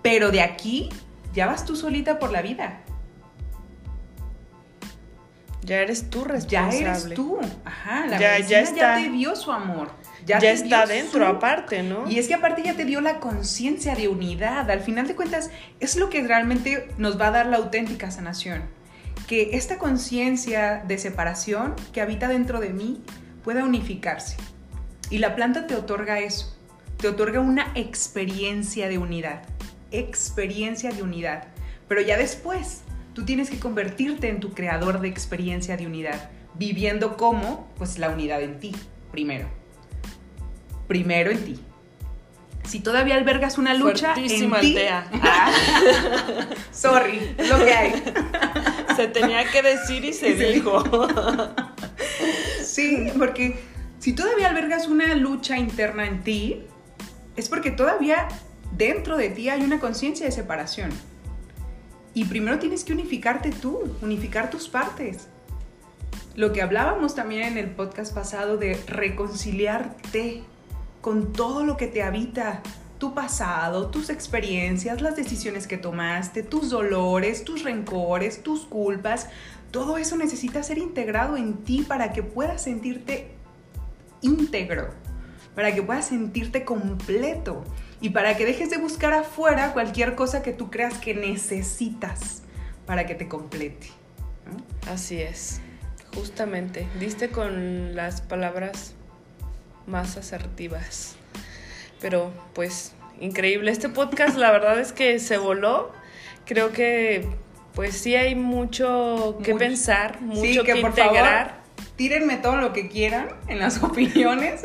pero 0.02 0.32
de 0.32 0.42
aquí 0.42 0.90
ya 1.34 1.48
vas 1.48 1.66
tú 1.66 1.76
solita 1.76 2.18
por 2.18 2.32
la 2.32 2.42
vida. 2.42 2.80
Ya 5.64 5.78
eres 5.82 6.10
tú 6.10 6.24
Ya 6.26 6.28
responsable. 6.68 6.82
eres 6.82 7.14
tú. 7.16 7.40
Ajá, 7.66 8.06
la 8.08 8.20
Ya- 8.20 8.40
ya 8.40 8.48
ya, 8.48 8.60
está. 8.62 8.96
te 8.96 9.10
dio 9.10 9.36
su 9.36 9.52
amor. 9.52 9.92
Ya, 10.26 10.38
está 10.38 10.86
dentro, 10.86 11.26
su- 11.26 11.32
aparte, 11.36 11.84
¿no? 11.84 12.10
Y 12.10 12.18
es 12.18 12.28
que 12.30 12.34
aparte 12.34 12.64
ya 12.64 12.76
te 12.76 12.86
dio 12.86 13.02
la 13.02 13.20
conciencia 13.20 13.94
de 13.96 14.08
unidad. 14.08 14.70
Al 14.72 14.80
final 14.80 15.06
de 15.08 15.16
cuentas, 15.16 15.50
es 15.82 15.96
lo 15.98 16.10
que 16.10 16.22
realmente 16.24 16.88
nos 16.98 17.20
va 17.20 17.28
a 17.28 17.32
dar 17.32 17.46
la 17.48 17.58
auténtica 17.58 18.10
sanación. 18.10 18.62
Que 19.28 19.58
esta 19.58 19.78
conciencia 19.78 20.82
de 20.88 20.98
separación 20.98 21.76
que 21.92 22.00
habita 22.02 22.28
dentro 22.30 22.60
de 22.62 22.70
mí 22.70 23.02
pueda 23.44 23.64
unificarse. 23.66 24.38
Y 25.10 25.18
la 25.18 25.36
planta 25.36 25.68
te 25.68 25.76
otorga 25.76 26.20
eso. 26.20 26.56
Te 26.98 27.10
otorga 27.10 27.42
una 27.42 27.72
experiencia 27.76 28.88
de 28.88 28.98
unidad. 28.98 29.42
Experiencia 29.92 30.92
de 30.92 31.04
unidad. 31.04 31.46
Pero 31.90 32.02
ya 32.02 32.18
después, 32.18 32.82
tú 33.14 33.26
tienes 33.26 33.50
que 33.50 33.60
convertirte 33.60 34.30
en 34.30 34.40
tu 34.40 34.54
creador 34.54 35.00
de 35.02 35.08
experiencia 35.08 35.78
de 35.78 35.86
unidad. 35.88 36.30
Viviendo 36.56 37.18
como, 37.18 37.68
pues, 37.78 37.98
la 37.98 38.10
unidad 38.10 38.42
en 38.42 38.60
ti, 38.60 38.74
primero 39.12 39.64
primero 40.88 41.32
en 41.32 41.44
ti. 41.44 41.60
Si 42.68 42.80
todavía 42.80 43.16
albergas 43.16 43.58
una 43.58 43.74
lucha 43.74 44.10
en 44.10 44.16
Fuertísima 44.16 44.60
ti, 44.60 44.70
aldea. 44.70 45.10
Ah, 45.22 45.52
sorry, 46.72 47.36
es 47.38 47.50
lo 47.50 47.58
que 47.58 47.74
hay. 47.74 48.04
Se 48.96 49.08
tenía 49.08 49.44
que 49.52 49.62
decir 49.62 50.06
y 50.06 50.14
se 50.14 50.30
Y 50.30 50.38
se 50.38 50.52
dijo. 50.52 50.84
Sí, 52.64 53.12
porque 53.18 53.60
si 54.00 54.14
todavía 54.14 54.50
albergas 54.50 54.88
una 54.88 55.16
lucha 55.16 55.58
interna 55.58 56.06
en 56.06 56.24
ti, 56.24 56.64
es 57.36 57.50
porque 57.50 57.72
todavía 57.72 58.28
dentro 58.72 59.18
de 59.18 59.30
ti 59.30 59.50
hay 59.50 59.64
una 59.64 59.80
conciencia 59.80 60.26
de 60.26 60.32
separación. 60.32 60.92
Y 62.14 62.26
primero 62.26 62.60
tienes 62.60 62.84
que 62.84 62.94
unificarte 62.94 63.52
tú, 63.52 63.96
unificar 64.02 64.50
tus 64.50 64.68
partes. 64.70 65.28
Lo 66.36 66.54
que 66.54 66.62
hablábamos 66.62 67.16
también 67.16 67.44
en 67.44 67.58
el 67.58 67.72
podcast 67.72 68.14
pasado 68.14 68.58
de 68.58 68.76
reconciliarte 68.88 70.44
con 71.02 71.34
todo 71.34 71.64
lo 71.64 71.78
que 71.78 71.88
te 71.88 72.04
habita, 72.04 72.62
tu 72.98 73.14
pasado, 73.14 73.88
tus 73.88 74.10
experiencias, 74.10 75.02
las 75.02 75.16
decisiones 75.16 75.68
que 75.68 75.78
tomaste, 75.78 76.42
tus 76.42 76.70
dolores, 76.70 77.44
tus 77.44 77.64
rencores, 77.64 78.42
tus 78.44 78.66
culpas, 78.66 79.28
todo 79.72 79.98
eso 79.98 80.16
necesita 80.16 80.64
ser 80.64 80.78
integrado 80.78 81.36
en 81.36 81.64
ti 81.66 81.82
para 81.82 82.14
que 82.14 82.24
puedas 82.24 82.64
sentirte 82.64 83.32
íntegro, 84.22 84.90
para 85.56 85.74
que 85.76 85.82
puedas 85.82 86.08
sentirte 86.08 86.64
completo 86.64 87.64
y 88.04 88.10
para 88.10 88.36
que 88.36 88.46
dejes 88.46 88.70
de 88.70 88.76
buscar 88.76 89.14
afuera 89.14 89.72
cualquier 89.72 90.14
cosa 90.14 90.44
que 90.44 90.52
tú 90.52 90.70
creas 90.70 90.98
que 90.98 91.14
necesitas 91.16 92.44
para 92.86 93.06
que 93.06 93.16
te 93.16 93.30
complete. 93.30 93.88
¿no? 94.46 94.92
Así 94.92 95.22
es, 95.22 95.62
justamente. 96.14 96.86
Diste 97.00 97.30
con 97.30 97.96
las 97.96 98.20
palabras 98.20 98.94
más 99.88 100.18
asertivas. 100.18 101.16
Pero 102.02 102.34
pues 102.54 102.92
increíble. 103.22 103.72
Este 103.72 103.88
podcast 103.88 104.36
la 104.36 104.52
verdad 104.52 104.82
es 104.82 104.92
que 104.92 105.18
se 105.20 105.38
voló. 105.38 105.94
Creo 106.46 106.74
que 106.74 107.26
pues 107.74 107.98
sí 107.98 108.16
hay 108.16 108.36
mucho 108.36 109.40
que 109.46 109.54
Mucho. 109.54 109.66
pensar, 109.66 110.20
mucho 110.20 110.42
Sí, 110.42 110.58
que, 110.60 110.74
que 110.74 110.82
por 110.82 110.90
integrar. 110.90 111.46
favor 111.48 111.64
tírenme 111.96 112.38
todo 112.38 112.58
lo 112.58 112.74
que 112.74 112.90
quieran 112.90 113.30
en 113.48 113.60
las 113.60 113.82
opiniones, 113.84 114.62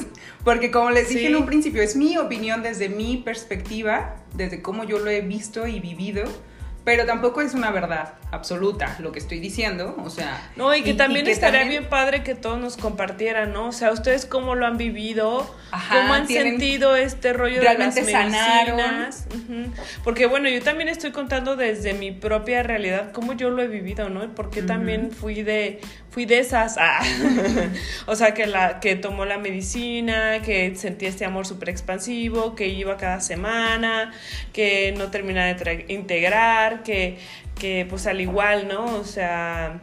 porque 0.49 0.71
como 0.71 0.89
les 0.89 1.11
dije 1.11 1.21
Sí. 1.21 1.27
en 1.27 1.37
un 1.37 1.45
principio, 1.45 1.83
es 1.83 1.95
mi 1.95 2.17
opinión 2.17 2.63
desde 2.63 2.89
mi 2.89 3.19
perspectiva, 3.19 4.17
desde 4.33 4.63
cómo 4.63 4.85
yo 4.85 4.99
lo 4.99 5.11
he 5.11 5.21
visto 5.21 5.67
y 5.67 5.79
vivido, 5.79 6.25
pero 6.85 7.05
tampoco 7.05 7.43
es 7.43 7.53
una 7.53 7.71
verdad 7.71 8.15
absoluta 8.31 8.97
lo 8.99 9.11
que 9.13 9.19
estoy 9.19 9.41
diciendo, 9.41 9.97
o 10.05 10.11
sea... 10.11 10.51
No, 10.57 10.75
y 10.75 10.83
que 10.83 10.95
también 10.95 11.25
que 11.25 11.33
estaría 11.33 11.61
también- 11.61 11.81
bien 11.83 11.91
padre 11.91 12.23
que 12.23 12.35
todos 12.35 12.59
nos 12.61 12.77
compartieran, 12.77 13.53
¿no? 13.53 13.69
O 13.69 13.73
sea, 13.73 13.91
ustedes 13.93 14.27
cómo 14.27 14.55
lo 14.55 14.67
han 14.67 14.77
vivido, 14.77 15.53
Ajá, 15.71 16.01
cómo 16.01 16.15
han 16.15 16.29
sentido 16.29 16.95
este 16.97 17.33
rollo 17.33 17.61
realmente 17.61 18.03
de 18.03 18.13
las 18.13 18.33
sanaron. 18.33 18.77
medicinas. 18.77 19.27
Ujú. 19.35 19.73
Porque 20.05 20.27
bueno, 20.27 20.49
yo 20.49 20.63
también 20.63 20.89
estoy 20.89 21.11
contando 21.13 21.57
desde 21.57 21.95
mi 21.95 22.11
propia 22.13 22.63
realidad 22.63 23.13
cómo 23.13 23.33
yo 23.33 23.51
lo 23.51 23.63
he 23.63 23.69
vivido, 23.69 24.09
¿no? 24.11 24.25
Y 24.25 24.29
porque 24.29 24.61
Ujú. 24.61 24.69
también 24.69 25.11
fui 25.11 25.43
de 25.43 25.81
fui 26.11 26.25
de 26.25 26.39
esas, 26.41 26.77
ah. 26.79 27.01
o 28.07 28.17
sea, 28.17 28.35
que 28.35 28.47
la 28.47 28.81
que 28.81 28.97
tomó 28.97 29.25
la 29.25 29.39
medicina, 29.39 30.41
que 30.43 30.75
sentía 30.75 31.09
este 31.09 31.25
amor 31.25 31.47
súper 31.47 31.69
expansivo, 31.69 32.55
que 32.55 32.67
iba 32.69 32.97
cada 32.97 33.21
semana, 33.21 34.13
que 34.53 34.93
no 34.97 35.11
terminaba 35.11 35.47
de 35.53 35.85
integrar, 35.89 36.83
que 36.83 37.19
que 37.59 37.87
pues 37.89 38.07
al 38.07 38.21
igual, 38.21 38.69
¿no? 38.69 38.85
O 38.97 39.05
sea, 39.05 39.81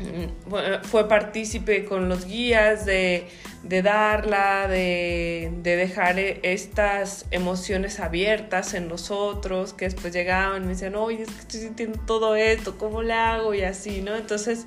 Mm, 0.00 0.80
fue- 0.82 1.08
partícipe 1.08 1.84
con 1.84 2.08
los 2.08 2.26
guías 2.26 2.84
de, 2.84 3.28
de 3.62 3.80
darla, 3.80 4.66
de, 4.66 5.52
de 5.62 5.76
dejar 5.76 6.18
e- 6.18 6.40
estas 6.42 7.26
emociones 7.30 8.00
abiertas 8.00 8.74
en 8.74 8.88
nosotros, 8.88 9.72
que 9.72 9.84
después 9.84 10.12
llegaban 10.12 10.62
y 10.64 10.66
me 10.66 10.72
decían, 10.72 10.96
oye, 10.96 11.22
es 11.22 11.30
que 11.30 11.40
estoy 11.42 11.60
sintiendo 11.60 12.00
todo 12.06 12.34
esto, 12.34 12.76
¿cómo 12.76 13.02
le 13.02 13.12
hago? 13.12 13.54
Y 13.54 13.62
así, 13.62 14.00
¿no? 14.02 14.16
Entonces, 14.16 14.66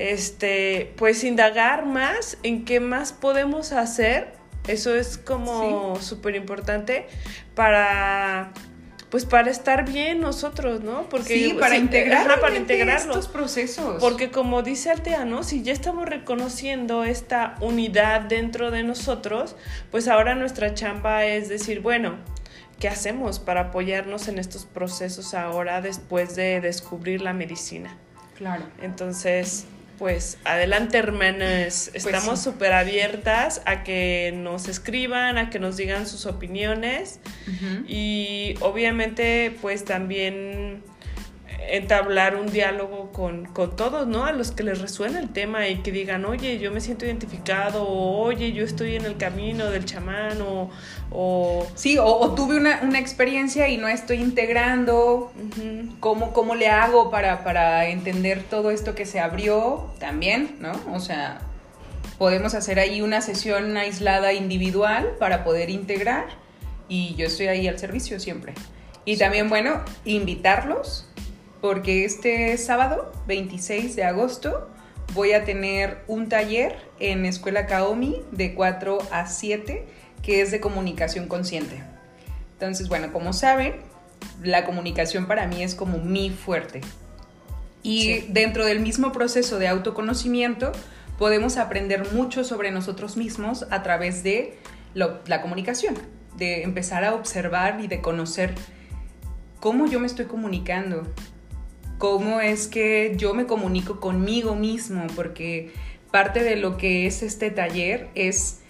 este, 0.00 0.92
pues 0.96 1.22
indagar 1.22 1.86
más 1.86 2.38
en 2.42 2.64
qué 2.64 2.80
más 2.80 3.12
podemos 3.12 3.70
hacer, 3.70 4.32
eso 4.66 4.96
es 4.96 5.16
como 5.16 5.94
súper 6.02 6.34
importante 6.34 7.06
para... 7.54 8.52
Pues 9.10 9.24
para 9.24 9.50
estar 9.50 9.90
bien 9.90 10.20
nosotros, 10.20 10.82
¿no? 10.82 11.08
Porque 11.08 11.34
sí, 11.34 11.56
para 11.58 11.76
integrar 11.76 12.30
ajá, 12.30 12.40
para 12.40 12.56
integrarlo. 12.56 13.14
estos 13.14 13.28
procesos. 13.28 14.00
Porque 14.00 14.30
como 14.30 14.62
dice 14.62 14.90
Altea, 14.90 15.24
¿no? 15.24 15.42
Si 15.42 15.62
ya 15.62 15.72
estamos 15.72 16.06
reconociendo 16.06 17.04
esta 17.04 17.56
unidad 17.60 18.22
dentro 18.22 18.70
de 18.70 18.82
nosotros, 18.82 19.56
pues 19.90 20.08
ahora 20.08 20.34
nuestra 20.34 20.74
chamba 20.74 21.24
es 21.24 21.48
decir, 21.48 21.80
bueno, 21.80 22.16
¿qué 22.78 22.88
hacemos 22.88 23.38
para 23.38 23.62
apoyarnos 23.62 24.28
en 24.28 24.38
estos 24.38 24.66
procesos 24.66 25.32
ahora 25.32 25.80
después 25.80 26.36
de 26.36 26.60
descubrir 26.60 27.22
la 27.22 27.32
medicina? 27.32 27.96
Claro. 28.36 28.64
Entonces, 28.82 29.66
pues 29.98 30.38
adelante 30.44 30.96
hermanas, 30.96 31.90
estamos 31.92 32.38
sí. 32.38 32.44
súper 32.44 32.72
abiertas 32.72 33.62
a 33.66 33.82
que 33.82 34.32
nos 34.34 34.68
escriban, 34.68 35.38
a 35.38 35.50
que 35.50 35.58
nos 35.58 35.76
digan 35.76 36.06
sus 36.06 36.26
opiniones. 36.26 37.20
Y 37.88 38.54
obviamente, 38.60 39.56
pues 39.60 39.84
también 39.84 40.82
entablar 41.58 42.36
un 42.36 42.46
diálogo 42.50 43.10
con, 43.12 43.46
con 43.46 43.74
todos, 43.76 44.06
¿no? 44.06 44.24
A 44.24 44.32
los 44.32 44.52
que 44.52 44.62
les 44.62 44.80
resuena 44.80 45.18
el 45.18 45.30
tema 45.30 45.68
y 45.68 45.78
que 45.78 45.92
digan, 45.92 46.24
oye, 46.24 46.58
yo 46.58 46.70
me 46.70 46.80
siento 46.80 47.04
identificado, 47.04 47.82
o 47.82 48.22
oye, 48.22 48.52
yo 48.52 48.64
estoy 48.64 48.96
en 48.96 49.04
el 49.04 49.16
camino 49.16 49.66
del 49.66 49.84
chamán, 49.84 50.40
o... 50.40 50.70
o 51.10 51.66
Sí, 51.74 51.98
o, 51.98 52.06
o 52.06 52.34
tuve 52.34 52.56
una, 52.56 52.80
una 52.82 52.98
experiencia 52.98 53.68
y 53.68 53.76
no 53.76 53.88
estoy 53.88 54.18
integrando. 54.18 55.32
ujú, 55.36 55.96
¿Cómo, 56.00 56.32
cómo 56.32 56.54
le 56.54 56.68
hago 56.68 57.10
para, 57.10 57.44
para 57.44 57.88
entender 57.88 58.42
todo 58.48 58.70
esto 58.70 58.94
que 58.94 59.04
se 59.04 59.20
abrió 59.20 59.90
también, 59.98 60.56
¿no? 60.60 60.72
O 60.92 61.00
sea, 61.00 61.40
podemos 62.18 62.54
hacer 62.54 62.78
ahí 62.78 63.00
una 63.00 63.20
sesión 63.20 63.76
aislada 63.76 64.32
individual 64.32 65.16
para 65.18 65.44
poder 65.44 65.70
integrar 65.70 66.26
y 66.88 67.14
yo 67.16 67.26
estoy 67.26 67.48
ahí 67.48 67.68
al 67.68 67.78
servicio 67.78 68.18
siempre. 68.20 68.54
Y 69.04 69.16
también, 69.16 69.48
bueno, 69.48 69.82
invitarlos 70.04 71.07
porque 71.60 72.04
este 72.04 72.56
sábado, 72.58 73.12
26 73.26 73.96
de 73.96 74.04
agosto, 74.04 74.70
voy 75.14 75.32
a 75.32 75.44
tener 75.44 75.98
un 76.06 76.28
taller 76.28 76.76
en 77.00 77.24
Escuela 77.24 77.66
Kaomi 77.66 78.22
de 78.30 78.54
4 78.54 78.98
a 79.10 79.26
7 79.26 79.86
que 80.22 80.40
es 80.42 80.50
de 80.50 80.60
comunicación 80.60 81.28
consciente. 81.28 81.82
Entonces, 82.54 82.88
bueno, 82.88 83.12
como 83.12 83.32
saben, 83.32 83.76
la 84.42 84.64
comunicación 84.64 85.26
para 85.26 85.46
mí 85.46 85.62
es 85.62 85.74
como 85.74 85.98
mi 85.98 86.30
fuerte. 86.30 86.80
Y 87.82 88.20
dentro 88.28 88.66
del 88.66 88.80
mismo 88.80 89.12
proceso 89.12 89.58
de 89.58 89.68
autoconocimiento, 89.68 90.72
podemos 91.18 91.56
aprender 91.56 92.12
mucho 92.12 92.44
sobre 92.44 92.70
nosotros 92.70 93.16
mismos 93.16 93.66
a 93.70 93.82
través 93.82 94.22
de 94.22 94.58
la 94.94 95.40
comunicación, 95.40 95.94
de 96.36 96.62
empezar 96.62 97.04
a 97.04 97.14
observar 97.14 97.80
y 97.80 97.86
de 97.86 98.00
conocer 98.00 98.54
cómo 99.60 99.86
yo 99.86 100.00
me 100.00 100.06
estoy 100.06 100.26
comunicando, 100.26 101.06
cómo 101.98 102.40
es 102.40 102.68
que 102.68 103.14
yo 103.16 103.34
me 103.34 103.46
comunico 103.46 104.00
conmigo 104.00 104.54
mismo, 104.54 105.06
porque 105.14 105.72
parte 106.10 106.42
de 106.42 106.56
lo 106.56 106.76
que 106.76 107.06
es 107.06 107.22
este 107.22 107.50
taller 107.50 108.08
es 108.14 108.60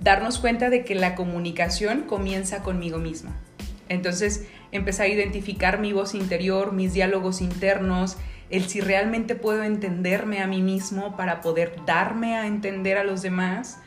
darnos 0.00 0.38
cuenta 0.38 0.68
de 0.68 0.84
que 0.84 0.94
la 0.94 1.14
comunicación 1.14 2.02
comienza 2.02 2.62
conmigo 2.62 2.98
mismo. 2.98 3.30
Entonces, 3.88 4.46
empezar 4.72 5.06
a 5.06 5.10
identificar 5.10 5.80
mi 5.80 5.92
voz 5.92 6.14
interior, 6.14 6.72
mis 6.72 6.92
diálogos 6.92 7.40
internos, 7.40 8.16
el 8.50 8.64
si 8.68 8.80
realmente 8.80 9.34
puedo 9.34 9.62
entenderme 9.62 10.40
a 10.40 10.46
mí 10.46 10.62
mismo 10.62 11.16
para 11.16 11.40
poder 11.40 11.76
darme 11.86 12.36
a 12.36 12.46
entender 12.46 12.98
a 12.98 13.04
los 13.04 13.22
demás, 13.22 13.78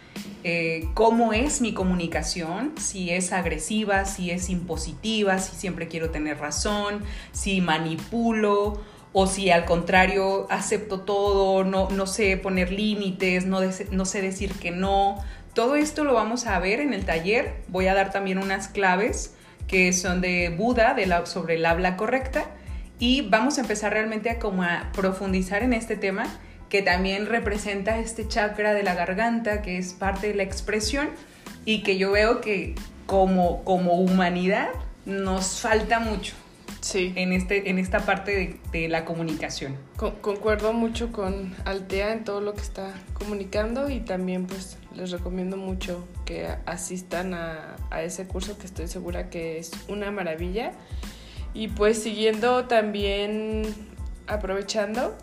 eh, 0.43 0.87
cómo 0.93 1.33
es 1.33 1.61
mi 1.61 1.73
comunicación, 1.73 2.73
si 2.77 3.09
es 3.09 3.33
agresiva, 3.33 4.05
si 4.05 4.31
es 4.31 4.49
impositiva, 4.49 5.39
si 5.39 5.55
siempre 5.55 5.87
quiero 5.87 6.11
tener 6.11 6.37
razón, 6.39 7.03
si 7.31 7.61
manipulo 7.61 8.79
o 9.11 9.27
si 9.27 9.49
al 9.49 9.65
contrario 9.65 10.47
acepto 10.49 11.01
todo, 11.01 11.63
no, 11.63 11.89
no 11.89 12.07
sé 12.07 12.37
poner 12.37 12.71
límites, 12.71 13.45
no, 13.45 13.59
sé 14.05 14.21
decir 14.21 14.53
que 14.53 14.71
no. 14.71 15.17
Todo 15.53 15.75
esto 15.75 16.03
lo 16.03 16.13
vamos 16.13 16.45
a 16.45 16.59
ver 16.59 16.79
en 16.79 16.93
el 16.93 17.05
taller. 17.05 17.55
Voy 17.67 17.87
a 17.87 17.93
dar 17.93 18.11
también 18.11 18.37
unas 18.37 18.67
claves 18.67 19.35
que 19.67 19.93
son 19.93 20.21
de 20.21 20.49
Buda 20.49 20.95
sobre 21.25 21.55
el 21.55 21.65
habla 21.65 21.97
correcta 21.97 22.45
y 22.99 23.21
vamos 23.21 23.57
a 23.57 23.61
empezar 23.61 23.93
realmente 23.93 24.29
a, 24.29 24.39
como 24.39 24.63
a 24.63 24.89
profundizar 24.93 25.63
en 25.63 25.73
este 25.73 25.95
tema 25.95 26.25
que 26.69 26.81
también 26.81 27.25
representa 27.25 27.97
este 27.97 28.27
chakra 28.27 28.73
de 28.73 28.83
la 28.83 28.93
garganta, 28.93 29.61
que 29.61 29.77
es 29.77 29.93
parte 29.93 30.27
de 30.27 30.35
la 30.35 30.43
expresión 30.43 31.09
y 31.65 31.81
que 31.83 31.97
yo 31.97 32.11
veo 32.11 32.41
que 32.41 32.75
como, 33.05 33.63
como 33.63 33.95
humanidad 33.95 34.69
nos 35.05 35.61
falta 35.61 35.99
mucho. 35.99 36.35
Sí. 36.81 37.11
En, 37.17 37.33
este, 37.33 37.69
en 37.69 37.77
esta 37.77 37.99
parte 37.99 38.61
de, 38.71 38.87
la 38.87 39.03
comunicación. 39.03 39.75
concuerdo 39.97 40.71
mucho 40.71 41.11
con 41.11 41.53
Altea 41.65 42.13
en 42.13 42.23
todo 42.23 42.39
lo 42.39 42.53
que 42.53 42.61
está 42.61 42.93
comunicando 43.13 43.89
y 43.89 43.99
también 43.99 44.47
pues 44.47 44.77
les 44.95 45.11
recomiendo 45.11 45.57
mucho 45.57 46.07
que 46.23 46.47
asistan 46.65 47.33
a, 47.33 47.75
a 47.89 48.03
ese 48.03 48.27
curso 48.27 48.57
que 48.57 48.65
estoy 48.65 48.87
segura 48.87 49.29
que 49.29 49.57
es 49.57 49.71
una 49.89 50.09
maravilla. 50.11 50.71
Y 51.53 51.67
pues 51.67 52.01
siguiendo 52.01 52.65
también 52.65 53.63
aprovechando, 54.27 55.17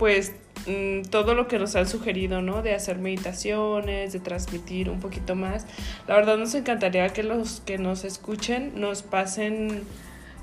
pues 0.00 0.32
mm, 0.66 1.02
todo 1.10 1.34
lo 1.34 1.46
que 1.46 1.58
nos 1.58 1.76
han 1.76 1.86
sugerido, 1.86 2.40
¿no? 2.40 2.62
De 2.62 2.74
hacer 2.74 2.98
meditaciones, 2.98 4.14
de 4.14 4.18
transmitir 4.18 4.88
un 4.88 4.98
poquito 4.98 5.36
más. 5.36 5.66
La 6.08 6.14
verdad 6.16 6.38
nos 6.38 6.54
encantaría 6.54 7.10
que 7.10 7.22
los 7.22 7.60
que 7.60 7.76
nos 7.76 8.04
escuchen 8.04 8.80
nos 8.80 9.02
pasen 9.02 9.82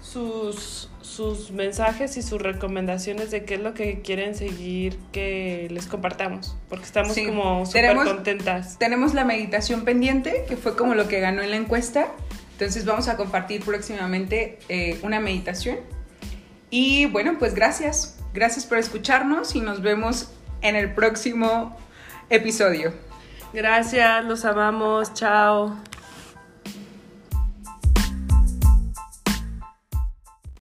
sus, 0.03 0.91
sus 1.01 1.49
mensajes 1.49 2.17
y 2.17 2.21
sus 2.21 2.39
recomendaciones 2.39 3.31
de 3.31 3.45
qué 3.45 3.55
es 3.55 3.61
lo 3.61 3.73
que 3.73 4.01
quieren 4.03 4.35
seguir 4.35 4.99
que 5.11 5.67
les 5.71 5.87
compartamos, 5.87 6.55
porque 6.69 6.85
estamos 6.85 7.17
como 7.17 7.65
súper 7.65 7.95
contentas. 7.95 8.77
Tenemos 8.77 9.15
la 9.15 9.25
meditación 9.25 9.85
pendiente, 9.85 10.45
que 10.47 10.55
fue 10.55 10.75
como 10.75 10.93
lo 10.93 11.07
que 11.07 11.19
ganó 11.19 11.41
en 11.41 11.49
la 11.49 11.57
encuesta. 11.57 12.11
Entonces 12.51 12.85
vamos 12.85 13.07
a 13.07 13.17
compartir 13.17 13.65
próximamente 13.65 14.59
eh, 14.69 14.99
una 15.01 15.19
meditación. 15.19 15.77
Y 16.69 17.07
bueno, 17.07 17.37
pues 17.39 17.55
gracias. 17.55 18.16
Gracias 18.37 18.67
por 18.67 18.77
escucharnos 18.77 19.55
y 19.55 19.61
nos 19.61 19.81
vemos 19.81 20.29
en 20.61 20.75
el 20.75 20.93
próximo 20.93 21.75
episodio. 22.29 22.93
Gracias, 23.51 24.25
los 24.25 24.45
amamos, 24.45 25.11
chao. 25.15 25.75